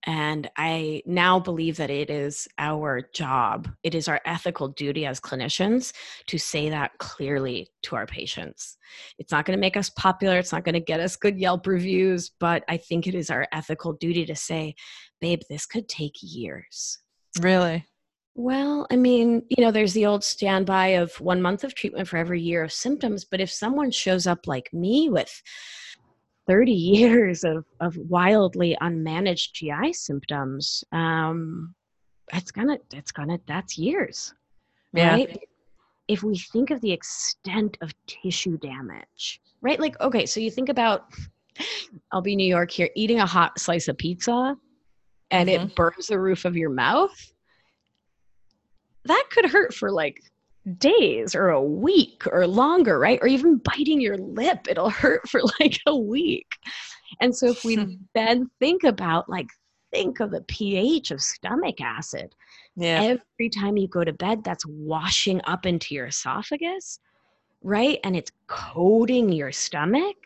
And 0.06 0.48
I 0.56 1.02
now 1.04 1.40
believe 1.40 1.76
that 1.78 1.90
it 1.90 2.10
is 2.10 2.46
our 2.58 3.02
job, 3.12 3.68
it 3.82 3.94
is 3.94 4.06
our 4.06 4.20
ethical 4.24 4.68
duty 4.68 5.04
as 5.04 5.18
clinicians 5.18 5.92
to 6.28 6.38
say 6.38 6.70
that 6.70 6.96
clearly 6.98 7.68
to 7.82 7.96
our 7.96 8.06
patients. 8.06 8.76
It's 9.18 9.32
not 9.32 9.44
going 9.44 9.56
to 9.56 9.60
make 9.60 9.76
us 9.76 9.90
popular, 9.90 10.38
it's 10.38 10.52
not 10.52 10.64
going 10.64 10.74
to 10.74 10.80
get 10.80 11.00
us 11.00 11.16
good 11.16 11.38
Yelp 11.38 11.66
reviews, 11.66 12.30
but 12.38 12.62
I 12.68 12.76
think 12.76 13.06
it 13.06 13.16
is 13.16 13.30
our 13.30 13.48
ethical 13.52 13.94
duty 13.94 14.24
to 14.26 14.36
say, 14.36 14.76
babe, 15.20 15.40
this 15.50 15.66
could 15.66 15.88
take 15.88 16.14
years. 16.20 16.98
Really? 17.40 17.84
Well, 18.36 18.86
I 18.90 18.96
mean, 18.96 19.42
you 19.48 19.64
know, 19.64 19.70
there's 19.70 19.94
the 19.94 20.06
old 20.06 20.22
standby 20.22 20.88
of 20.88 21.18
one 21.20 21.40
month 21.40 21.64
of 21.64 21.74
treatment 21.74 22.06
for 22.06 22.18
every 22.18 22.40
year 22.40 22.62
of 22.62 22.72
symptoms, 22.72 23.24
but 23.24 23.40
if 23.40 23.50
someone 23.50 23.90
shows 23.90 24.26
up 24.26 24.46
like 24.46 24.70
me 24.72 25.08
with 25.08 25.42
30 26.46 26.72
years 26.72 27.44
of, 27.44 27.64
of 27.80 27.96
wildly 27.96 28.76
unmanaged 28.80 29.52
GI 29.52 29.92
symptoms, 29.92 30.84
um, 30.92 31.74
it's 32.32 32.50
gonna, 32.50 32.78
it's 32.92 33.12
gonna, 33.12 33.38
that's 33.46 33.78
years, 33.78 34.34
yeah. 34.92 35.12
right? 35.12 35.38
If 36.08 36.22
we 36.22 36.38
think 36.38 36.70
of 36.70 36.80
the 36.80 36.92
extent 36.92 37.76
of 37.80 37.92
tissue 38.06 38.58
damage, 38.58 39.40
right? 39.60 39.78
Like, 39.78 40.00
okay, 40.00 40.26
so 40.26 40.40
you 40.40 40.50
think 40.50 40.68
about, 40.68 41.06
I'll 42.12 42.22
be 42.22 42.36
New 42.36 42.46
York 42.46 42.70
here, 42.70 42.90
eating 42.94 43.20
a 43.20 43.26
hot 43.26 43.58
slice 43.58 43.88
of 43.88 43.98
pizza 43.98 44.56
and 45.30 45.48
mm-hmm. 45.48 45.66
it 45.66 45.74
burns 45.74 46.08
the 46.08 46.18
roof 46.18 46.44
of 46.44 46.56
your 46.56 46.70
mouth. 46.70 47.32
That 49.04 49.24
could 49.30 49.46
hurt 49.46 49.74
for 49.74 49.90
like 49.90 50.20
days 50.78 51.34
or 51.34 51.50
a 51.50 51.62
week 51.62 52.24
or 52.30 52.46
longer, 52.46 52.98
right? 52.98 53.18
Or 53.22 53.28
even 53.28 53.58
biting 53.58 54.00
your 54.00 54.18
lip, 54.18 54.66
it'll 54.68 54.90
hurt 54.90 55.28
for 55.28 55.40
like 55.60 55.78
a 55.86 55.96
week. 55.96 56.50
And 57.20 57.34
so 57.34 57.48
if 57.48 57.64
we 57.64 57.98
then 58.14 58.50
think 58.58 58.84
about 58.84 59.28
like 59.28 59.48
think 59.92 60.20
of 60.20 60.30
the 60.30 60.42
pH 60.42 61.10
of 61.10 61.20
stomach 61.20 61.80
acid. 61.80 62.34
Yeah. 62.76 63.02
Every 63.02 63.48
time 63.48 63.76
you 63.76 63.88
go 63.88 64.04
to 64.04 64.12
bed, 64.12 64.44
that's 64.44 64.66
washing 64.66 65.40
up 65.44 65.64
into 65.64 65.94
your 65.94 66.06
esophagus, 66.06 66.98
right? 67.62 67.98
And 68.04 68.14
it's 68.14 68.30
coating 68.46 69.32
your 69.32 69.52
stomach. 69.52 70.16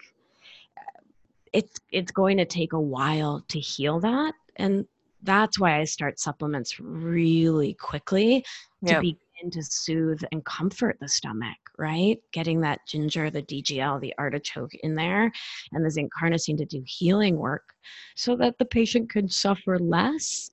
It's 1.52 1.78
it's 1.92 2.12
going 2.12 2.38
to 2.38 2.44
take 2.44 2.72
a 2.72 2.80
while 2.80 3.44
to 3.48 3.60
heal 3.60 4.00
that. 4.00 4.34
And 4.56 4.86
that's 5.22 5.58
why 5.58 5.78
I 5.78 5.84
start 5.84 6.18
supplements 6.18 6.80
really 6.80 7.74
quickly 7.74 8.44
to 8.86 8.92
yep. 8.92 9.04
Be 9.42 9.50
to 9.50 9.62
soothe 9.62 10.22
and 10.32 10.44
comfort 10.44 10.98
the 11.00 11.08
stomach, 11.08 11.58
right? 11.78 12.18
Getting 12.32 12.60
that 12.60 12.80
ginger, 12.86 13.30
the 13.30 13.42
DGL, 13.42 14.00
the 14.00 14.14
artichoke 14.18 14.74
in 14.82 14.94
there, 14.94 15.30
and 15.72 15.84
the 15.84 15.90
zinc 15.90 16.12
carnosine 16.12 16.58
to 16.58 16.64
do 16.64 16.82
healing 16.86 17.36
work 17.36 17.74
so 18.16 18.36
that 18.36 18.58
the 18.58 18.64
patient 18.64 19.10
can 19.10 19.28
suffer 19.28 19.78
less 19.78 20.50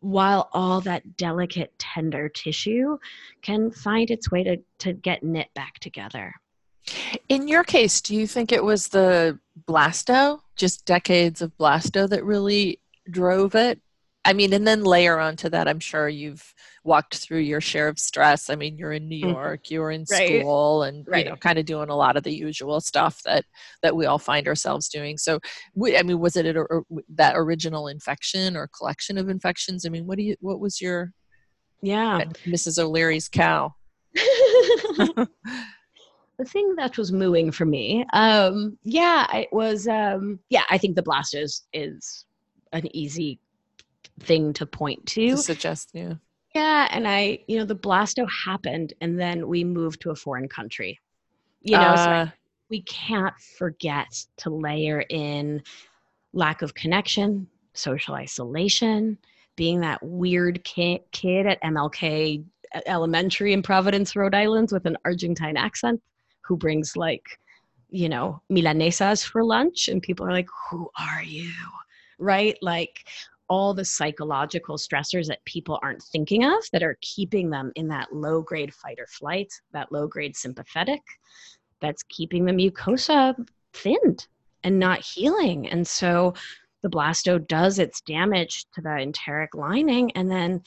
while 0.00 0.48
all 0.52 0.80
that 0.82 1.16
delicate, 1.16 1.72
tender 1.78 2.28
tissue 2.28 2.98
can 3.42 3.70
find 3.70 4.10
its 4.10 4.30
way 4.30 4.44
to, 4.44 4.56
to 4.78 4.92
get 4.92 5.22
knit 5.22 5.48
back 5.54 5.78
together. 5.80 6.32
In 7.28 7.48
your 7.48 7.64
case, 7.64 8.00
do 8.00 8.14
you 8.14 8.26
think 8.26 8.52
it 8.52 8.64
was 8.64 8.88
the 8.88 9.38
blasto, 9.66 10.40
just 10.56 10.86
decades 10.86 11.42
of 11.42 11.56
blasto, 11.58 12.08
that 12.08 12.24
really 12.24 12.80
drove 13.10 13.54
it? 13.54 13.80
I 14.28 14.34
mean, 14.34 14.52
and 14.52 14.66
then 14.66 14.84
layer 14.84 15.18
onto 15.18 15.48
that, 15.48 15.66
I'm 15.66 15.80
sure 15.80 16.06
you've 16.06 16.52
walked 16.84 17.16
through 17.16 17.38
your 17.38 17.62
share 17.62 17.88
of 17.88 17.98
stress. 17.98 18.50
I 18.50 18.56
mean, 18.56 18.76
you're 18.76 18.92
in 18.92 19.08
New 19.08 19.24
mm-hmm. 19.24 19.30
York, 19.30 19.62
mm-hmm. 19.62 19.74
you're 19.74 19.90
in 19.90 20.04
right. 20.10 20.42
school, 20.42 20.82
and 20.82 21.08
right. 21.08 21.24
you 21.24 21.30
know, 21.30 21.36
kind 21.36 21.58
of 21.58 21.64
doing 21.64 21.88
a 21.88 21.96
lot 21.96 22.18
of 22.18 22.24
the 22.24 22.34
usual 22.34 22.82
stuff 22.82 23.22
that 23.22 23.46
that 23.82 23.96
we 23.96 24.04
all 24.04 24.18
find 24.18 24.46
ourselves 24.46 24.90
doing. 24.90 25.16
So, 25.16 25.40
I 25.82 26.02
mean, 26.02 26.20
was 26.20 26.36
it 26.36 26.44
a, 26.44 26.60
a, 26.60 26.82
that 27.14 27.36
original 27.36 27.88
infection 27.88 28.54
or 28.54 28.68
collection 28.68 29.16
of 29.16 29.30
infections? 29.30 29.86
I 29.86 29.88
mean, 29.88 30.06
what 30.06 30.18
do 30.18 30.24
you? 30.24 30.36
What 30.40 30.60
was 30.60 30.78
your? 30.78 31.14
Yeah, 31.80 32.20
Mrs. 32.44 32.78
O'Leary's 32.78 33.30
cow. 33.30 33.74
the 34.14 35.26
thing 36.44 36.74
that 36.76 36.98
was 36.98 37.12
mooing 37.12 37.50
for 37.50 37.64
me, 37.64 38.04
um, 38.12 38.76
yeah, 38.82 39.34
it 39.34 39.48
was. 39.52 39.88
Um, 39.88 40.38
yeah, 40.50 40.64
I 40.68 40.76
think 40.76 40.96
the 40.96 41.02
blast 41.02 41.34
is 41.34 41.62
is 41.72 42.26
an 42.74 42.94
easy 42.94 43.40
thing 44.20 44.52
to 44.54 44.66
point 44.66 45.06
to. 45.06 45.30
To 45.30 45.36
suggest, 45.36 45.90
yeah. 45.92 46.14
Yeah, 46.54 46.88
and 46.90 47.06
I, 47.06 47.40
you 47.46 47.58
know, 47.58 47.64
the 47.64 47.76
blasto 47.76 48.26
happened, 48.44 48.94
and 49.00 49.20
then 49.20 49.48
we 49.48 49.64
moved 49.64 50.00
to 50.02 50.10
a 50.10 50.16
foreign 50.16 50.48
country. 50.48 50.98
You 51.60 51.76
know, 51.76 51.92
uh, 51.92 52.26
so 52.26 52.32
we 52.70 52.82
can't 52.82 53.34
forget 53.58 54.08
to 54.38 54.50
layer 54.50 55.04
in 55.08 55.62
lack 56.32 56.62
of 56.62 56.74
connection, 56.74 57.46
social 57.74 58.14
isolation, 58.14 59.18
being 59.56 59.80
that 59.80 60.02
weird 60.02 60.64
kid, 60.64 61.00
kid 61.12 61.46
at 61.46 61.62
MLK 61.62 62.44
Elementary 62.86 63.52
in 63.52 63.62
Providence, 63.62 64.14
Rhode 64.14 64.34
Island, 64.34 64.70
with 64.72 64.86
an 64.86 64.96
Argentine 65.04 65.56
accent, 65.56 66.00
who 66.42 66.56
brings 66.56 66.96
like, 66.96 67.38
you 67.90 68.08
know, 68.08 68.40
milanesas 68.50 69.24
for 69.24 69.44
lunch, 69.44 69.88
and 69.88 70.02
people 70.02 70.26
are 70.26 70.32
like, 70.32 70.48
"Who 70.70 70.90
are 70.98 71.22
you?" 71.22 71.52
Right? 72.18 72.58
Like 72.62 73.06
all 73.48 73.74
the 73.74 73.84
psychological 73.84 74.76
stressors 74.76 75.26
that 75.26 75.44
people 75.44 75.78
aren't 75.82 76.02
thinking 76.02 76.44
of 76.44 76.62
that 76.72 76.82
are 76.82 76.98
keeping 77.00 77.50
them 77.50 77.72
in 77.76 77.88
that 77.88 78.12
low 78.12 78.42
grade 78.42 78.74
fight 78.74 78.98
or 78.98 79.06
flight, 79.06 79.52
that 79.72 79.90
low 79.90 80.06
grade 80.06 80.36
sympathetic, 80.36 81.00
that's 81.80 82.02
keeping 82.04 82.44
the 82.44 82.52
mucosa 82.52 83.34
thinned 83.72 84.26
and 84.64 84.78
not 84.78 85.00
healing. 85.00 85.68
And 85.68 85.86
so 85.86 86.34
the 86.82 86.90
blasto 86.90 87.38
does 87.46 87.78
its 87.78 88.00
damage 88.02 88.66
to 88.74 88.80
the 88.80 88.96
enteric 88.98 89.54
lining. 89.54 90.10
And 90.12 90.30
then 90.30 90.62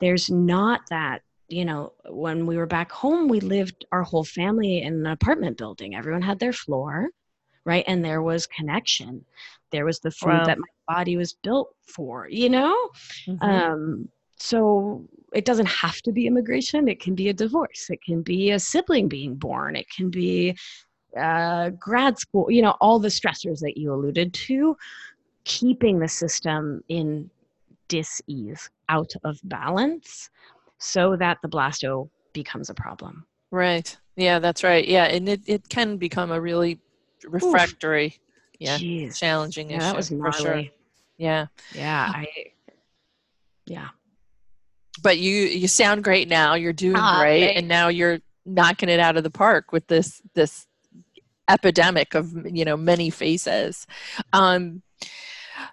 there's 0.00 0.30
not 0.30 0.80
that, 0.90 1.22
you 1.48 1.64
know, 1.64 1.92
when 2.08 2.46
we 2.46 2.56
were 2.56 2.66
back 2.66 2.90
home, 2.90 3.28
we 3.28 3.40
lived 3.40 3.84
our 3.92 4.02
whole 4.02 4.24
family 4.24 4.82
in 4.82 4.94
an 4.94 5.06
apartment 5.06 5.56
building. 5.56 5.94
Everyone 5.94 6.22
had 6.22 6.38
their 6.38 6.52
floor, 6.52 7.10
right? 7.64 7.84
And 7.86 8.04
there 8.04 8.22
was 8.22 8.46
connection. 8.46 9.24
There 9.70 9.84
was 9.84 10.00
the 10.00 10.10
food 10.10 10.28
wow. 10.28 10.46
that 10.46 10.58
my 10.58 10.94
body 10.94 11.16
was 11.16 11.32
built 11.32 11.74
for, 11.86 12.28
you 12.28 12.48
know? 12.48 12.90
Mm-hmm. 13.26 13.42
Um, 13.42 14.08
so 14.36 15.08
it 15.32 15.44
doesn't 15.44 15.66
have 15.66 16.00
to 16.02 16.12
be 16.12 16.26
immigration. 16.26 16.88
It 16.88 17.00
can 17.00 17.14
be 17.14 17.28
a 17.28 17.32
divorce. 17.32 17.88
It 17.90 18.02
can 18.02 18.22
be 18.22 18.50
a 18.50 18.58
sibling 18.58 19.08
being 19.08 19.34
born. 19.34 19.76
It 19.76 19.86
can 19.90 20.10
be 20.10 20.56
uh, 21.18 21.70
grad 21.70 22.18
school, 22.18 22.50
you 22.50 22.62
know, 22.62 22.76
all 22.80 22.98
the 22.98 23.08
stressors 23.08 23.60
that 23.60 23.76
you 23.76 23.92
alluded 23.92 24.34
to, 24.34 24.76
keeping 25.44 25.98
the 25.98 26.08
system 26.08 26.82
in 26.88 27.30
dis-ease, 27.88 28.70
out 28.88 29.12
of 29.24 29.40
balance, 29.44 30.30
so 30.78 31.16
that 31.16 31.38
the 31.42 31.48
blasto 31.48 32.08
becomes 32.32 32.70
a 32.70 32.74
problem. 32.74 33.24
Right. 33.50 33.96
Yeah, 34.16 34.38
that's 34.38 34.64
right. 34.64 34.86
Yeah, 34.86 35.04
and 35.04 35.28
it, 35.28 35.40
it 35.46 35.68
can 35.68 35.96
become 35.96 36.32
a 36.32 36.40
really 36.40 36.80
refractory, 37.26 38.06
Oof. 38.06 38.14
yeah, 38.58 38.78
Jeez. 38.78 39.18
challenging 39.18 39.70
yeah, 39.70 39.76
issue. 39.76 39.84
That 39.86 39.96
was 39.96 40.10
gnarly. 40.10 40.32
for 40.32 40.38
sure. 40.38 40.64
Yeah. 41.18 41.46
Yeah. 41.74 42.12
I, 42.14 42.26
yeah. 43.66 43.88
But 45.02 45.18
you 45.18 45.32
you 45.32 45.68
sound 45.68 46.04
great 46.04 46.28
now. 46.28 46.54
You're 46.54 46.72
doing 46.72 46.96
ah, 46.96 47.20
great, 47.20 47.40
thanks. 47.40 47.58
and 47.58 47.68
now 47.68 47.88
you're 47.88 48.20
knocking 48.46 48.88
it 48.88 49.00
out 49.00 49.16
of 49.16 49.22
the 49.22 49.30
park 49.30 49.72
with 49.72 49.86
this 49.86 50.22
this 50.34 50.66
epidemic 51.48 52.14
of 52.14 52.32
you 52.46 52.64
know 52.64 52.76
many 52.76 53.10
faces. 53.10 53.86
Um, 54.32 54.82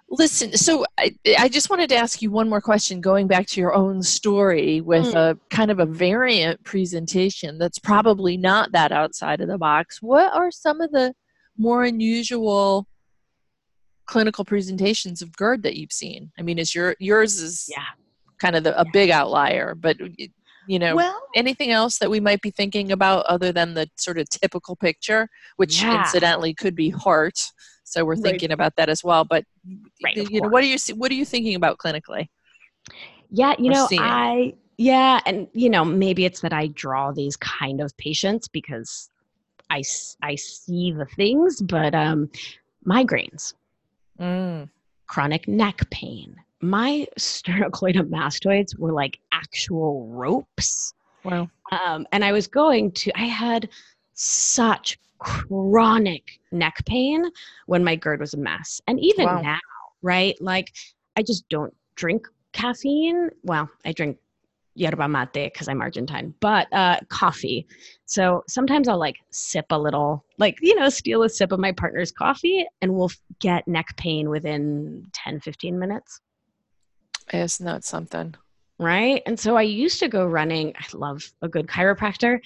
listen, 0.09 0.57
so 0.57 0.85
I, 0.99 1.15
I 1.37 1.49
just 1.49 1.69
wanted 1.69 1.89
to 1.89 1.95
ask 1.95 2.21
you 2.21 2.31
one 2.31 2.49
more 2.49 2.61
question. 2.61 2.99
Going 2.99 3.27
back 3.27 3.47
to 3.47 3.61
your 3.61 3.73
own 3.73 4.01
story 4.01 4.81
with 4.81 5.05
mm. 5.05 5.15
a 5.15 5.37
kind 5.49 5.71
of 5.71 5.79
a 5.79 5.85
variant 5.85 6.63
presentation 6.63 7.57
that's 7.57 7.79
probably 7.79 8.37
not 8.37 8.71
that 8.71 8.91
outside 8.91 9.41
of 9.41 9.47
the 9.47 9.57
box. 9.57 10.01
What 10.01 10.33
are 10.33 10.51
some 10.51 10.81
of 10.81 10.91
the 10.91 11.13
more 11.61 11.83
unusual 11.83 12.87
clinical 14.05 14.43
presentations 14.43 15.21
of 15.21 15.35
GERD 15.37 15.63
that 15.63 15.77
you've 15.77 15.91
seen? 15.91 16.31
I 16.37 16.41
mean, 16.41 16.57
is 16.59 16.73
your 16.73 16.95
yours 16.99 17.39
is 17.39 17.69
yeah. 17.69 17.85
kind 18.39 18.55
of 18.55 18.63
the, 18.63 18.79
a 18.79 18.83
yeah. 18.85 18.91
big 18.91 19.09
outlier, 19.11 19.75
but 19.75 19.97
you 20.67 20.79
know, 20.79 20.95
well, 20.95 21.21
anything 21.35 21.71
else 21.71 21.97
that 21.99 22.09
we 22.09 22.19
might 22.19 22.41
be 22.41 22.51
thinking 22.51 22.91
about 22.91 23.25
other 23.25 23.51
than 23.51 23.73
the 23.73 23.89
sort 23.97 24.17
of 24.17 24.27
typical 24.29 24.75
picture, 24.75 25.27
which 25.57 25.81
yeah. 25.81 26.01
incidentally 26.01 26.53
could 26.53 26.75
be 26.75 26.89
heart. 26.89 27.39
So 27.83 28.05
we're 28.05 28.15
thinking 28.15 28.49
right. 28.49 28.53
about 28.53 28.75
that 28.77 28.89
as 28.89 29.03
well. 29.03 29.25
But 29.25 29.43
right, 30.03 30.15
you 30.15 30.41
know, 30.41 30.49
what 30.49 30.63
are 30.63 30.67
you 30.67 30.77
what 30.95 31.11
are 31.11 31.15
you 31.15 31.25
thinking 31.25 31.55
about 31.55 31.77
clinically? 31.77 32.27
Yeah, 33.29 33.55
you 33.59 33.69
know, 33.69 33.87
seeing? 33.87 34.01
I 34.01 34.53
yeah, 34.77 35.19
and 35.25 35.47
you 35.53 35.69
know, 35.69 35.85
maybe 35.85 36.25
it's 36.25 36.41
that 36.41 36.53
I 36.53 36.67
draw 36.67 37.11
these 37.11 37.37
kind 37.37 37.81
of 37.81 37.95
patients 37.97 38.47
because 38.47 39.09
I 39.71 39.83
I 40.21 40.35
see 40.35 40.91
the 40.91 41.05
things, 41.05 41.61
but 41.61 41.95
um, 41.95 42.29
migraines 42.85 43.53
mm. 44.21 44.69
chronic 45.07 45.47
neck 45.47 45.89
pain. 45.89 46.35
My 46.61 47.07
sternocleidomastoids 47.19 48.77
were 48.79 48.91
like 48.91 49.19
actual 49.31 50.07
ropes. 50.07 50.93
Wow. 51.23 51.49
Um, 51.71 52.07
and 52.11 52.23
I 52.23 52.31
was 52.31 52.47
going 52.47 52.91
to, 52.93 53.11
I 53.17 53.25
had 53.25 53.69
such 54.13 54.99
chronic 55.19 56.39
neck 56.51 56.83
pain 56.85 57.25
when 57.67 57.83
my 57.83 57.95
GERD 57.95 58.19
was 58.19 58.33
a 58.33 58.37
mess. 58.37 58.81
And 58.87 58.99
even 58.99 59.25
wow. 59.25 59.41
now, 59.41 59.59
right? 60.01 60.35
Like, 60.41 60.73
I 61.15 61.21
just 61.21 61.47
don't 61.49 61.73
drink 61.95 62.27
caffeine. 62.53 63.29
Well, 63.43 63.69
I 63.85 63.91
drink 63.91 64.17
yerba 64.75 65.07
mate 65.07 65.31
because 65.33 65.67
I'm 65.67 65.81
Argentine, 65.81 66.33
but 66.39 66.71
uh, 66.73 66.99
coffee. 67.09 67.67
So 68.05 68.43
sometimes 68.47 68.87
I'll 68.87 68.99
like 68.99 69.17
sip 69.29 69.65
a 69.69 69.79
little, 69.79 70.25
like, 70.37 70.57
you 70.61 70.75
know, 70.75 70.89
steal 70.89 71.23
a 71.23 71.29
sip 71.29 71.51
of 71.51 71.59
my 71.59 71.71
partner's 71.71 72.11
coffee 72.11 72.65
and 72.81 72.93
we'll 72.93 73.11
get 73.39 73.67
neck 73.67 73.95
pain 73.97 74.29
within 74.29 75.07
10, 75.13 75.41
15 75.41 75.77
minutes. 75.77 76.21
Isn't 77.33 77.65
that 77.65 77.83
something? 77.83 78.35
Right. 78.79 79.21
And 79.25 79.39
so 79.39 79.55
I 79.57 79.61
used 79.61 79.99
to 79.99 80.07
go 80.07 80.25
running. 80.25 80.73
I 80.77 80.85
love 80.93 81.23
a 81.41 81.47
good 81.47 81.67
chiropractor 81.67 82.39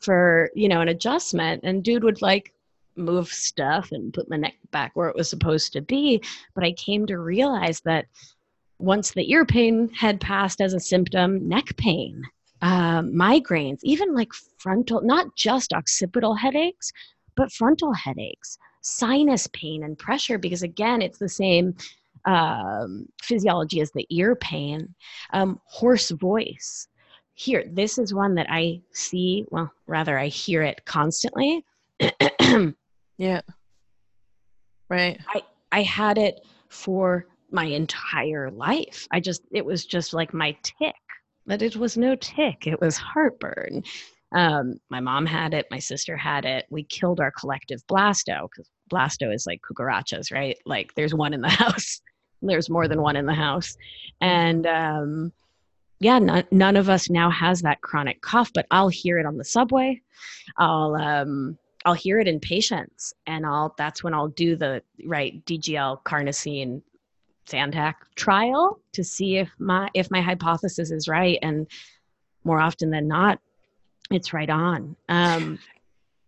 for, 0.00 0.50
you 0.54 0.68
know, 0.68 0.80
an 0.80 0.88
adjustment. 0.88 1.62
And 1.64 1.84
dude 1.84 2.04
would 2.04 2.22
like 2.22 2.54
move 2.96 3.28
stuff 3.28 3.92
and 3.92 4.12
put 4.12 4.30
my 4.30 4.36
neck 4.36 4.54
back 4.70 4.92
where 4.94 5.08
it 5.08 5.16
was 5.16 5.28
supposed 5.28 5.72
to 5.74 5.82
be. 5.82 6.22
But 6.54 6.64
I 6.64 6.72
came 6.72 7.06
to 7.06 7.18
realize 7.18 7.80
that 7.82 8.06
once 8.82 9.12
the 9.12 9.30
ear 9.30 9.44
pain 9.44 9.88
had 9.94 10.20
passed 10.20 10.60
as 10.60 10.74
a 10.74 10.80
symptom, 10.80 11.48
neck 11.48 11.76
pain, 11.76 12.22
uh, 12.60 13.00
migraines, 13.02 13.78
even 13.84 14.12
like 14.12 14.32
frontal, 14.58 15.00
not 15.02 15.34
just 15.36 15.72
occipital 15.72 16.34
headaches, 16.34 16.90
but 17.36 17.52
frontal 17.52 17.92
headaches, 17.92 18.58
sinus 18.80 19.48
pain 19.52 19.84
and 19.84 19.96
pressure, 19.98 20.36
because 20.36 20.64
again, 20.64 21.00
it's 21.00 21.18
the 21.18 21.28
same 21.28 21.74
um, 22.24 23.06
physiology 23.22 23.80
as 23.80 23.92
the 23.92 24.06
ear 24.10 24.34
pain, 24.34 24.92
um, 25.32 25.60
hoarse 25.64 26.10
voice. 26.10 26.88
Here, 27.34 27.64
this 27.72 27.98
is 27.98 28.12
one 28.12 28.34
that 28.34 28.48
I 28.50 28.80
see, 28.92 29.46
well, 29.50 29.72
rather, 29.86 30.18
I 30.18 30.26
hear 30.26 30.62
it 30.62 30.84
constantly. 30.84 31.64
yeah. 33.16 33.40
Right. 34.88 35.20
I, 35.28 35.42
I 35.70 35.82
had 35.82 36.18
it 36.18 36.40
for 36.68 37.26
my 37.52 37.64
entire 37.64 38.50
life. 38.50 39.06
I 39.10 39.20
just, 39.20 39.42
it 39.52 39.64
was 39.64 39.84
just 39.84 40.14
like 40.14 40.32
my 40.34 40.56
tick, 40.62 40.94
but 41.46 41.62
it 41.62 41.76
was 41.76 41.96
no 41.96 42.16
tick, 42.16 42.66
it 42.66 42.80
was 42.80 42.96
heartburn. 42.96 43.82
Um, 44.34 44.80
my 44.88 45.00
mom 45.00 45.26
had 45.26 45.52
it, 45.52 45.66
my 45.70 45.78
sister 45.78 46.16
had 46.16 46.44
it. 46.44 46.66
We 46.70 46.84
killed 46.84 47.20
our 47.20 47.30
collective 47.30 47.86
blasto 47.86 48.48
because 48.48 48.68
blasto 48.90 49.32
is 49.34 49.46
like 49.46 49.60
cucarachas, 49.60 50.32
right? 50.32 50.56
Like 50.64 50.94
there's 50.94 51.14
one 51.14 51.34
in 51.34 51.42
the 51.42 51.48
house, 51.62 52.00
there's 52.40 52.70
more 52.70 52.88
than 52.88 53.02
one 53.02 53.16
in 53.16 53.26
the 53.26 53.34
house. 53.34 53.76
And 54.20 54.66
um, 54.66 55.32
yeah, 56.00 56.18
none, 56.18 56.44
none 56.50 56.76
of 56.76 56.88
us 56.88 57.10
now 57.10 57.30
has 57.30 57.62
that 57.62 57.82
chronic 57.82 58.22
cough, 58.22 58.50
but 58.54 58.66
I'll 58.70 58.88
hear 58.88 59.18
it 59.18 59.26
on 59.26 59.36
the 59.36 59.44
subway. 59.44 60.00
I'll, 60.56 60.94
um, 60.96 61.58
I'll 61.84 61.94
hear 61.94 62.18
it 62.18 62.28
in 62.28 62.40
patients 62.40 63.12
and 63.26 63.44
I'll, 63.44 63.74
that's 63.76 64.02
when 64.02 64.14
I'll 64.14 64.28
do 64.28 64.56
the 64.56 64.82
right 65.04 65.44
DGL 65.44 66.02
carnosine 66.04 66.82
Zantac 67.48 67.94
trial 68.14 68.80
to 68.92 69.02
see 69.02 69.38
if 69.38 69.50
my 69.58 69.88
if 69.94 70.10
my 70.10 70.20
hypothesis 70.20 70.90
is 70.90 71.08
right, 71.08 71.38
and 71.42 71.66
more 72.44 72.60
often 72.60 72.90
than 72.90 73.08
not, 73.08 73.38
it's 74.10 74.32
right 74.32 74.50
on. 74.50 74.96
Um, 75.08 75.58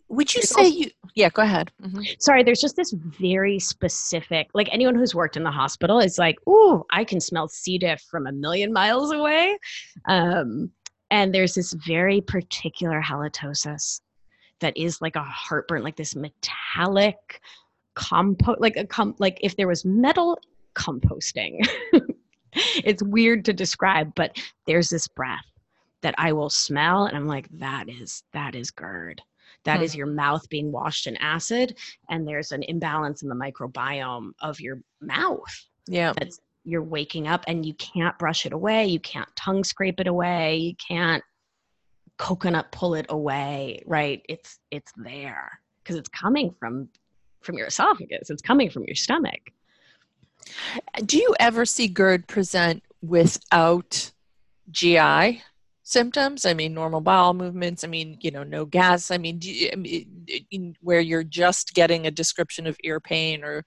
would 0.09 0.35
you 0.35 0.43
say 0.43 0.65
also, 0.65 0.77
you? 0.77 0.91
Yeah, 1.15 1.31
go 1.31 1.43
ahead. 1.43 1.71
Mm-hmm. 1.83 2.03
Sorry, 2.19 2.43
there's 2.43 2.61
just 2.61 2.77
this 2.77 2.93
very 2.93 3.59
specific. 3.59 4.49
Like 4.55 4.69
anyone 4.73 4.95
who's 4.95 5.15
worked 5.15 5.37
in 5.37 5.43
the 5.43 5.51
hospital 5.51 5.99
is 6.01 6.19
like, 6.19 6.37
"Ooh, 6.49 6.85
I 6.91 7.05
can 7.05 7.21
smell 7.21 7.49
C. 7.49 7.79
diff 7.79 8.03
from 8.03 8.27
a 8.27 8.33
million 8.33 8.73
miles 8.73 9.13
away," 9.13 9.59
um, 10.07 10.71
and 11.11 11.35
there's 11.35 11.55
this 11.55 11.73
very 11.73 12.21
particular 12.21 13.01
halitosis 13.03 14.01
that 14.61 14.77
is 14.77 15.01
like 15.01 15.17
a 15.17 15.23
heartburn, 15.23 15.83
like 15.83 15.97
this 15.97 16.17
metallic 16.17 17.41
compo 17.95 18.57
like 18.59 18.77
a 18.77 18.85
com- 18.85 19.15
like 19.19 19.39
if 19.41 19.57
there 19.57 19.69
was 19.69 19.85
metal 19.85 20.39
composting. 20.75 21.67
it's 22.53 23.03
weird 23.03 23.45
to 23.47 23.53
describe, 23.53 24.15
but 24.15 24.39
there's 24.67 24.89
this 24.89 25.09
breath 25.09 25.45
that 26.03 26.15
I 26.19 26.33
will 26.33 26.51
smell, 26.51 27.07
and 27.07 27.17
I'm 27.17 27.27
like, 27.27 27.49
that 27.59 27.89
is 27.89 28.23
that 28.33 28.55
is 28.55 28.71
GERD. 28.71 29.21
That 29.65 29.79
hmm. 29.79 29.85
is 29.85 29.97
your 29.97 30.07
mouth 30.07 30.49
being 30.49 30.71
washed 30.71 31.07
in 31.07 31.17
acid, 31.17 31.77
and 32.11 32.27
there's 32.27 32.53
an 32.53 32.63
imbalance 32.65 33.23
in 33.23 33.29
the 33.29 33.35
microbiome 33.35 34.33
of 34.41 34.61
your 34.61 34.81
mouth. 35.01 35.67
Yeah. 35.87 36.13
That's 36.19 36.41
you're 36.65 36.83
waking 36.83 37.29
up 37.29 37.45
and 37.47 37.65
you 37.65 37.75
can't 37.75 38.19
brush 38.19 38.47
it 38.47 38.53
away, 38.53 38.87
you 38.87 39.01
can't 39.01 39.29
tongue 39.37 39.65
scrape 39.65 40.01
it 40.01 40.07
away, 40.07 40.57
you 40.57 40.75
can't 40.77 41.23
coconut 42.17 42.73
pull 42.73 42.95
it 42.95 43.07
away, 43.11 43.83
right? 43.87 44.23
It's 44.29 44.59
it's 44.71 44.93
there 44.97 45.61
because 45.83 45.97
it's 45.97 46.09
coming 46.09 46.55
from 46.59 46.89
from 47.43 47.57
your 47.57 47.67
esophagus. 47.67 48.31
It's 48.31 48.43
coming 48.43 48.71
from 48.71 48.85
your 48.85 48.97
stomach. 48.97 49.51
Do 51.05 51.19
you 51.19 51.35
ever 51.41 51.65
see 51.65 51.89
GERD 51.89 52.27
present 52.27 52.83
without 53.01 54.13
GI? 54.71 55.43
symptoms? 55.85 56.45
I 56.45 56.55
mean 56.55 56.75
normal 56.75 57.01
bowel 57.01 57.35
movements 57.35 57.85
i 57.85 57.87
mean 57.87 58.19
you 58.21 58.31
know 58.31 58.43
no 58.43 58.65
gas 58.65 59.11
i 59.11 59.19
mean, 59.19 59.39
you, 59.43 59.71
I 59.73 59.77
mean 59.77 60.75
where 60.81 61.01
you're 61.01 61.23
just 61.23 61.75
getting 61.75 62.07
a 62.07 62.11
description 62.11 62.67
of 62.67 62.77
ear 62.83 63.01
pain 63.01 63.45
or 63.45 63.65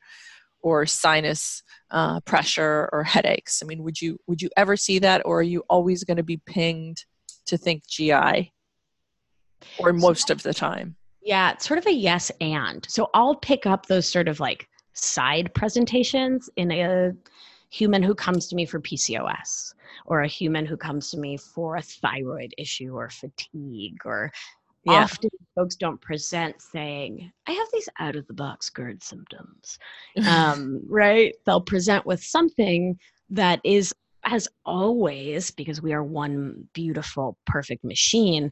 or 0.63 0.85
sinus 0.87 1.61
uh, 1.91 2.19
pressure 2.21 2.89
or 2.91 3.03
headaches? 3.03 3.61
I 3.63 3.67
mean 3.67 3.83
would 3.83 4.01
you 4.01 4.19
would 4.27 4.41
you 4.41 4.49
ever 4.57 4.75
see 4.75 4.99
that 4.99 5.21
or 5.23 5.39
are 5.39 5.43
you 5.43 5.63
always 5.69 6.03
going 6.03 6.17
to 6.17 6.23
be 6.23 6.41
pinged 6.45 7.05
to 7.45 7.57
think 7.57 7.87
gi 7.87 8.51
or 9.79 9.93
most 9.93 10.29
of 10.29 10.41
the 10.43 10.53
time? 10.53 10.95
Yeah 11.21 11.51
it's 11.51 11.67
sort 11.67 11.77
of 11.77 11.85
a 11.85 11.93
yes 11.93 12.31
and. 12.41 12.85
So 12.89 13.09
i'll 13.13 13.35
pick 13.35 13.65
up 13.67 13.85
those 13.85 14.11
sort 14.11 14.27
of 14.27 14.39
like 14.39 14.67
side 14.97 15.53
presentations 15.53 16.49
in 16.55 16.71
a 16.71 17.13
human 17.69 18.01
who 18.01 18.15
comes 18.15 18.47
to 18.47 18.55
me 18.55 18.65
for 18.65 18.79
pcos 18.79 19.73
or 20.05 20.21
a 20.21 20.27
human 20.27 20.65
who 20.65 20.77
comes 20.77 21.09
to 21.09 21.17
me 21.17 21.37
for 21.37 21.75
a 21.75 21.81
thyroid 21.81 22.53
issue 22.57 22.95
or 22.95 23.09
fatigue 23.09 23.97
or 24.05 24.31
yeah. 24.85 25.03
often 25.03 25.29
folks 25.53 25.75
don't 25.75 25.99
present 25.99 26.61
saying 26.61 27.31
i 27.47 27.51
have 27.51 27.67
these 27.73 27.89
out 27.99 28.15
of 28.15 28.25
the 28.27 28.33
box 28.33 28.69
gerd 28.69 29.03
symptoms 29.03 29.77
um, 30.27 30.81
right 30.87 31.35
they'll 31.45 31.61
present 31.61 32.05
with 32.05 32.23
something 32.23 32.97
that 33.29 33.59
is 33.63 33.93
as 34.23 34.47
always 34.65 35.51
because 35.51 35.81
we 35.81 35.93
are 35.93 36.03
one 36.03 36.67
beautiful 36.73 37.37
perfect 37.45 37.83
machine 37.83 38.49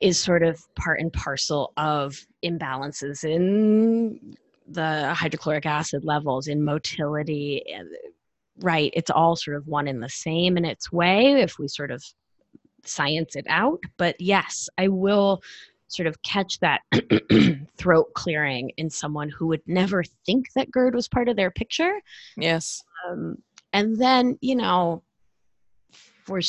is 0.00 0.18
sort 0.18 0.42
of 0.42 0.60
part 0.74 1.00
and 1.00 1.12
parcel 1.12 1.72
of 1.76 2.14
imbalances 2.44 3.24
in 3.24 4.36
the 4.68 5.12
hydrochloric 5.14 5.66
acid 5.66 6.04
levels 6.04 6.46
in 6.46 6.64
motility 6.64 7.62
right 8.60 8.90
it's 8.94 9.10
all 9.10 9.36
sort 9.36 9.56
of 9.56 9.66
one 9.66 9.88
in 9.88 10.00
the 10.00 10.08
same 10.08 10.56
in 10.56 10.64
its 10.64 10.90
way 10.90 11.40
if 11.40 11.58
we 11.58 11.68
sort 11.68 11.90
of 11.90 12.02
science 12.84 13.36
it 13.36 13.46
out 13.48 13.80
but 13.96 14.14
yes 14.20 14.68
i 14.78 14.88
will 14.88 15.42
sort 15.88 16.06
of 16.06 16.20
catch 16.22 16.58
that 16.60 16.80
throat 17.76 18.06
clearing 18.14 18.70
in 18.76 18.90
someone 18.90 19.28
who 19.28 19.46
would 19.46 19.62
never 19.66 20.02
think 20.26 20.52
that 20.54 20.70
GERD 20.70 20.94
was 20.94 21.08
part 21.08 21.28
of 21.28 21.36
their 21.36 21.50
picture. 21.50 22.00
Yes. 22.36 22.82
Um, 23.08 23.38
and 23.72 23.96
then, 23.96 24.38
you 24.40 24.56
know, 24.56 25.02
for, 26.24 26.40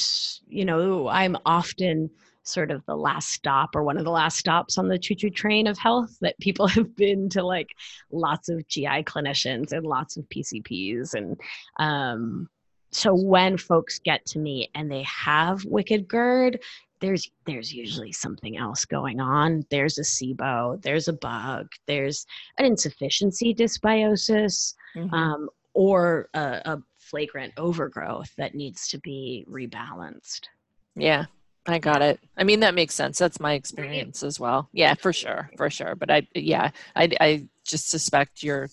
you 0.48 0.66
know, 0.66 1.08
I'm 1.08 1.38
often 1.46 2.10
sort 2.46 2.72
of 2.72 2.86
the 2.86 2.96
last 2.96 3.30
stop 3.30 3.76
or 3.76 3.84
one 3.84 3.98
of 3.98 4.04
the 4.04 4.12
last 4.12 4.38
stops 4.38 4.78
on 4.78 4.88
the 4.88 5.00
choo 5.00 5.16
choo 5.16 5.30
train 5.30 5.68
of 5.68 5.78
health 5.78 6.16
that 6.22 6.40
people 6.40 6.68
have 6.76 6.96
been 6.96 7.30
to 7.30 7.44
like 7.44 7.76
lots 8.12 8.50
of 8.50 8.68
GI 8.68 9.04
clinicians 9.04 9.72
and 9.72 9.86
lots 9.86 10.18
of 10.18 10.30
PCPs. 10.30 11.14
And 11.16 11.40
um, 11.78 12.50
so 12.92 13.14
when 13.14 13.58
folks 13.58 14.00
get 14.00 14.26
to 14.28 14.40
me 14.40 14.70
and 14.76 14.90
they 14.90 15.04
have 15.04 15.66
wicked 15.66 16.08
GERD, 16.08 16.60
there's 17.02 17.30
there's 17.46 17.74
usually 17.74 18.12
something 18.12 18.58
else 18.58 18.86
going 18.86 19.20
on. 19.20 19.66
There's 19.70 19.98
a 19.98 20.02
SIBO, 20.02 20.82
there's 20.82 21.08
a 21.08 21.14
bug, 21.14 21.68
there's 21.88 22.26
an 22.58 22.66
insufficiency 22.66 23.54
dysbiosis, 23.54 24.76
mm-hmm. 24.96 25.14
um, 25.14 25.50
or 25.74 26.30
a, 26.34 26.62
a 26.66 26.84
flagrant 26.98 27.54
overgrowth 27.58 28.34
that 28.38 28.56
needs 28.56 28.88
to 28.90 29.00
be 29.00 29.46
rebalanced. 29.50 30.48
Yeah, 30.96 31.26
I 31.68 31.80
got 31.80 32.02
it. 32.02 32.20
I 32.38 32.44
mean, 32.44 32.60
that 32.60 32.76
makes 32.76 32.94
sense. 32.94 33.18
That's 33.18 33.40
my 33.40 33.54
experience 33.54 34.22
as 34.24 34.40
well. 34.40 34.70
Yeah, 34.72 34.94
for 34.94 35.12
sure, 35.12 35.50
for 35.58 35.70
sure. 35.70 35.96
But 35.96 36.12
I, 36.12 36.28
yeah, 36.36 36.72
I, 36.96 37.10
I 37.20 37.48
just 37.66 37.90
suspect 37.90 38.44
you're 38.44 38.70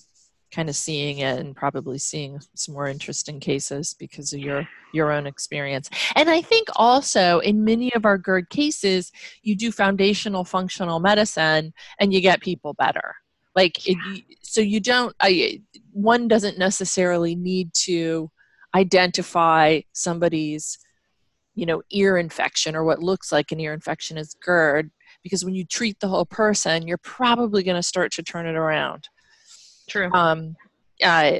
kind 0.52 0.68
of 0.68 0.76
seeing 0.76 1.18
it 1.18 1.38
and 1.38 1.56
probably 1.56 1.96
seeing 1.96 2.38
some 2.54 2.74
more 2.74 2.86
interesting 2.86 3.40
cases 3.40 3.94
because 3.98 4.34
of 4.34 4.40
your 4.40 4.68
your 4.92 5.10
own 5.10 5.26
experience. 5.26 5.88
And 6.14 6.28
I 6.28 6.42
think 6.42 6.68
also 6.76 7.38
in 7.38 7.64
many 7.64 7.92
of 7.94 8.04
our 8.04 8.18
GERD 8.18 8.50
cases, 8.50 9.10
you 9.42 9.56
do 9.56 9.72
foundational 9.72 10.44
functional 10.44 11.00
medicine 11.00 11.72
and 11.98 12.12
you 12.12 12.20
get 12.20 12.42
people 12.42 12.74
better. 12.74 13.14
Like, 13.56 13.88
it, 13.88 13.96
so 14.42 14.60
you 14.60 14.80
don't. 14.80 15.14
I 15.20 15.62
one 15.92 16.28
doesn't 16.28 16.58
necessarily 16.58 17.34
need 17.34 17.72
to 17.86 18.30
identify 18.74 19.80
somebody's 19.92 20.78
you 21.54 21.66
know 21.66 21.82
ear 21.90 22.16
infection 22.16 22.74
or 22.74 22.84
what 22.84 23.02
looks 23.02 23.32
like 23.32 23.52
an 23.52 23.60
ear 23.60 23.72
infection 23.72 24.16
is 24.16 24.36
GERD 24.42 24.90
because 25.22 25.44
when 25.44 25.54
you 25.54 25.64
treat 25.64 26.00
the 26.00 26.08
whole 26.08 26.26
person 26.26 26.86
you're 26.86 26.98
probably 26.98 27.62
going 27.62 27.76
to 27.76 27.82
start 27.82 28.12
to 28.12 28.22
turn 28.22 28.46
it 28.46 28.56
around. 28.56 29.08
True. 29.88 30.10
Um, 30.12 30.56
uh, 31.02 31.38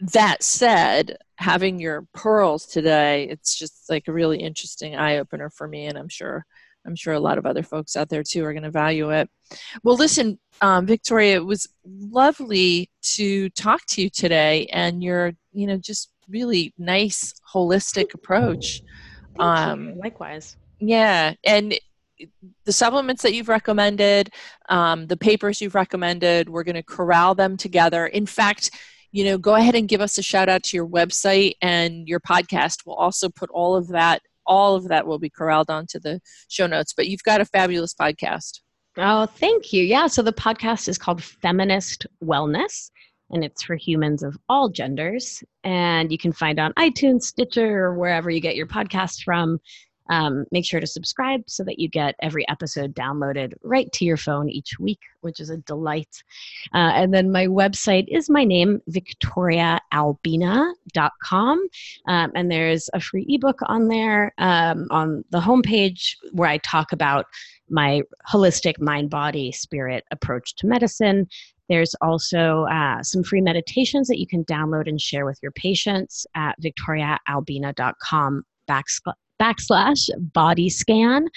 that 0.00 0.42
said 0.42 1.16
having 1.36 1.80
your 1.80 2.06
pearls 2.14 2.66
today 2.66 3.26
it's 3.28 3.56
just 3.56 3.90
like 3.90 4.06
a 4.06 4.12
really 4.12 4.38
interesting 4.38 4.94
eye 4.94 5.18
opener 5.18 5.50
for 5.50 5.66
me 5.66 5.86
and 5.86 5.98
i'm 5.98 6.08
sure 6.08 6.44
i'm 6.86 6.94
sure 6.94 7.14
a 7.14 7.20
lot 7.20 7.38
of 7.38 7.46
other 7.46 7.62
folks 7.62 7.96
out 7.96 8.08
there 8.08 8.22
too 8.22 8.44
are 8.44 8.52
going 8.52 8.62
to 8.62 8.70
value 8.70 9.10
it. 9.10 9.28
Well 9.82 9.96
listen 9.96 10.38
um, 10.60 10.86
victoria 10.86 11.36
it 11.36 11.44
was 11.44 11.66
lovely 11.84 12.90
to 13.02 13.48
talk 13.50 13.84
to 13.88 14.02
you 14.02 14.10
today 14.10 14.66
and 14.66 15.02
you're 15.02 15.32
you 15.52 15.66
know 15.66 15.76
just 15.76 16.10
really 16.28 16.72
nice 16.78 17.34
holistic 17.52 18.14
approach. 18.14 18.82
Um, 19.38 19.98
Likewise. 19.98 20.56
Yeah, 20.80 21.34
and 21.44 21.78
the 22.64 22.72
supplements 22.72 23.22
that 23.22 23.34
you've 23.34 23.48
recommended, 23.48 24.30
um, 24.68 25.06
the 25.06 25.16
papers 25.16 25.60
you've 25.60 25.74
recommended, 25.74 26.48
we're 26.48 26.64
going 26.64 26.74
to 26.76 26.82
corral 26.82 27.34
them 27.34 27.56
together. 27.56 28.06
In 28.06 28.26
fact, 28.26 28.70
you 29.12 29.24
know, 29.24 29.38
go 29.38 29.54
ahead 29.54 29.74
and 29.74 29.88
give 29.88 30.00
us 30.00 30.18
a 30.18 30.22
shout 30.22 30.48
out 30.48 30.62
to 30.64 30.76
your 30.76 30.86
website 30.86 31.54
and 31.62 32.08
your 32.08 32.20
podcast. 32.20 32.78
We'll 32.84 32.96
also 32.96 33.28
put 33.28 33.50
all 33.50 33.76
of 33.76 33.88
that, 33.88 34.22
all 34.46 34.74
of 34.74 34.88
that 34.88 35.06
will 35.06 35.18
be 35.18 35.30
corralled 35.30 35.70
onto 35.70 35.98
the 36.00 36.20
show 36.48 36.66
notes. 36.66 36.92
But 36.92 37.08
you've 37.08 37.22
got 37.22 37.40
a 37.40 37.44
fabulous 37.44 37.94
podcast. 37.94 38.60
Oh, 38.96 39.26
thank 39.26 39.72
you. 39.72 39.82
Yeah. 39.84 40.06
So 40.06 40.22
the 40.22 40.32
podcast 40.32 40.88
is 40.88 40.98
called 40.98 41.22
Feminist 41.22 42.06
Wellness 42.22 42.90
and 43.34 43.44
it's 43.44 43.62
for 43.62 43.74
humans 43.74 44.22
of 44.22 44.38
all 44.48 44.70
genders. 44.70 45.44
And 45.64 46.10
you 46.10 46.16
can 46.16 46.32
find 46.32 46.58
on 46.58 46.72
iTunes, 46.74 47.24
Stitcher, 47.24 47.84
or 47.84 47.98
wherever 47.98 48.30
you 48.30 48.40
get 48.40 48.56
your 48.56 48.68
podcasts 48.68 49.22
from. 49.22 49.60
Um, 50.10 50.44
make 50.52 50.66
sure 50.66 50.80
to 50.80 50.86
subscribe 50.86 51.44
so 51.46 51.64
that 51.64 51.78
you 51.78 51.88
get 51.88 52.14
every 52.20 52.46
episode 52.50 52.94
downloaded 52.94 53.54
right 53.62 53.90
to 53.92 54.04
your 54.04 54.18
phone 54.18 54.50
each 54.50 54.78
week, 54.78 55.00
which 55.22 55.40
is 55.40 55.48
a 55.48 55.56
delight. 55.56 56.22
Uh, 56.74 56.92
and 56.94 57.14
then 57.14 57.32
my 57.32 57.46
website 57.46 58.04
is 58.08 58.28
my 58.28 58.44
name, 58.44 58.82
victoriaalbina.com. 58.90 61.68
Um, 62.06 62.32
and 62.34 62.50
there's 62.50 62.90
a 62.92 63.00
free 63.00 63.24
ebook 63.30 63.60
on 63.62 63.88
there 63.88 64.34
um, 64.36 64.88
on 64.90 65.24
the 65.30 65.40
homepage 65.40 66.16
where 66.32 66.50
I 66.50 66.58
talk 66.58 66.92
about 66.92 67.24
my 67.70 68.02
holistic 68.30 68.78
mind, 68.78 69.08
body, 69.08 69.52
spirit 69.52 70.04
approach 70.10 70.54
to 70.56 70.66
medicine. 70.66 71.26
There's 71.68 71.94
also 72.00 72.64
uh, 72.64 73.02
some 73.02 73.22
free 73.22 73.40
meditations 73.40 74.08
that 74.08 74.18
you 74.18 74.26
can 74.26 74.44
download 74.44 74.88
and 74.88 75.00
share 75.00 75.24
with 75.24 75.38
your 75.42 75.52
patients 75.52 76.26
at 76.34 76.60
victoriaalbina.com 76.60 78.44
backslash 78.68 80.10
body 80.32 80.68
scan. 80.68 81.28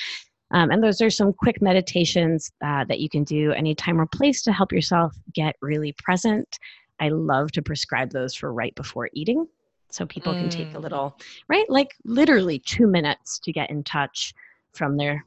Um, 0.51 0.71
and 0.71 0.81
those 0.81 1.01
are 1.01 1.09
some 1.09 1.33
quick 1.33 1.61
meditations 1.61 2.51
uh, 2.63 2.85
that 2.85 2.99
you 2.99 3.09
can 3.09 3.23
do 3.23 3.51
anytime 3.51 3.99
or 3.99 4.05
place 4.05 4.41
to 4.43 4.53
help 4.53 4.71
yourself 4.71 5.13
get 5.33 5.55
really 5.61 5.93
present 5.93 6.57
I 6.99 7.09
love 7.09 7.51
to 7.53 7.61
prescribe 7.61 8.11
those 8.11 8.35
for 8.35 8.53
right 8.53 8.73
before 8.75 9.09
eating. 9.13 9.47
So 9.89 10.05
people 10.05 10.33
mm. 10.33 10.41
can 10.41 10.49
take 10.49 10.73
a 10.73 10.77
mm. 10.77 10.81
little, 10.81 11.17
right? 11.47 11.69
Like 11.69 11.95
literally 12.03 12.59
two 12.59 12.87
minutes 12.87 13.39
to 13.39 13.51
get 13.51 13.69
in 13.69 13.83
touch 13.83 14.33
from 14.73 14.97
their 14.97 15.25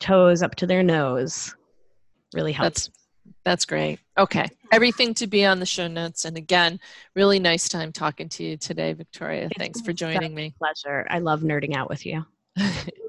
toes 0.00 0.42
up 0.42 0.54
to 0.56 0.66
their 0.66 0.82
nose. 0.82 1.54
Really 2.34 2.52
helps. 2.52 2.86
That's 2.86 2.90
that's 3.44 3.64
great. 3.64 3.98
Okay. 4.16 4.48
Everything 4.72 5.14
to 5.14 5.26
be 5.26 5.44
on 5.44 5.60
the 5.60 5.66
show 5.66 5.88
notes. 5.88 6.24
And 6.24 6.36
again, 6.36 6.80
really 7.14 7.38
nice 7.38 7.68
time 7.68 7.92
talking 7.92 8.28
to 8.30 8.44
you 8.44 8.56
today, 8.56 8.92
Victoria. 8.92 9.48
Thanks 9.58 9.80
for 9.80 9.92
joining 9.92 10.34
me. 10.34 10.54
Pleasure. 10.58 11.06
I 11.10 11.18
love 11.18 11.40
nerding 11.40 11.74
out 11.74 11.88
with 11.88 12.06
you. 12.06 12.24